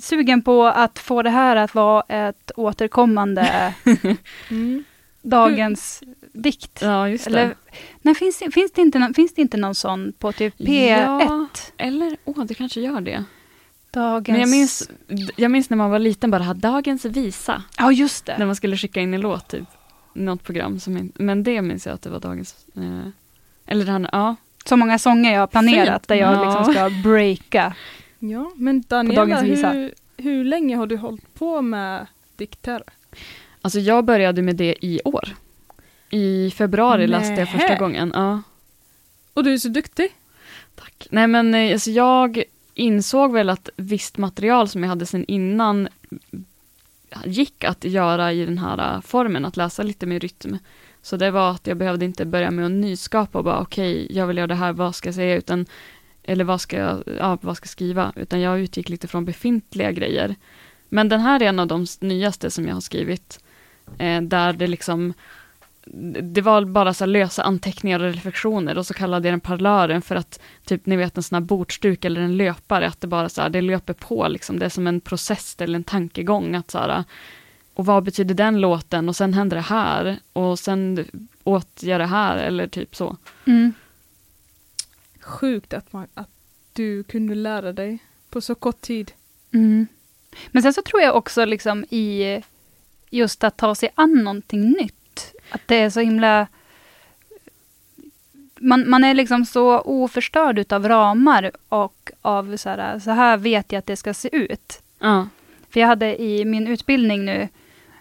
sugen 0.01 0.41
på 0.41 0.65
att 0.65 0.99
få 0.99 1.21
det 1.21 1.29
här 1.29 1.55
att 1.55 1.75
vara 1.75 2.03
ett 2.07 2.51
återkommande 2.55 3.73
Mm. 4.49 4.83
dagens 5.21 6.03
dikt. 6.33 6.79
Ja, 6.81 7.09
just 7.09 7.25
det. 7.25 7.29
Eller, 7.31 7.55
nej, 8.01 8.15
finns, 8.15 8.43
finns, 8.53 8.71
det 8.71 8.81
inte, 8.81 8.99
någon- 8.99 9.13
finns 9.13 9.33
det 9.33 9.41
inte 9.41 9.57
någon 9.57 9.75
sån 9.75 10.13
på 10.19 10.31
typ 10.31 10.59
P1? 10.59 10.89
Ja, 11.05 11.47
eller, 11.77 12.17
åh, 12.25 12.45
det 12.45 12.53
kanske 12.53 12.81
gör 12.81 13.01
det. 13.01 13.23
Dagens... 13.91 14.27
Men 14.27 14.39
jag 14.39 14.49
minns, 14.49 14.89
jag 15.35 15.51
minns 15.51 15.69
när 15.69 15.77
man 15.77 15.91
var 15.91 15.99
liten 15.99 16.31
bara 16.31 16.53
dagens 16.53 17.05
visa. 17.05 17.63
Ja, 17.77 17.91
just 17.91 18.25
det. 18.25 18.37
När 18.37 18.45
man 18.45 18.55
skulle 18.55 18.77
skicka 18.77 18.99
in 19.01 19.13
en 19.13 19.21
låt, 19.21 19.47
typ. 19.47 19.63
Något 20.13 20.43
program. 20.43 20.79
Som, 20.79 21.11
men 21.15 21.43
det 21.43 21.61
minns 21.61 21.85
jag 21.85 21.93
att 21.93 22.01
det 22.01 22.09
var 22.09 22.19
dagens. 22.19 22.55
Eh, 22.75 23.07
eller 23.65 23.85
den, 23.85 24.07
ja. 24.11 24.35
Så 24.65 24.77
många 24.77 24.99
sånger 24.99 25.33
jag 25.33 25.39
har 25.39 25.47
planerat 25.47 26.01
Fint. 26.01 26.07
där 26.07 26.15
jag 26.15 26.33
Ja. 26.33 26.45
liksom 26.45 26.73
ska 26.73 26.89
breaka. 27.03 27.75
Ja, 28.19 28.51
men 28.55 28.83
På 28.83 28.95
Daniela, 28.95 29.71
hur, 29.71 29.93
hur 30.17 30.43
länge 30.43 30.75
har 30.75 30.87
du 30.87 30.97
hållit 30.97 31.33
på 31.33 31.61
med 31.61 32.07
dikter? 32.35 32.83
Alltså 33.61 33.79
jag 33.79 34.05
började 34.05 34.41
med 34.41 34.55
det 34.55 34.75
i 34.85 35.01
år. 35.05 35.29
I 36.11 36.51
februari 36.51 37.07
läste 37.07 37.33
jag 37.33 37.51
första 37.51 37.75
gången. 37.75 38.11
Ja. 38.15 38.41
Och 39.33 39.43
du 39.43 39.53
är 39.53 39.57
så 39.57 39.69
duktig. 39.69 40.07
Tack. 40.75 41.07
Nej 41.09 41.27
men 41.27 41.55
eh, 41.55 41.73
alltså 41.73 41.91
jag 41.91 42.43
insåg 42.73 43.33
väl 43.33 43.49
att 43.49 43.69
visst 43.75 44.17
material 44.17 44.67
som 44.67 44.83
jag 44.83 44.89
hade 44.89 45.05
sedan 45.05 45.25
innan 45.27 45.87
gick 47.25 47.63
att 47.63 47.83
göra 47.83 48.33
i 48.33 48.45
den 48.45 48.57
här 48.57 48.95
eh, 48.95 49.01
formen, 49.01 49.45
att 49.45 49.57
läsa 49.57 49.83
lite 49.83 50.05
med 50.05 50.21
rytm. 50.21 50.57
Så 51.01 51.17
det 51.17 51.31
var 51.31 51.51
att 51.51 51.67
jag 51.67 51.77
behövde 51.77 52.05
inte 52.05 52.25
börja 52.25 52.51
med 52.51 52.65
att 52.65 52.71
nyskapa 52.71 53.37
och 53.37 53.43
bara 53.43 53.59
okej, 53.59 54.07
jag 54.09 54.27
vill 54.27 54.37
göra 54.37 54.47
det 54.47 54.55
här, 54.55 54.73
vad 54.73 54.95
ska 54.95 55.07
jag 55.07 55.15
säga, 55.15 55.35
utan 55.35 55.65
eller 56.23 56.43
vad 56.43 56.61
ska 56.61 56.77
jag, 56.77 57.03
ja, 57.19 57.37
vad 57.41 57.57
ska 57.57 57.63
jag 57.63 57.69
skriva, 57.69 58.13
utan 58.15 58.39
jag 58.39 58.59
utgick 58.59 58.89
lite 58.89 59.07
från 59.07 59.25
befintliga 59.25 59.91
grejer. 59.91 60.35
Men 60.89 61.09
den 61.09 61.19
här 61.19 61.43
är 61.43 61.47
en 61.47 61.59
av 61.59 61.67
de 61.67 61.85
nyaste 61.99 62.51
som 62.51 62.67
jag 62.67 62.73
har 62.73 62.81
skrivit, 62.81 63.39
eh, 63.97 64.21
där 64.21 64.53
det 64.53 64.67
liksom 64.67 65.13
det 66.21 66.41
var 66.41 66.65
bara 66.65 66.93
så 66.93 67.05
lösa 67.05 67.43
anteckningar 67.43 67.99
och 67.99 68.13
reflektioner 68.13 68.77
och 68.77 68.85
så 68.85 68.93
kallade 68.93 69.27
jag 69.27 69.33
den 69.33 69.39
parlören 69.39 70.01
för 70.01 70.15
att 70.15 70.39
typ 70.65 70.85
ni 70.85 70.95
vet 70.95 71.17
en 71.17 71.23
sån 71.23 71.35
här 71.35 71.41
bordsduk 71.41 72.05
eller 72.05 72.21
en 72.21 72.37
löpare, 72.37 72.87
att 72.87 73.01
det 73.01 73.07
bara 73.07 73.29
så 73.29 73.41
här, 73.41 73.49
det 73.49 73.61
löper 73.61 73.93
på 73.93 74.27
liksom, 74.27 74.59
det 74.59 74.65
är 74.65 74.69
som 74.69 74.87
en 74.87 75.01
process 75.01 75.55
eller 75.59 75.75
en 75.75 75.83
tankegång 75.83 76.55
att 76.55 76.71
så 76.71 76.77
här, 76.77 77.03
och 77.73 77.85
vad 77.85 78.03
betyder 78.03 78.35
den 78.35 78.61
låten 78.61 79.09
och 79.09 79.15
sen 79.15 79.33
händer 79.33 79.57
det 79.57 79.61
här 79.61 80.19
och 80.33 80.59
sen 80.59 81.05
åt 81.43 81.83
jag 81.83 81.99
det 81.99 82.05
här 82.05 82.37
eller 82.37 82.67
typ 82.67 82.95
så. 82.95 83.17
Mm. 83.45 83.73
Sjukt 85.21 85.73
att, 85.73 85.93
man, 85.93 86.07
att 86.13 86.29
du 86.73 87.03
kunde 87.03 87.35
lära 87.35 87.73
dig 87.73 87.99
på 88.29 88.41
så 88.41 88.55
kort 88.55 88.81
tid. 88.81 89.11
Mm. 89.53 89.87
Men 90.51 90.63
sen 90.63 90.73
så 90.73 90.81
tror 90.81 91.01
jag 91.01 91.15
också 91.15 91.45
liksom 91.45 91.85
i 91.89 92.41
just 93.09 93.43
att 93.43 93.57
ta 93.57 93.75
sig 93.75 93.89
an 93.95 94.23
någonting 94.23 94.69
nytt. 94.69 95.00
Att 95.51 95.61
det 95.65 95.75
är 95.75 95.89
så 95.89 95.99
himla... 95.99 96.47
Man, 98.59 98.89
man 98.89 99.03
är 99.03 99.13
liksom 99.13 99.45
så 99.45 99.79
oförstörd 99.79 100.59
utav 100.59 100.87
ramar 100.87 101.51
och 101.69 102.11
av 102.21 102.57
så 102.57 102.69
här, 102.69 102.99
så 102.99 103.11
här 103.11 103.37
vet 103.37 103.71
jag 103.71 103.79
att 103.79 103.85
det 103.85 103.95
ska 103.95 104.13
se 104.13 104.29
ut. 104.35 104.81
Ja. 104.99 105.27
För 105.69 105.79
jag 105.79 105.87
hade 105.87 106.21
i 106.21 106.45
min 106.45 106.67
utbildning 106.67 107.25
nu, 107.25 107.47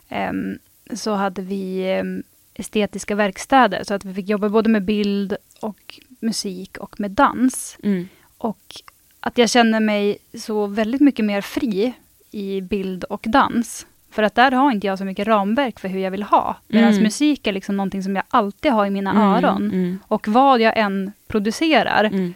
ehm, 0.09 0.59
så 0.95 1.15
hade 1.15 1.43
vi 1.43 1.93
ehm, 1.93 2.23
estetiska 2.55 3.15
verkstäder, 3.15 3.85
så 3.85 3.95
att 3.95 4.05
vi 4.05 4.15
fick 4.15 4.29
jobba 4.29 4.49
både 4.49 4.69
med 4.69 4.83
bild 4.83 5.37
och 5.61 6.01
musik 6.21 6.79
och 6.79 7.01
med 7.01 7.11
dans. 7.11 7.77
Mm. 7.83 8.09
Och 8.39 8.83
att 9.21 9.39
jag 9.39 9.51
känner 9.51 9.81
mig 9.81 10.19
så 10.35 10.67
väldigt 10.67 11.01
mycket 11.01 11.25
mer 11.25 11.41
fri 11.41 11.93
i 12.31 12.61
bild 12.61 13.05
och 13.05 13.25
dans. 13.29 13.87
För 14.11 14.23
att 14.23 14.35
där 14.35 14.51
har 14.53 14.73
inte 14.73 14.87
jag 14.87 14.99
så 14.99 15.05
mycket 15.05 15.27
ramverk 15.27 15.81
för 15.81 15.88
hur 15.88 16.01
jag 16.01 16.11
vill 16.11 16.23
ha. 16.23 16.57
Medan 16.68 16.90
Mm. 16.90 17.03
musik 17.03 17.46
är 17.46 17.53
liksom 17.53 17.77
någonting 17.77 18.03
som 18.03 18.16
jag 18.16 18.25
alltid 18.29 18.73
har 18.73 18.87
i 18.87 18.90
mina 18.90 19.11
Mm, 19.11 19.23
öron. 19.23 19.57
mm. 19.70 19.99
Och 20.09 20.29
vad 20.29 20.61
jag 20.61 20.79
än 20.79 21.12
producerar, 21.29 22.05
Mm. 22.05 22.35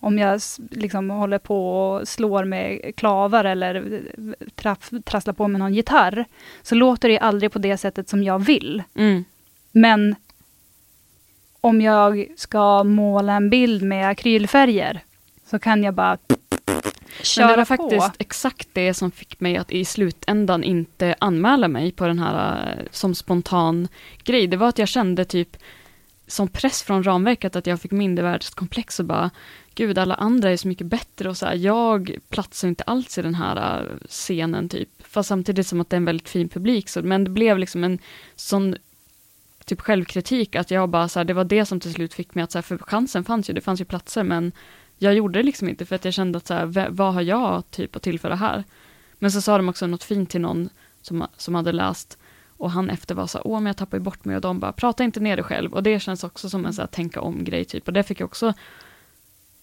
om 0.00 0.18
jag 0.18 0.40
liksom 0.70 1.10
håller 1.10 1.38
på 1.38 1.80
och 1.90 2.08
slår 2.08 2.44
med 2.44 2.92
klavar 2.96 3.44
eller 3.44 4.00
traff, 4.54 4.90
trasslar 5.04 5.34
på 5.34 5.48
med 5.48 5.58
någon 5.58 5.74
gitarr, 5.74 6.24
så 6.62 6.74
låter 6.74 7.08
det 7.08 7.18
aldrig 7.18 7.52
på 7.52 7.58
det 7.58 7.76
sättet 7.76 8.08
som 8.08 8.22
jag 8.22 8.38
vill. 8.38 8.82
Mm. 8.94 9.24
Men 9.72 10.14
om 11.60 11.80
jag 11.80 12.26
ska 12.36 12.84
måla 12.84 13.32
en 13.32 13.50
bild 13.50 13.82
med 13.82 14.08
akrylfärger, 14.08 15.00
så 15.50 15.58
kan 15.58 15.82
jag 15.84 15.94
bara 15.94 16.18
köra 17.22 17.46
Men 17.46 17.52
det 17.52 17.56
var 17.56 17.76
på. 17.76 17.82
faktiskt 17.82 18.14
exakt 18.18 18.68
det 18.72 18.94
som 18.94 19.10
fick 19.10 19.40
mig 19.40 19.56
att 19.56 19.72
i 19.72 19.84
slutändan 19.84 20.64
inte 20.64 21.14
anmäla 21.18 21.68
mig 21.68 21.92
på 21.92 22.06
den 22.06 22.18
här 22.18 22.68
eh, 22.68 22.84
som 22.90 23.14
spontan 23.14 23.88
grej. 24.24 24.46
Det 24.46 24.56
var 24.56 24.68
att 24.68 24.78
jag 24.78 24.88
kände 24.88 25.24
typ 25.24 25.56
som 26.26 26.48
press 26.48 26.82
från 26.82 27.02
ramverket 27.02 27.56
att 27.56 27.66
jag 27.66 27.80
fick 27.80 27.92
mindervärdeskomplex 27.92 29.00
och 29.00 29.06
bara 29.06 29.30
gud 29.74 29.98
alla 29.98 30.14
andra 30.14 30.50
är 30.50 30.56
så 30.56 30.68
mycket 30.68 30.86
bättre 30.86 31.28
och 31.28 31.36
så 31.36 31.46
här, 31.46 31.54
jag 31.54 32.16
platsar 32.28 32.68
inte 32.68 32.84
alls 32.84 33.18
i 33.18 33.22
den 33.22 33.34
här 33.34 33.80
eh, 33.80 34.06
scenen 34.08 34.68
typ. 34.68 34.88
Fast 34.98 35.28
samtidigt 35.28 35.66
som 35.66 35.80
att 35.80 35.90
det 35.90 35.96
är 35.96 35.98
en 35.98 36.04
väldigt 36.04 36.28
fin 36.28 36.48
publik 36.48 36.88
så, 36.88 37.02
men 37.02 37.24
det 37.24 37.30
blev 37.30 37.58
liksom 37.58 37.84
en 37.84 37.98
sån 38.36 38.76
typ 39.64 39.80
självkritik 39.80 40.56
att 40.56 40.70
jag 40.70 40.88
bara 40.88 41.08
så 41.08 41.18
här, 41.18 41.24
det 41.24 41.34
var 41.34 41.44
det 41.44 41.64
som 41.64 41.80
till 41.80 41.92
slut 41.92 42.14
fick 42.14 42.34
mig 42.34 42.44
att 42.44 42.52
så 42.52 42.58
här, 42.58 42.62
för 42.62 42.78
chansen 42.78 43.24
fanns 43.24 43.50
ju, 43.50 43.54
det 43.54 43.60
fanns 43.60 43.80
ju 43.80 43.84
platser 43.84 44.22
men 44.22 44.52
jag 44.98 45.14
gjorde 45.14 45.38
det 45.38 45.42
liksom 45.42 45.68
inte 45.68 45.84
för 45.86 45.94
att 45.96 46.04
jag 46.04 46.14
kände 46.14 46.38
att 46.38 46.46
så 46.46 46.54
här, 46.54 46.88
vad 46.90 47.14
har 47.14 47.22
jag 47.22 47.70
typ 47.70 47.96
att 47.96 48.02
tillföra 48.02 48.34
här? 48.34 48.64
Men 49.18 49.32
så 49.32 49.40
sa 49.40 49.56
de 49.56 49.68
också 49.68 49.86
något 49.86 50.04
fint 50.04 50.30
till 50.30 50.40
någon 50.40 50.68
som, 51.02 51.26
som 51.36 51.54
hade 51.54 51.72
läst 51.72 52.18
och 52.56 52.70
han 52.70 52.90
efter 52.90 53.14
var 53.14 53.26
så 53.26 53.38
här, 53.38 53.46
åh 53.46 53.60
men 53.60 53.66
jag 53.66 53.76
tappar 53.76 53.96
ju 53.98 54.02
bort 54.02 54.24
mig 54.24 54.36
och 54.36 54.42
de 54.42 54.58
bara, 54.60 54.72
prata 54.72 55.04
inte 55.04 55.20
ner 55.20 55.36
dig 55.36 55.44
själv 55.44 55.72
och 55.74 55.82
det 55.82 56.00
känns 56.00 56.24
också 56.24 56.48
som 56.50 56.66
en 56.66 56.72
så 56.72 56.82
här, 56.82 56.86
tänka 56.86 57.20
om 57.20 57.44
grej 57.44 57.64
typ 57.64 57.86
och 57.86 57.92
det 57.92 58.02
fick 58.02 58.20
jag 58.20 58.26
också 58.26 58.52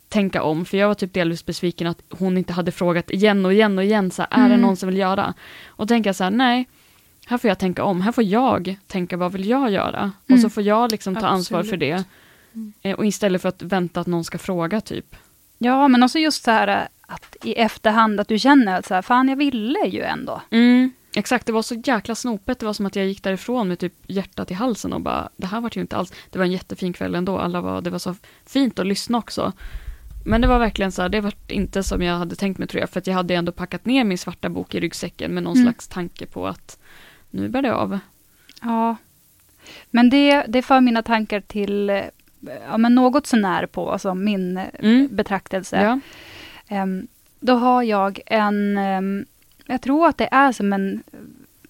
tänka 0.09 0.43
om 0.43 0.65
för 0.65 0.77
jag 0.77 0.87
var 0.87 0.95
typ 0.95 1.13
delvis 1.13 1.45
besviken 1.45 1.87
att 1.87 2.01
hon 2.09 2.37
inte 2.37 2.53
hade 2.53 2.71
frågat 2.71 3.11
igen 3.11 3.45
och 3.45 3.53
igen 3.53 3.77
och 3.77 3.83
igen 3.83 4.11
så 4.11 4.21
här, 4.21 4.29
är 4.31 4.49
det 4.49 4.53
Mm. 4.55 4.61
någon 4.61 4.77
som 4.77 4.89
vill 4.89 4.97
göra? 4.97 5.33
Och 5.67 5.87
tänka 5.87 6.13
så 6.13 6.23
här, 6.23 6.31
nej, 6.31 6.69
här 7.25 7.37
får 7.37 7.47
jag 7.47 7.59
tänka 7.59 7.83
om, 7.83 8.01
här 8.01 8.11
får 8.11 8.23
jag 8.23 8.75
tänka 8.87 9.17
vad 9.17 9.31
vill 9.31 9.49
jag 9.49 9.71
göra? 9.71 10.11
Och 10.23 10.29
Mm. 10.29 10.41
så 10.41 10.49
får 10.49 10.63
jag 10.63 10.91
liksom 10.91 11.15
ta 11.15 11.27
ansvar 11.27 11.63
för 11.63 11.73
Absolut. 11.73 12.05
det. 12.81 12.89
Eh, 12.89 12.95
Och 12.95 13.05
istället 13.05 13.41
för 13.41 13.49
att 13.49 13.61
vänta 13.61 13.99
att 14.01 14.07
någon 14.07 14.23
ska 14.23 14.37
fråga 14.37 14.81
typ. 14.81 15.15
Ja, 15.63 15.87
men 15.87 16.03
också 16.03 16.19
just 16.19 16.43
så 16.43 16.51
här 16.51 16.67
äh, 16.67 16.87
att 17.07 17.35
i 17.43 17.53
efterhand 17.53 18.19
att 18.19 18.27
du 18.27 18.39
känner 18.39 18.79
att 18.79 18.85
så 18.85 18.93
här, 18.93 19.01
fan 19.01 19.29
jag 19.29 19.35
ville 19.35 19.79
ju 19.87 20.01
ändå. 20.01 20.41
Mm, 20.49 20.91
exakt, 21.15 21.45
det 21.45 21.51
var 21.51 21.61
så 21.61 21.75
jäkla 21.75 22.15
snopet. 22.15 22.59
Det 22.59 22.65
var 22.65 22.73
som 22.73 22.85
att 22.85 22.95
jag 22.95 23.05
gick 23.05 23.23
därifrån 23.23 23.67
med 23.67 23.79
typ 23.79 23.93
hjärtat 24.07 24.51
i 24.51 24.53
halsen 24.53 24.93
och 24.93 25.01
bara, 25.01 25.29
det 25.37 25.47
här 25.47 25.61
var 25.61 25.71
ju 25.73 25.81
inte 25.81 25.97
alls, 25.97 26.13
det 26.29 26.37
var 26.37 26.45
en 26.45 26.51
jättefin 26.51 26.93
kväll 26.93 27.15
ändå, 27.15 27.39
alla 27.39 27.61
var, 27.61 27.81
det 27.81 27.89
var 27.89 27.99
så 27.99 28.15
fint 28.45 28.79
att 28.79 28.87
lyssna 28.87 29.17
också. 29.17 29.53
Men 30.25 30.41
det 30.41 30.47
var 30.47 30.59
verkligen 30.59 30.91
så 30.91 31.01
här, 31.01 31.09
det 31.09 31.21
var 31.21 31.33
inte 31.47 31.83
som 31.83 32.01
jag 32.01 32.17
hade 32.17 32.35
tänkt 32.35 32.57
mig 32.57 32.67
tror 32.67 32.79
jag, 32.81 32.89
för 32.89 32.99
att 32.99 33.07
jag 33.07 33.13
hade 33.13 33.35
ändå 33.35 33.51
packat 33.51 33.85
ner 33.85 34.03
min 34.03 34.17
svarta 34.17 34.49
bok 34.49 34.75
i 34.75 34.79
ryggsäcken 34.79 35.33
med 35.33 35.43
någon 35.43 35.57
Mm. 35.57 35.65
slags 35.65 35.87
tanke 35.87 36.25
på 36.25 36.47
att 36.47 36.79
nu 37.29 37.49
bär 37.49 37.61
det 37.61 37.73
av. 37.73 37.99
Ja. 38.61 38.95
Men 39.91 40.09
det, 40.09 40.45
det 40.47 40.61
för 40.61 40.81
mina 40.81 41.03
tankar 41.03 41.41
till 41.41 41.89
eh, 41.89 42.01
ja, 42.69 42.77
men 42.77 42.95
något 42.95 43.27
sånär 43.27 43.65
på 43.65 43.91
alltså 43.91 44.13
min 44.15 44.57
eh, 44.57 44.63
Mm. 44.79 45.07
betraktelse. 45.11 45.81
Ja. 45.81 45.99
Ehm, 46.75 47.07
då 47.39 47.53
har 47.53 47.83
jag 47.83 48.19
en, 48.25 48.77
ehm, 48.77 49.25
jag 49.65 49.81
tror 49.81 50.07
att 50.07 50.17
det 50.17 50.29
är 50.31 50.51
som 50.51 50.73
en, 50.73 51.03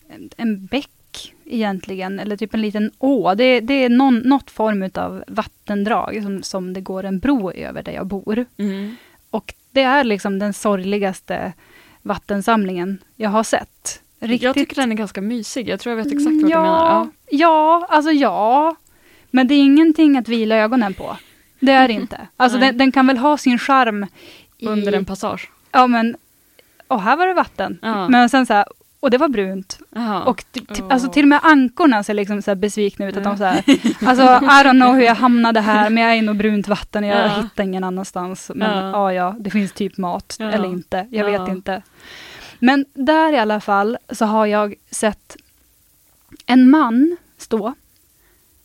en, 0.09 0.29
en 0.37 0.65
bäck 0.65 1.33
egentligen, 1.45 2.19
eller 2.19 2.37
typ 2.37 2.53
en 2.53 2.61
liten 2.61 2.91
å. 2.97 3.35
Det, 3.35 3.59
det 3.59 3.73
är 3.73 3.89
någon, 3.89 4.17
något 4.19 4.51
form 4.51 4.89
av 4.95 5.23
vattendrag 5.27 6.19
som, 6.23 6.43
som 6.43 6.73
det 6.73 6.81
går 6.81 7.03
en 7.03 7.19
bro 7.19 7.51
över 7.51 7.83
där 7.83 7.91
jag 7.91 8.07
bor. 8.07 8.45
Mm. 8.57 8.95
Och 9.29 9.53
det 9.71 9.81
är 9.81 10.03
liksom 10.03 10.39
den 10.39 10.53
sorgligaste 10.53 11.53
vattensamlingen 12.01 12.97
jag 13.15 13.29
har 13.29 13.43
sett. 13.43 14.01
Riktigt. 14.19 14.41
Jag 14.41 14.53
tycker 14.55 14.75
den 14.75 14.91
är 14.91 14.95
ganska 14.95 15.21
mysig, 15.21 15.69
jag 15.69 15.79
tror 15.79 15.97
jag 15.97 16.03
vet 16.03 16.13
exakt 16.13 16.41
vad 16.41 16.51
ja, 16.51 16.57
du 16.57 16.63
menar. 16.63 16.85
Ja. 16.89 17.07
Ja, 17.29 17.87
alltså 17.89 18.11
ja. 18.11 18.75
Men 19.35 19.47
det 19.47 19.53
är 19.53 19.59
ingenting 19.63 20.17
att 20.17 20.27
vila 20.27 20.55
ögonen 20.55 20.93
på. 20.93 21.17
Det 21.59 21.71
är 21.71 21.87
det 21.87 21.93
inte. 21.93 22.27
Alltså 22.37 22.57
den, 22.57 22.77
den 22.77 22.91
kan 22.91 23.07
väl 23.07 23.17
ha 23.17 23.37
sin 23.37 23.59
charm 23.59 24.05
i... 24.57 24.67
Under 24.67 24.93
en 24.93 25.05
passage. 25.05 25.49
Ja 25.71 25.87
men, 25.87 26.15
och 26.87 27.01
här 27.01 27.15
var 27.17 27.27
det 27.27 27.33
vatten. 27.33 27.79
Ja. 27.81 28.09
Men 28.09 28.29
sen 28.29 28.45
så 28.45 28.53
här, 28.53 28.65
och 28.99 29.09
det 29.11 29.17
var 29.17 29.27
brunt. 29.29 29.79
Jaha. 29.95 30.23
Och 30.23 30.45
t- 30.51 30.61
alltså 30.89 31.09
till 31.09 31.23
och 31.23 31.27
med 31.29 31.39
ankorna 31.43 32.03
ser 32.03 32.13
liksom 32.13 32.41
så 32.41 32.55
besvikna 32.55 33.07
ut. 33.07 33.17
Att 33.17 33.23
de 33.23 33.37
så 33.37 33.43
här, 33.43 33.63
alltså 34.05 34.23
I 34.23 34.63
don't 34.63 34.81
know 34.81 34.95
hur 34.95 35.01
jag 35.03 35.15
hamnade 35.15 35.61
här, 35.61 35.89
men 35.89 36.03
jag 36.03 36.15
är 36.15 36.21
något 36.21 36.37
brunt 36.37 36.67
vatten. 36.67 37.03
Jag 37.03 37.25
Ja. 37.25 37.41
hittar 37.41 37.63
ingen 37.63 37.83
annanstans. 37.83 38.51
Men 38.55 38.77
Ja. 38.77 38.91
ja, 38.91 39.13
ja, 39.13 39.35
det 39.39 39.49
finns 39.49 39.71
typ 39.71 39.97
mat. 39.97 40.35
Ja. 40.39 40.51
Eller 40.51 40.67
inte, 40.67 41.07
jag 41.11 41.31
Ja. 41.33 41.39
vet 41.43 41.51
inte. 41.51 41.81
Men 42.59 42.85
där 42.93 43.33
i 43.33 43.37
alla 43.37 43.59
fall 43.61 43.97
så 44.11 44.25
har 44.25 44.45
jag 44.45 44.73
sett 44.91 45.35
en 46.45 46.69
man 46.69 47.17
stå. 47.37 47.73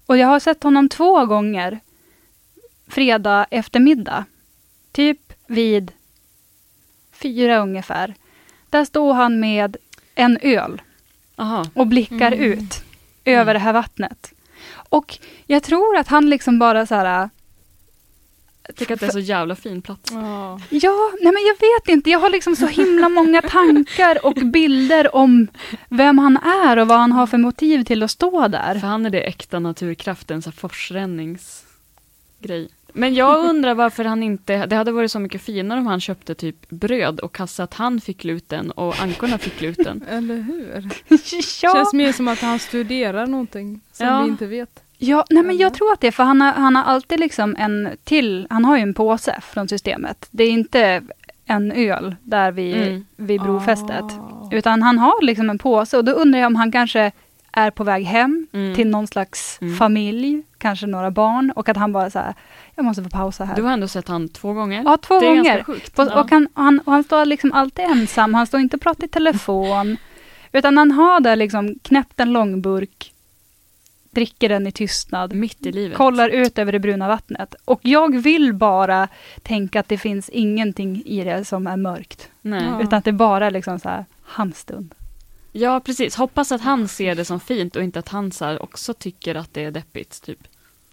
Och 0.09 0.17
jag 0.19 0.29
har 0.29 0.41
sett 0.41 0.63
honom 0.63 0.89
två 0.89 1.27
gånger 1.27 1.81
fredag 2.87 3.47
eftermiddag. 3.51 4.25
Typ 4.93 5.33
vid 5.47 5.93
fyra 7.13 7.59
ungefär. 7.59 8.15
Där 8.71 8.85
står 8.85 9.15
han 9.15 9.41
med 9.41 9.77
en 10.15 10.39
öl 10.43 10.83
Aha. 11.37 11.65
och 11.75 11.87
blickar 11.87 12.33
Mm. 12.33 12.41
ut 12.53 12.83
över 13.25 13.55
det 13.55 13.61
här 13.61 13.73
vattnet. 13.73 14.33
Och 14.71 15.19
jag 15.47 15.63
tror 15.63 15.97
att 15.97 16.09
han 16.09 16.31
liksom 16.31 16.59
bara 16.59 16.87
så 16.87 16.95
här... 16.95 17.31
Jag 18.69 18.77
tycker 18.77 18.95
att 18.95 19.01
det 19.01 19.07
är 19.07 19.11
så 19.11 19.19
jävla 19.19 19.55
fin 19.57 19.83
plats. 19.83 20.11
Ja. 20.13 20.61
Ja, 20.71 21.13
nej 21.21 21.33
men 21.33 21.43
jag 21.47 21.55
vet 21.55 21.89
inte. 21.89 22.11
Jag 22.11 22.19
har 22.19 22.31
liksom 22.31 22.57
så 22.57 22.67
himla 22.67 23.09
många 23.09 23.43
tankar 23.43 24.27
och 24.27 24.35
bilder 24.35 25.17
om 25.17 25.49
vem 25.89 26.19
han 26.19 26.37
är 26.37 26.77
och 26.77 26.89
vad 26.89 26.99
han 26.99 27.13
har 27.13 27.27
för 27.27 27.39
motiv 27.39 27.85
till 27.85 28.03
att 28.03 28.11
stå 28.11 28.49
där. 28.49 28.79
För 28.79 28.87
han 28.87 29.07
är 29.07 29.11
det 29.11 29.21
äkta 29.21 29.59
naturkraften, 29.59 30.43
så 30.43 30.53
forsränningsgrej. 30.53 32.69
Men 32.93 33.15
jag 33.15 33.45
undrar 33.45 33.75
varför 33.75 34.05
han 34.05 34.23
inte, 34.23 34.67
det 34.67 34.77
hade 34.77 34.93
varit 34.93 35.13
så 35.13 35.19
mycket 35.19 35.43
finare 35.43 35.81
om 35.81 35.87
han 35.87 36.01
köpte 36.01 36.35
typ 36.35 36.69
bröd 36.71 37.21
och 37.21 37.35
kassa 37.35 37.63
att 37.63 37.75
han 37.75 38.01
fick 38.01 38.23
gluten 38.23 38.71
och 38.71 39.01
ankorna 39.01 39.39
fick 39.39 39.59
gluten. 39.59 40.05
Eller 40.09 40.37
hur? 40.37 40.89
ja. 41.63 41.75
Känns 41.75 41.93
mer 41.93 42.13
som 42.13 42.29
att 42.29 42.41
han 42.41 42.59
studerar 42.59 43.27
någonting 43.27 43.81
som 43.93 44.07
Ja. 44.07 44.23
vi 44.23 44.29
inte 44.29 44.47
vet. 44.47 44.83
Ja, 44.99 45.25
nej 45.31 45.43
men 45.43 45.57
jag 45.57 45.75
tror 45.75 45.93
att 45.93 46.01
det 46.01 46.07
är 46.07 46.11
för 46.13 46.25
han 46.25 46.41
har, 46.41 46.53
han 46.53 46.77
har 46.77 46.83
alltid 46.85 47.21
liksom 47.21 47.57
en 47.59 47.89
till, 48.05 48.47
han 48.51 48.65
har 48.65 48.77
ju 48.77 48.83
en 48.83 48.95
påse 48.95 49.41
från 49.43 49.69
systemet. 49.69 50.29
Det 50.31 50.45
är 50.45 50.51
inte 50.51 51.03
en 51.47 51.73
öl 51.73 52.17
där 52.23 52.53
vid, 52.53 52.77
Mm. 52.77 53.05
vid 53.17 53.41
brofästet. 53.43 54.05
Utan 54.53 54.83
han 54.83 54.99
har 54.99 55.23
liksom 55.23 55.51
en 55.51 55.59
påse 55.59 55.97
och 55.97 56.05
då 56.05 56.13
undrar 56.13 56.41
jag 56.41 56.47
om 56.47 56.57
han 56.57 56.73
kanske 56.73 57.13
är 57.53 57.71
på 57.71 57.85
väg 57.85 58.05
hem 58.05 58.47
Mm. 58.53 58.75
till 58.75 58.89
någon 58.89 59.07
slags 59.07 59.59
familj, 59.79 60.43
kanske 60.59 60.87
några 60.87 61.11
barn 61.11 61.51
och 61.57 61.69
att 61.69 61.77
han 61.77 61.93
bara 61.93 62.11
så 62.11 62.19
här, 62.19 62.35
jag 62.75 62.85
måste 62.85 63.03
få 63.03 63.09
pausa 63.11 63.45
här. 63.45 63.57
Du 63.57 63.63
har 63.63 63.73
ändå 63.73 63.89
sett 63.89 64.09
han 64.09 64.29
två 64.29 64.53
gånger. 64.53 64.83
Ja, 64.85 64.97
två 64.97 65.21
det 65.21 65.27
är 65.27 65.29
gånger. 65.37 65.45
ganska 65.45 65.65
sjukt. 65.65 65.99
Och, 65.99 66.07
och, 66.07 66.31
han, 66.31 66.47
och 66.55 66.63
han, 66.65 66.81
och 66.85 66.93
han 66.93 67.05
står 67.05 67.25
liksom 67.25 67.53
alltid 67.53 67.85
ensam, 67.85 68.35
han 68.35 68.47
står 68.47 68.61
inte 68.61 68.77
och 68.77 68.83
pratar 68.83 69.05
i 69.05 69.09
telefon. 69.09 69.97
Utan 70.53 70.79
han 70.79 70.91
har 70.91 71.21
där 71.21 71.37
liksom 71.37 71.75
knäppt 71.83 72.21
en 72.21 72.33
långburk, 72.33 73.13
dricker 74.11 74.49
den 74.49 74.67
i 74.67 74.73
tystnad. 74.73 75.33
Mitt 75.35 75.67
i 75.67 75.73
livet. 75.73 75.97
Kollar 75.97 76.29
ut 76.29 76.59
över 76.59 76.73
det 76.73 76.79
bruna 76.79 77.09
vattnet. 77.09 77.55
Och 77.65 77.81
jag 77.83 78.19
vill 78.23 78.55
bara 78.55 79.09
tänka 79.43 79.81
att 79.81 79.89
det 79.89 79.99
finns 79.99 80.29
ingenting 80.29 81.03
i 81.07 81.25
det 81.25 81.45
som 81.45 81.67
är 81.67 81.77
mörkt. 81.77 82.29
Nej. 82.43 82.65
Ja. 82.65 82.83
Utan 82.83 82.99
att 82.99 83.05
det 83.05 83.13
bara 83.13 83.47
är 83.47 83.51
liksom 83.51 83.79
så 83.81 83.89
här, 83.89 84.05
hans 84.23 84.59
stund. 84.59 84.95
Ja, 85.53 85.81
precis. 85.81 86.17
Hoppas 86.17 86.53
att 86.53 86.61
han 86.61 86.89
ser 86.89 87.15
det 87.15 87.25
som 87.25 87.41
fint 87.41 87.77
och 87.77 87.83
inte 87.83 87.99
att 87.99 88.09
han 88.09 88.33
så 88.33 88.45
här 88.45 88.63
också 88.63 88.95
tycker 88.95 89.35
att 89.35 89.55
det 89.55 89.65
är 89.65 89.71
deppigt, 89.71 90.23
typ. 90.23 90.39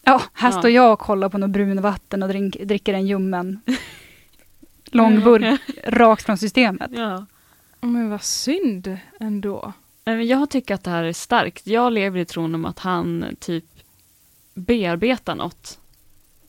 Ja, 0.03 0.22
här 0.34 0.51
Ja. 0.51 0.59
står 0.59 0.72
jag 0.72 0.93
och 0.93 0.99
kollar 0.99 1.30
på 1.30 1.38
något 1.38 1.49
brunvatten 1.49 2.24
och 2.24 2.30
drink, 2.30 2.57
dricker 2.63 2.93
en 2.93 3.07
ljummen 3.07 3.59
långburk 4.86 5.61
rakt 5.84 6.26
från 6.26 6.38
systemet. 6.38 6.91
Ja. 6.93 7.26
Men 7.82 8.09
vad 8.09 8.24
synd 8.24 8.97
ändå. 9.20 9.74
Jag 10.06 10.49
tycker 10.49 10.76
att 10.76 10.84
det 10.84 10.91
här 10.91 11.03
är 11.03 11.14
starkt. 11.14 11.68
Jag 11.68 11.93
lever 11.93 12.20
i 12.20 12.26
tron 12.26 12.56
om 12.56 12.66
att 12.66 12.80
han 12.80 13.36
typ 13.39 13.66
bearbetar 14.53 15.36
något. 15.36 15.80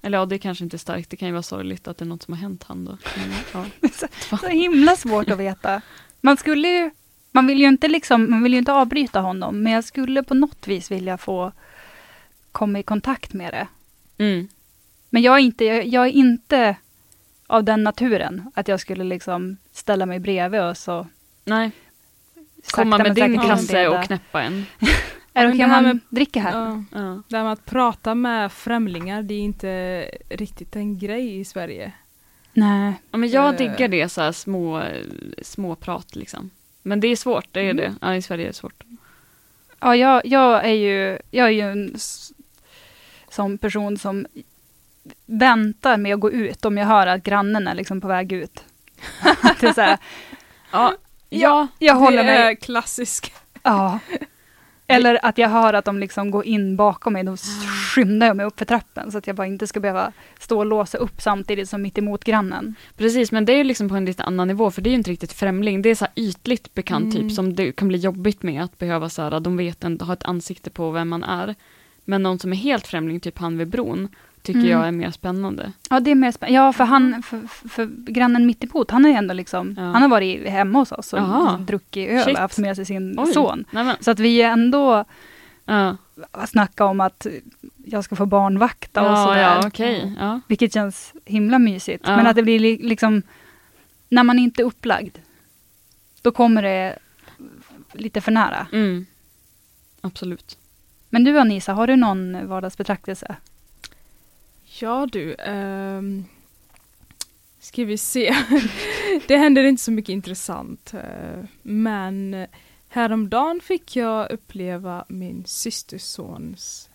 Eller 0.03 0.19
ja, 0.19 0.27
det 0.27 0.39
kanske 0.39 0.65
inte 0.65 0.77
är 0.77 0.79
starkt. 0.79 1.11
Det 1.11 1.17
kan 1.17 1.29
ju 1.29 1.33
vara 1.33 1.43
sorgligt 1.43 1.89
att 1.89 1.99
det 1.99 2.05
är 2.05 2.07
något 2.07 2.23
som 2.23 2.35
har 2.35 2.41
hänt 2.41 2.65
han 2.65 2.85
då. 2.85 2.99
Men, 3.17 3.31
ja. 3.53 3.89
så, 3.93 4.37
så 4.37 4.47
himla 4.47 4.97
svårt 4.97 5.31
att 5.31 5.39
veta. 5.39 5.83
Man 6.21 6.37
skulle 6.37 6.69
ju, 6.69 6.91
man 7.33 7.47
vill 7.47 7.61
ju 7.61 7.69
inte 7.69 7.89
liksom, 7.89 8.31
man 8.31 8.43
vill 8.43 8.53
ju 8.53 8.59
inte 8.59 8.73
avbryta 8.73 9.21
honom, 9.21 9.63
men 9.63 9.73
jag 9.73 9.85
skulle 9.85 10.23
på 10.23 10.35
något 10.35 10.69
vis 10.69 10.91
vilja 10.91 11.19
få 11.19 11.53
komma 12.53 12.79
i 12.79 12.83
kontakt 12.83 13.33
med 13.33 13.53
det. 13.53 13.69
Mm. 14.25 14.49
Men 15.11 15.23
jag 15.23 15.35
är 15.35 15.41
inte, 15.41 15.65
jag, 15.65 15.87
jag 15.87 16.07
är 16.07 16.11
inte 16.11 16.77
av 17.47 17.65
den 17.65 17.85
naturen 17.85 18.51
att 18.55 18.69
jag 18.69 18.81
skulle 18.81 19.05
liksom 19.05 19.57
ställa 19.73 20.07
mig 20.07 20.19
bredvid 20.19 20.63
och 20.63 20.77
så 20.77 21.07
Nej. 21.45 21.71
Komma 22.73 22.99
med 22.99 23.15
din 23.15 23.41
kasse 23.41 23.89
och 23.89 24.05
knäppa 24.05 24.43
en. 24.43 24.67
Är 25.33 25.47
det 25.47 25.53
okej 25.53 25.65
om 25.65 25.71
här 25.71 25.83
man 25.83 25.85
med- 25.85 25.99
dricker 26.09 26.41
här? 26.41 26.53
Ja. 26.53 26.85
Ja. 26.93 27.23
Det 27.29 27.37
här 27.37 27.45
med 27.45 27.53
att 27.53 27.65
prata 27.65 28.15
med 28.15 28.53
främlingar, 28.53 29.23
det 29.23 29.35
är 29.35 29.41
inte 29.41 30.01
riktigt 30.29 30.77
en 30.77 30.99
grej 30.99 31.41
i 31.41 31.45
Sverige. 31.45 31.93
Nej. 32.53 32.93
Ja, 33.11 33.19
men 33.19 33.29
jag 33.31 33.49
Eh. 33.49 33.59
diggar 33.59 33.89
det, 33.89 34.09
så 34.09 34.21
här 34.23 34.33
små, 34.33 34.83
små 35.43 35.75
prat 35.75 36.17
liksom. 36.17 36.51
Men 36.83 37.01
det 37.01 37.09
är 37.09 37.17
svårt, 37.17 37.47
det 37.53 37.61
är 37.61 37.65
Mm. 37.71 37.77
det. 37.77 37.95
Ja, 38.01 38.15
i 38.15 38.23
Sverige 38.23 38.45
är 38.45 38.49
det 38.49 38.53
svårt. 38.55 38.85
Ja, 39.81 39.97
jag, 39.97 40.27
jag 40.27 40.65
är 40.65 40.75
ju, 40.75 41.19
jag 41.31 41.47
är 41.47 41.51
ju 41.51 41.61
en 41.73 41.95
sån 43.31 43.59
person 43.59 43.99
som 43.99 44.27
väntar 45.27 45.97
med 45.97 46.15
att 46.15 46.21
gå 46.21 46.31
ut 46.31 46.65
om 46.65 46.79
jag 46.79 46.87
hör 46.87 47.07
att 47.07 47.23
grannen 47.23 47.69
är 47.69 47.75
liksom 47.75 48.01
på 48.01 48.09
väg 48.09 48.33
ut. 48.33 48.65
det 49.61 49.67
är 49.67 49.73
så 49.73 49.81
här, 49.81 49.99
Ja, 50.73 50.93
ja, 51.41 51.69
jag 51.79 51.95
håller 51.95 52.25
det 52.25 52.31
är 52.31 52.55
klassisk. 52.55 53.33
Ja. 53.63 53.99
Eller 54.89 55.19
att 55.27 55.39
jag 55.39 55.49
hör 55.49 55.75
att 55.75 55.85
de 55.85 55.99
liksom 55.99 56.31
går 56.31 56.45
in 56.47 56.77
bakom 56.77 57.13
mig, 57.13 57.25
då 57.25 57.37
skyndar 57.95 58.27
jag 58.27 58.37
mig 58.37 58.47
upp 58.47 58.59
för 58.59 58.65
trappen 58.65 59.13
så 59.13 59.19
att 59.19 59.27
jag 59.27 59.37
bara 59.37 59.47
inte 59.47 59.67
ska 59.67 59.81
behöva 59.81 60.13
stå 60.39 60.59
och 60.59 60.67
låsa 60.67 60.99
upp 60.99 61.21
samtidigt 61.21 61.69
som 61.69 61.83
mitt 61.83 61.99
emot 61.99 62.25
grannen. 62.25 62.75
Precis, 62.97 63.33
men 63.33 63.45
det 63.45 63.53
är 63.53 63.65
liksom 63.65 63.89
på 63.89 63.95
en 63.95 64.05
lite 64.05 64.23
annan 64.23 64.49
nivå, 64.49 64.71
för 64.71 64.83
det 64.83 64.89
är 64.89 64.91
ju 64.93 64.97
inte 64.97 65.11
riktigt 65.11 65.33
främling. 65.33 65.83
Det 65.83 65.89
är 65.89 65.95
så 65.95 66.07
ytligt 66.17 66.75
bekant 66.75 67.15
Mm. 67.15 67.29
typ, 67.29 67.37
som 67.37 67.55
det 67.55 67.73
kan 67.73 67.89
bli 67.89 67.99
jobbigt 67.99 68.43
med 68.43 68.63
att 68.65 68.79
behöva 68.79 69.09
så 69.09 69.23
här, 69.23 69.41
de 69.41 69.57
vet 69.57 69.85
ändå, 69.85 70.05
ha 70.05 70.13
ett 70.13 70.23
ansikte 70.25 70.71
på 70.71 70.91
vem 70.91 71.09
man 71.09 71.23
är. 71.25 71.55
Men 72.05 72.23
någon 72.23 72.39
som 72.39 72.53
är 72.53 72.57
helt 72.57 72.87
främling, 72.87 73.21
typ 73.21 73.39
han 73.39 73.59
vid 73.59 73.69
bron, 73.69 74.09
tycker 74.47 74.61
Mm. 74.61 74.71
jag 74.73 74.89
är 74.89 74.93
mer 74.93 75.11
spännande. 75.11 75.73
Ja, 75.91 76.01
det 76.01 76.11
är 76.11 76.15
mer 76.15 76.33
spännande. 76.33 76.57
Ja, 76.59 76.73
för 76.73 76.85
han, 76.85 77.23
för, 77.23 77.41
för, 77.49 77.69
för 77.69 77.87
grannen 78.13 78.47
mittemot, 78.47 78.91
han 78.91 79.05
är 79.05 79.09
ju 79.09 79.15
ändå 79.15 79.35
liksom, 79.35 79.75
Ja. 79.77 79.83
han 79.83 80.03
har 80.03 80.09
varit 80.09 80.49
hemma 80.49 80.79
hos 80.79 80.93
oss 80.93 81.13
och 81.13 81.19
Jaha. 81.19 81.59
druckit 81.59 82.11
öl 82.11 82.25
Shit. 82.25 82.35
och 82.35 82.41
haft 82.41 82.59
med 82.59 82.77
sig 82.77 82.85
sin 82.85 83.19
Oj. 83.19 83.33
son. 83.33 83.65
Nämen. 83.71 83.97
Så 84.01 84.11
att 84.11 84.19
vi 84.21 84.43
är 84.43 84.51
ändå 84.51 85.05
Ja, 85.69 85.97
snacka 86.47 86.85
om 86.85 87.01
att 87.01 87.27
jag 87.85 88.05
ska 88.05 88.17
få 88.17 88.27
barnvakta 88.27 89.01
och 89.03 89.07
ja, 89.19 89.25
sådär. 89.27 89.41
ja 89.43 89.67
okej. 89.67 90.15
Ja. 90.21 90.41
Vilket 90.49 90.73
känns 90.75 91.13
himla 91.25 91.59
mysigt. 91.59 92.05
Ja. 92.07 92.17
Men 92.17 92.27
att 92.27 92.37
det 92.37 92.43
blir 92.43 92.59
li- 92.59 92.81
liksom, 92.83 93.23
när 94.09 94.23
man 94.25 94.39
inte 94.39 94.63
är 94.63 94.65
upplagd, 94.65 95.19
då 96.23 96.31
kommer 96.31 96.63
det 96.63 96.99
lite 97.93 98.21
för 98.21 98.33
nära. 98.33 98.67
Mm. 98.73 99.07
Absolut. 100.01 100.59
Men 101.11 101.25
du 101.25 101.39
Anisa, 101.39 101.73
har 101.73 101.87
du 101.87 101.97
någon 101.97 102.49
vardagsbetraktelse? 102.49 103.37
Ja 104.79 105.07
du, 105.13 105.35
ehm, 105.39 106.25
ska 107.61 107.85
vi 107.85 107.99
se. 107.99 108.35
det 109.27 109.37
händer 109.37 109.65
inte 109.65 109.83
så 109.83 109.91
mycket 109.91 110.13
intressant. 110.13 110.95
eh, 110.95 111.45
men 111.63 112.47
häromdagen 112.89 113.61
fick 113.61 113.97
jag 113.97 114.31
uppleva 114.31 115.05
min 115.09 115.45
systersons 115.47 116.89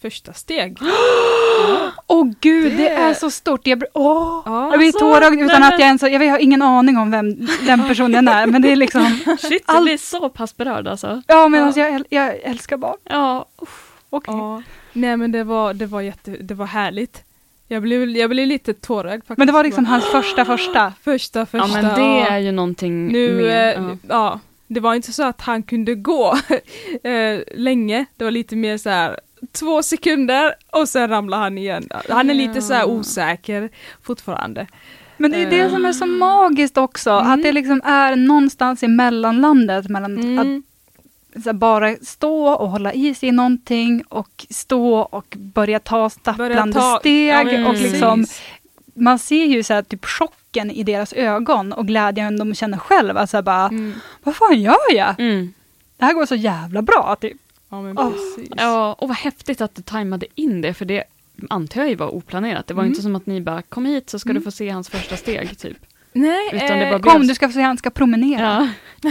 första 0.00 0.32
steg. 0.32 0.78
Åh 2.06 2.30
gud, 2.40 2.72
det... 2.72 2.76
Det- 2.76 2.88
är 2.88 3.14
så 3.14 3.30
stort. 3.30 3.66
Jag, 3.66 3.82
åh, 3.94 4.42
Ja, 4.46 4.70
jag 4.70 4.78
blir 4.78 4.86
alltså, 4.88 4.98
tårögd 5.00 5.40
utan 5.40 5.60
nej, 5.60 5.68
att 5.68 5.72
men- 5.72 5.80
jag 5.80 5.86
ens 5.86 6.02
jag, 6.02 6.12
jag 6.24 6.30
har 6.30 6.38
ingen 6.38 6.62
aning 6.62 6.96
om 6.98 7.10
vem 7.10 7.46
den 7.66 7.80
personen 7.88 8.28
är. 8.28 8.46
Men 8.46 8.62
det 8.62 8.72
är 8.72 8.76
liksom, 8.76 9.18
Shit, 9.40 9.64
jag 9.66 9.82
blir 9.82 9.96
så 9.98 10.28
pass 10.28 10.56
berörd 10.56 10.86
alltså. 10.88 11.22
ja 11.26 11.48
men 11.48 11.64
alltså, 11.64 11.80
jag, 11.80 11.90
äl- 11.92 12.06
jag 12.10 12.36
älskar 12.36 12.76
barn. 12.76 12.96
Ja, 13.04 13.46
Okej. 14.10 14.34
Ja. 14.34 14.62
Nej 14.92 15.16
men 15.16 15.32
det 15.32 15.44
var, 15.44 15.74
det 15.74 15.86
var 15.86 16.00
jätte, 16.00 16.30
det 16.30 16.54
var 16.54 16.66
härligt. 16.66 17.22
Jag 17.68 17.82
blev, 17.82 18.08
jag 18.08 18.30
blev 18.30 18.46
lite 18.46 18.74
tårögd 18.74 19.20
faktiskt. 19.22 19.38
Men 19.38 19.46
det 19.46 19.52
var 19.52 19.64
liksom 19.64 19.84
hans 19.84 20.04
första 20.04 20.44
första. 20.44 20.92
Första, 21.02 21.46
första. 21.46 21.68
ja 21.68 21.82
men 21.82 21.94
det 22.00 22.28
är 22.30 22.38
ju 22.38 22.52
någonting 22.52 23.08
Nu, 23.08 23.32
mer. 23.32 23.46
eh, 23.48 23.82
ja. 23.82 23.96
ja. 24.08 24.40
det 24.66 24.80
var 24.80 24.94
inte 24.94 25.12
så 25.12 25.22
att 25.22 25.40
han 25.40 25.62
kunde 25.62 25.94
gå 25.94 26.34
eh, 27.02 27.40
länge. 27.54 28.04
Det 28.16 28.24
var 28.24 28.30
lite 28.30 28.56
mer 28.56 28.78
så 28.78 28.90
här 28.90 29.20
två 29.52 29.82
sekunder 29.82 30.54
och 30.70 30.88
sen 30.88 31.08
ramlade 31.10 31.42
han 31.42 31.58
igen. 31.58 31.88
Han 32.08 32.30
är 32.30 32.34
lite 32.34 32.62
så 32.62 32.74
här 32.74 32.84
osäker 32.88 33.70
fortfarande. 34.02 34.66
Men 35.16 35.30
det 35.30 35.42
är 35.42 35.50
det 35.50 35.70
som 35.70 35.84
är 35.84 35.92
så 35.92 36.06
magiskt 36.06 36.76
också. 36.78 37.10
Mm. 37.10 37.32
Att 37.32 37.42
det 37.42 37.52
liksom 37.52 37.80
är 37.84 38.16
någonstans 38.16 38.82
i 38.82 38.88
mellanlandet 38.88 39.88
mellan 39.88 40.18
Mm. 40.18 40.38
att 40.38 40.62
bara 41.52 41.96
stå 41.96 42.48
och 42.48 42.70
hålla 42.70 42.92
i 42.92 43.14
sig 43.14 43.28
i 43.28 43.32
någonting 43.32 44.02
och 44.08 44.46
stå 44.50 44.98
och 44.98 45.34
börja 45.38 45.80
ta 45.80 46.10
stapplande 46.10 46.72
ta- 46.80 46.98
steg. 47.00 47.28
ja, 47.34 47.44
men 47.44 47.66
och 47.66 47.72
precis. 47.72 47.92
liksom, 47.92 48.26
man 48.94 49.18
ser 49.18 49.44
ju 49.44 49.62
så 49.62 49.74
här, 49.74 49.82
typ 49.82 50.04
chocken 50.06 50.70
i 50.70 50.82
deras 50.82 51.12
ögon 51.12 51.72
och 51.72 51.86
glädjen 51.86 52.38
de 52.38 52.54
känner 52.54 52.78
själva. 52.78 53.20
Alltså 53.20 53.42
bara, 53.42 53.68
Mm. 53.68 53.94
vad 54.22 54.36
fan 54.36 54.60
gör 54.60 54.94
jag? 54.94 55.20
Mm. 55.20 55.52
Det 55.96 56.04
här 56.04 56.12
går 56.14 56.26
så 56.26 56.34
jävla 56.34 56.82
bra. 56.82 57.16
Typ. 57.20 57.36
Ja 57.68 57.82
men 57.82 57.96
precis. 57.96 58.50
Ja, 58.56 58.92
och 58.98 59.08
vad 59.08 59.16
häftigt 59.16 59.60
att 59.60 59.74
du 59.74 59.82
tajmade 59.82 60.26
in 60.34 60.60
det, 60.60 60.74
för 60.74 60.84
det 60.84 61.04
antar 61.50 61.80
jag 61.80 61.90
ju 61.90 61.96
var 61.96 62.14
oplanerat. 62.14 62.66
Det 62.66 62.74
var 62.74 62.82
Mm. 62.82 62.90
inte 62.92 63.02
som 63.02 63.16
att 63.16 63.26
ni 63.26 63.40
bara, 63.40 63.62
kom 63.62 63.86
hit 63.86 64.10
så 64.10 64.18
ska 64.18 64.30
Mm. 64.30 64.40
du 64.40 64.44
få 64.44 64.50
se 64.50 64.70
hans 64.70 64.88
första 64.88 65.16
steg, 65.16 65.58
typ. 65.58 65.76
Nej, 66.16 66.50
Utan 66.52 66.80
eh, 66.82 66.98
Kom, 67.00 67.26
du 67.26 67.34
ska 67.34 67.48
få 67.48 67.52
se 67.52 67.60
han 67.60 67.78
ska 67.78 67.90
promenera. 67.90 68.68
Ja. 69.02 69.10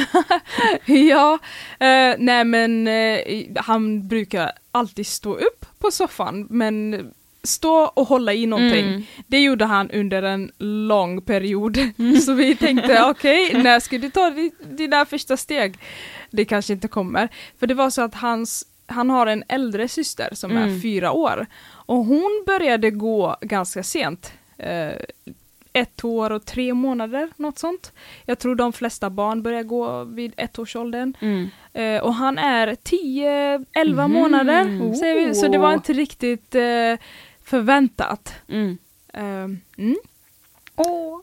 ja, 0.94 1.34
eh, 1.88 2.16
nej 2.20 2.44
men 2.44 2.88
eh, 2.88 3.20
han 3.56 4.08
brukar 4.08 4.52
alltid 4.72 5.08
stå 5.08 5.34
upp 5.34 5.66
på 5.80 5.92
soffan 5.92 6.48
men 6.50 7.06
stå 7.44 7.74
och 7.86 8.08
hålla 8.08 8.34
i 8.34 8.46
någonting. 8.46 8.88
Mm. 8.88 9.04
Det 9.28 9.40
gjorde 9.44 9.66
han 9.66 9.92
under 9.92 10.24
en 10.24 10.52
lång 10.58 11.22
period. 11.22 11.78
Så 12.26 12.34
vi 12.34 12.56
tänkte 12.56 13.04
okej, 13.10 13.64
när 13.64 13.80
ska 13.80 13.98
du 13.98 14.10
ta 14.10 14.30
di- 14.30 14.52
dina 14.64 15.06
första 15.06 15.38
steg? 15.38 15.78
Det 16.32 16.46
kanske 16.46 16.74
inte 16.74 16.88
kommer. 16.88 17.30
För 17.60 17.68
det 17.68 17.74
var 17.74 17.90
så 17.90 18.02
att 18.02 18.16
hans 18.16 18.66
han 18.88 19.10
har 19.10 19.28
en 19.28 19.44
äldre 19.48 19.88
syster 19.88 20.30
som 20.32 20.52
är 20.58 20.64
Mm. 20.68 20.82
fyra 20.82 21.12
år. 21.12 21.46
Och 21.68 21.98
hon 22.06 22.44
började 22.46 22.92
gå 22.92 23.36
ganska 23.42 23.84
sent. 23.84 24.32
Eh, 24.58 24.92
ett 25.76 26.04
år 26.04 26.30
och 26.32 26.46
tre 26.46 26.74
månader, 26.74 27.30
något 27.38 27.60
sånt. 27.60 27.92
Jag 28.26 28.40
tror 28.40 28.56
de 28.56 28.74
flesta 28.74 29.10
barn 29.10 29.44
börjar 29.44 29.64
gå 29.64 30.04
vid 30.04 30.34
ettårsåldern. 30.38 31.14
Mm. 31.20 31.48
Eh, 31.74 32.04
och 32.04 32.14
han 32.14 32.38
är 32.38 32.76
10-11 32.76 34.08
Mhm. 34.08 34.12
månader, 34.12 34.94
säger 34.94 35.28
vi. 35.28 35.36
så 35.36 35.48
det 35.48 35.58
var 35.58 35.70
Oh. 35.70 35.74
inte 35.74 35.94
riktigt 35.94 36.56
eh, 36.56 36.96
förväntat. 37.44 38.34
Mm. 38.50 38.78
Eh, 39.14 39.50
mm. 39.78 39.96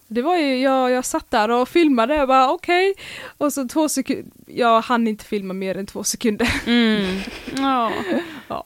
Det 0.09 0.22
var 0.22 0.36
ju, 0.36 0.59
jag, 0.59 0.90
jag 0.90 1.05
satt 1.05 1.30
där 1.30 1.48
och 1.50 1.68
filmade 1.68 2.22
och 2.22 2.28
bara 2.28 2.50
okej. 2.53 2.94
Och 3.38 3.53
så 3.53 3.68
två 3.68 3.88
sekunder, 3.88 4.24
jag 4.46 4.80
hann 4.80 5.09
inte 5.09 5.24
filma 5.24 5.55
mer 5.55 5.76
än 5.76 5.86
två 5.86 6.05
sekunder. 6.05 6.48
Mm. 6.66 7.18
Ja. 7.57 7.92
Ja. 8.48 8.64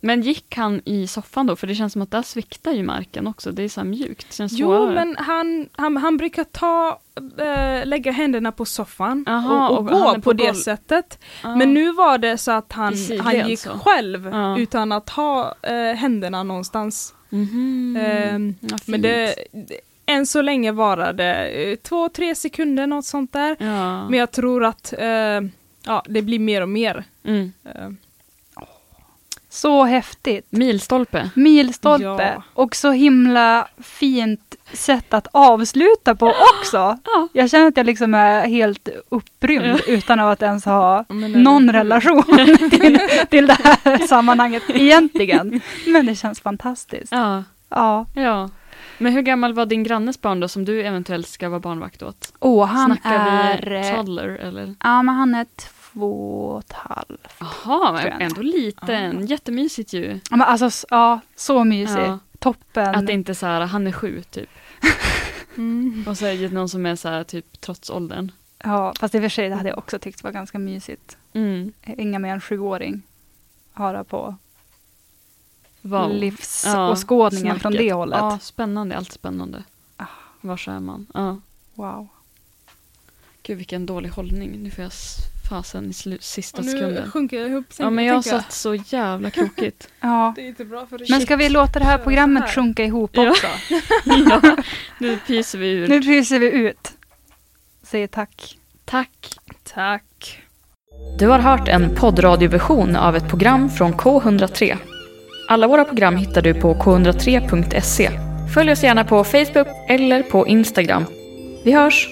Men 0.00 0.22
gick 0.22 0.56
han 0.56 0.80
i 0.84 1.06
soffan 1.06 1.46
då? 1.46 1.56
För 1.56 1.66
det 1.66 1.74
känns 1.74 1.92
som 1.92 2.02
att 2.02 2.10
där 2.10 2.22
sviktar 2.22 2.72
ju 2.72 2.82
marken 2.82 3.26
också. 3.26 3.52
Det 3.52 3.62
är 3.62 3.68
så 3.68 3.84
mjukt. 3.84 4.26
Det 4.28 4.34
känns 4.34 4.52
Jo, 4.52 4.66
svårare. 4.66 4.94
men 4.94 5.16
han, 5.18 5.68
han, 5.72 5.96
han 5.96 6.16
brukar 6.16 6.44
ta, 6.44 6.98
äh, 7.38 7.86
lägga 7.86 8.12
händerna 8.12 8.52
på 8.52 8.64
soffan 8.64 9.24
Aha, 9.28 9.68
och, 9.68 9.78
och, 9.78 9.84
och 9.84 9.90
gå 9.90 10.14
på, 10.14 10.20
på 10.20 10.32
det 10.32 10.54
sättet. 10.54 11.18
Ah. 11.42 11.56
Men 11.56 11.74
nu 11.74 11.92
var 11.92 12.18
det 12.18 12.38
så 12.38 12.50
att 12.50 12.72
han, 12.72 12.94
han 13.20 13.48
gick 13.48 13.58
så. 13.60 13.70
själv 13.70 14.26
Ja. 14.32 14.58
utan 14.58 14.92
att 14.92 15.10
ha 15.10 15.54
äh, 15.62 15.72
händerna 15.96 16.42
någonstans. 16.42 17.14
Mhm. 17.30 17.96
Ehm, 18.00 18.54
Ja, 18.60 18.68
fint. 18.68 18.86
men 18.86 19.02
det, 19.02 19.34
det, 19.52 19.80
än 20.06 20.26
så 20.26 20.42
länge 20.42 20.72
varade 20.72 21.34
eh, 21.46 21.76
två, 21.76 22.08
tre 22.08 22.34
sekunder, 22.34 22.86
något 22.86 23.04
sånt 23.04 23.32
där. 23.32 23.56
Ja. 23.58 24.08
Men 24.08 24.18
jag 24.18 24.30
tror 24.30 24.64
att 24.64 24.94
eh, 24.98 25.40
ja, 25.86 26.02
det 26.08 26.22
blir 26.22 26.38
mer 26.38 26.60
och 26.62 26.68
mer. 26.68 27.04
Mm. 27.24 27.52
Eh, 27.64 27.88
Så 29.54 29.84
häftigt. 29.84 30.46
Milstolpe. 30.50 31.30
Milstolpe. 31.34 32.32
Ja. 32.36 32.42
Och 32.54 32.76
så 32.76 32.90
himla 32.90 33.68
fint 33.82 34.54
sätt 34.72 35.14
att 35.14 35.26
avsluta 35.32 36.14
på 36.14 36.34
också. 36.54 36.98
Jag 37.32 37.50
känner 37.50 37.66
att 37.66 37.76
jag 37.76 37.86
liksom 37.86 38.14
är 38.14 38.46
helt 38.46 38.88
upprymd 39.08 39.80
utan 39.86 40.20
att 40.20 40.42
ens 40.42 40.64
ha 40.64 41.04
någon 41.34 41.72
relation 41.72 42.46
till, 42.70 42.98
till 43.30 43.46
det 43.46 43.58
här 43.62 44.06
sammanhanget 44.06 44.62
egentligen. 44.68 45.60
Men 45.86 46.06
det 46.06 46.14
känns 46.14 46.40
fantastiskt. 46.40 47.12
Ja. 47.12 47.44
Ja. 47.68 48.06
ja. 48.14 48.50
Men 48.98 49.12
hur 49.12 49.22
gammal 49.22 49.52
var 49.52 49.66
din 49.66 49.82
grannes 49.82 50.20
barn 50.20 50.40
då 50.40 50.48
som 50.48 50.64
du 50.64 50.82
eventuellt 50.82 51.28
ska 51.28 51.48
vara 51.48 51.60
barnvakt 51.60 52.02
åt? 52.02 52.32
Åh, 52.40 52.66
han 52.66 52.86
Snackar 52.86 53.24
vi 53.60 53.76
är... 53.76 53.96
toddler 53.96 54.28
eller? 54.28 54.74
Ja, 54.82 55.02
men 55.02 55.14
han 55.14 55.34
är 55.34 55.46
två 55.94 56.46
och 56.48 56.60
ett 56.60 56.72
halvt. 56.72 57.28
Jaha, 57.40 58.00
ändå 58.02 58.42
liten. 58.42 59.26
Jättemysigt 59.26 59.92
ju. 59.92 60.20
Ja, 60.30 60.36
men 60.36 60.40
alltså, 60.42 60.86
ja, 60.90 61.20
så 61.36 61.64
mysig. 61.64 62.00
Ja. 62.00 62.18
Toppen. 62.38 62.94
Att 62.94 63.06
det 63.06 63.12
inte 63.12 63.32
är 63.32 63.34
så 63.34 63.46
här, 63.46 63.60
han 63.60 63.86
är 63.86 63.92
sju 63.92 64.22
typ. 64.22 64.50
Mm. 65.56 66.04
Och 66.08 66.18
så 66.18 66.26
är 66.26 66.36
det 66.38 66.48
någon 66.52 66.68
som 66.68 66.86
är 66.86 66.96
så 66.96 67.08
här 67.08 67.24
typ 67.24 67.60
trots 67.60 67.90
åldern. 67.90 68.32
Ja, 68.58 68.94
fast 69.00 69.14
i 69.14 69.18
och 69.18 69.22
för 69.22 69.28
sig 69.28 69.48
det 69.48 69.54
hade 69.54 69.68
jag 69.68 69.78
också 69.78 69.98
tyckt 69.98 70.22
var 70.24 70.30
ganska 70.30 70.58
mysigt. 70.58 71.16
Mm. 71.32 71.72
Inga 71.86 72.18
mer 72.18 72.32
än 72.32 72.40
sjuåring. 72.40 73.02
Höra 73.72 74.04
på 74.04 74.36
Wow. 75.82 76.10
livsåskådningen 76.14 77.46
snacket. 77.46 77.62
från 77.62 77.72
det 77.72 77.92
hållet. 77.92 78.18
Ja, 78.18 78.38
spännande, 78.42 78.96
allt 78.96 79.12
spännande. 79.12 79.64
Vars 80.40 80.68
är 80.68 80.80
man? 80.80 81.06
Ja. 81.14 81.40
Wow. 81.74 82.08
Gud 83.42 83.56
vilken 83.58 83.86
dålig 83.86 84.08
hållning. 84.10 84.62
Nu 84.62 84.70
får 84.70 84.82
jag 84.84 84.92
fasen 85.48 85.90
i 85.90 86.18
sista 86.20 86.58
Och 86.58 86.64
nu 86.64 86.70
sekunden. 86.72 87.10
sjunker 87.10 87.40
jag 87.40 87.50
ihop. 87.50 87.64
Ja 87.78 87.90
men 87.90 88.04
jag 88.04 88.24
satt 88.24 88.52
så 88.52 88.74
jävla 88.74 89.30
krokigt. 89.30 89.88
Ja. 90.00 90.32
Det 90.36 90.42
är 90.42 90.46
inte 90.46 90.64
bra 90.64 90.86
för 90.86 91.00
Men 91.10 91.20
ska 91.20 91.36
vi 91.36 91.48
låta 91.48 91.78
det 91.78 91.84
här 91.84 91.98
programmet 91.98 92.50
sjunka 92.54 92.84
ihop 92.84 93.10
Ja. 93.14 93.30
också? 93.30 93.46
ja, 94.04 94.56
nu 94.98 95.18
pyser 95.26 95.58
vi 95.58 95.70
ur. 95.70 95.88
Nu 95.88 96.02
pyser 96.02 96.38
vi 96.38 96.46
ut. 96.50 96.92
Säger 97.82 98.06
tack. 98.06 98.58
Tack. 98.84 99.36
Tack. 99.74 100.40
Du 101.18 101.28
har 101.28 101.38
hört 101.38 101.68
en 101.68 101.94
poddradioversion 101.94 102.96
av 102.96 103.16
ett 103.16 103.28
program 103.28 103.70
från 103.70 103.92
K103. 103.94 104.76
Alla 105.48 105.66
våra 105.66 105.84
program 105.84 106.16
hittar 106.16 106.42
du 106.42 106.54
på 106.54 106.74
k103.se. 106.74 108.10
Följ 108.54 108.72
oss 108.72 108.82
gärna 108.82 109.04
på 109.04 109.24
Facebook 109.24 109.68
eller 109.88 110.22
på 110.22 110.46
Instagram. 110.46 111.04
Vi 111.64 111.72
hörs! 111.72 112.08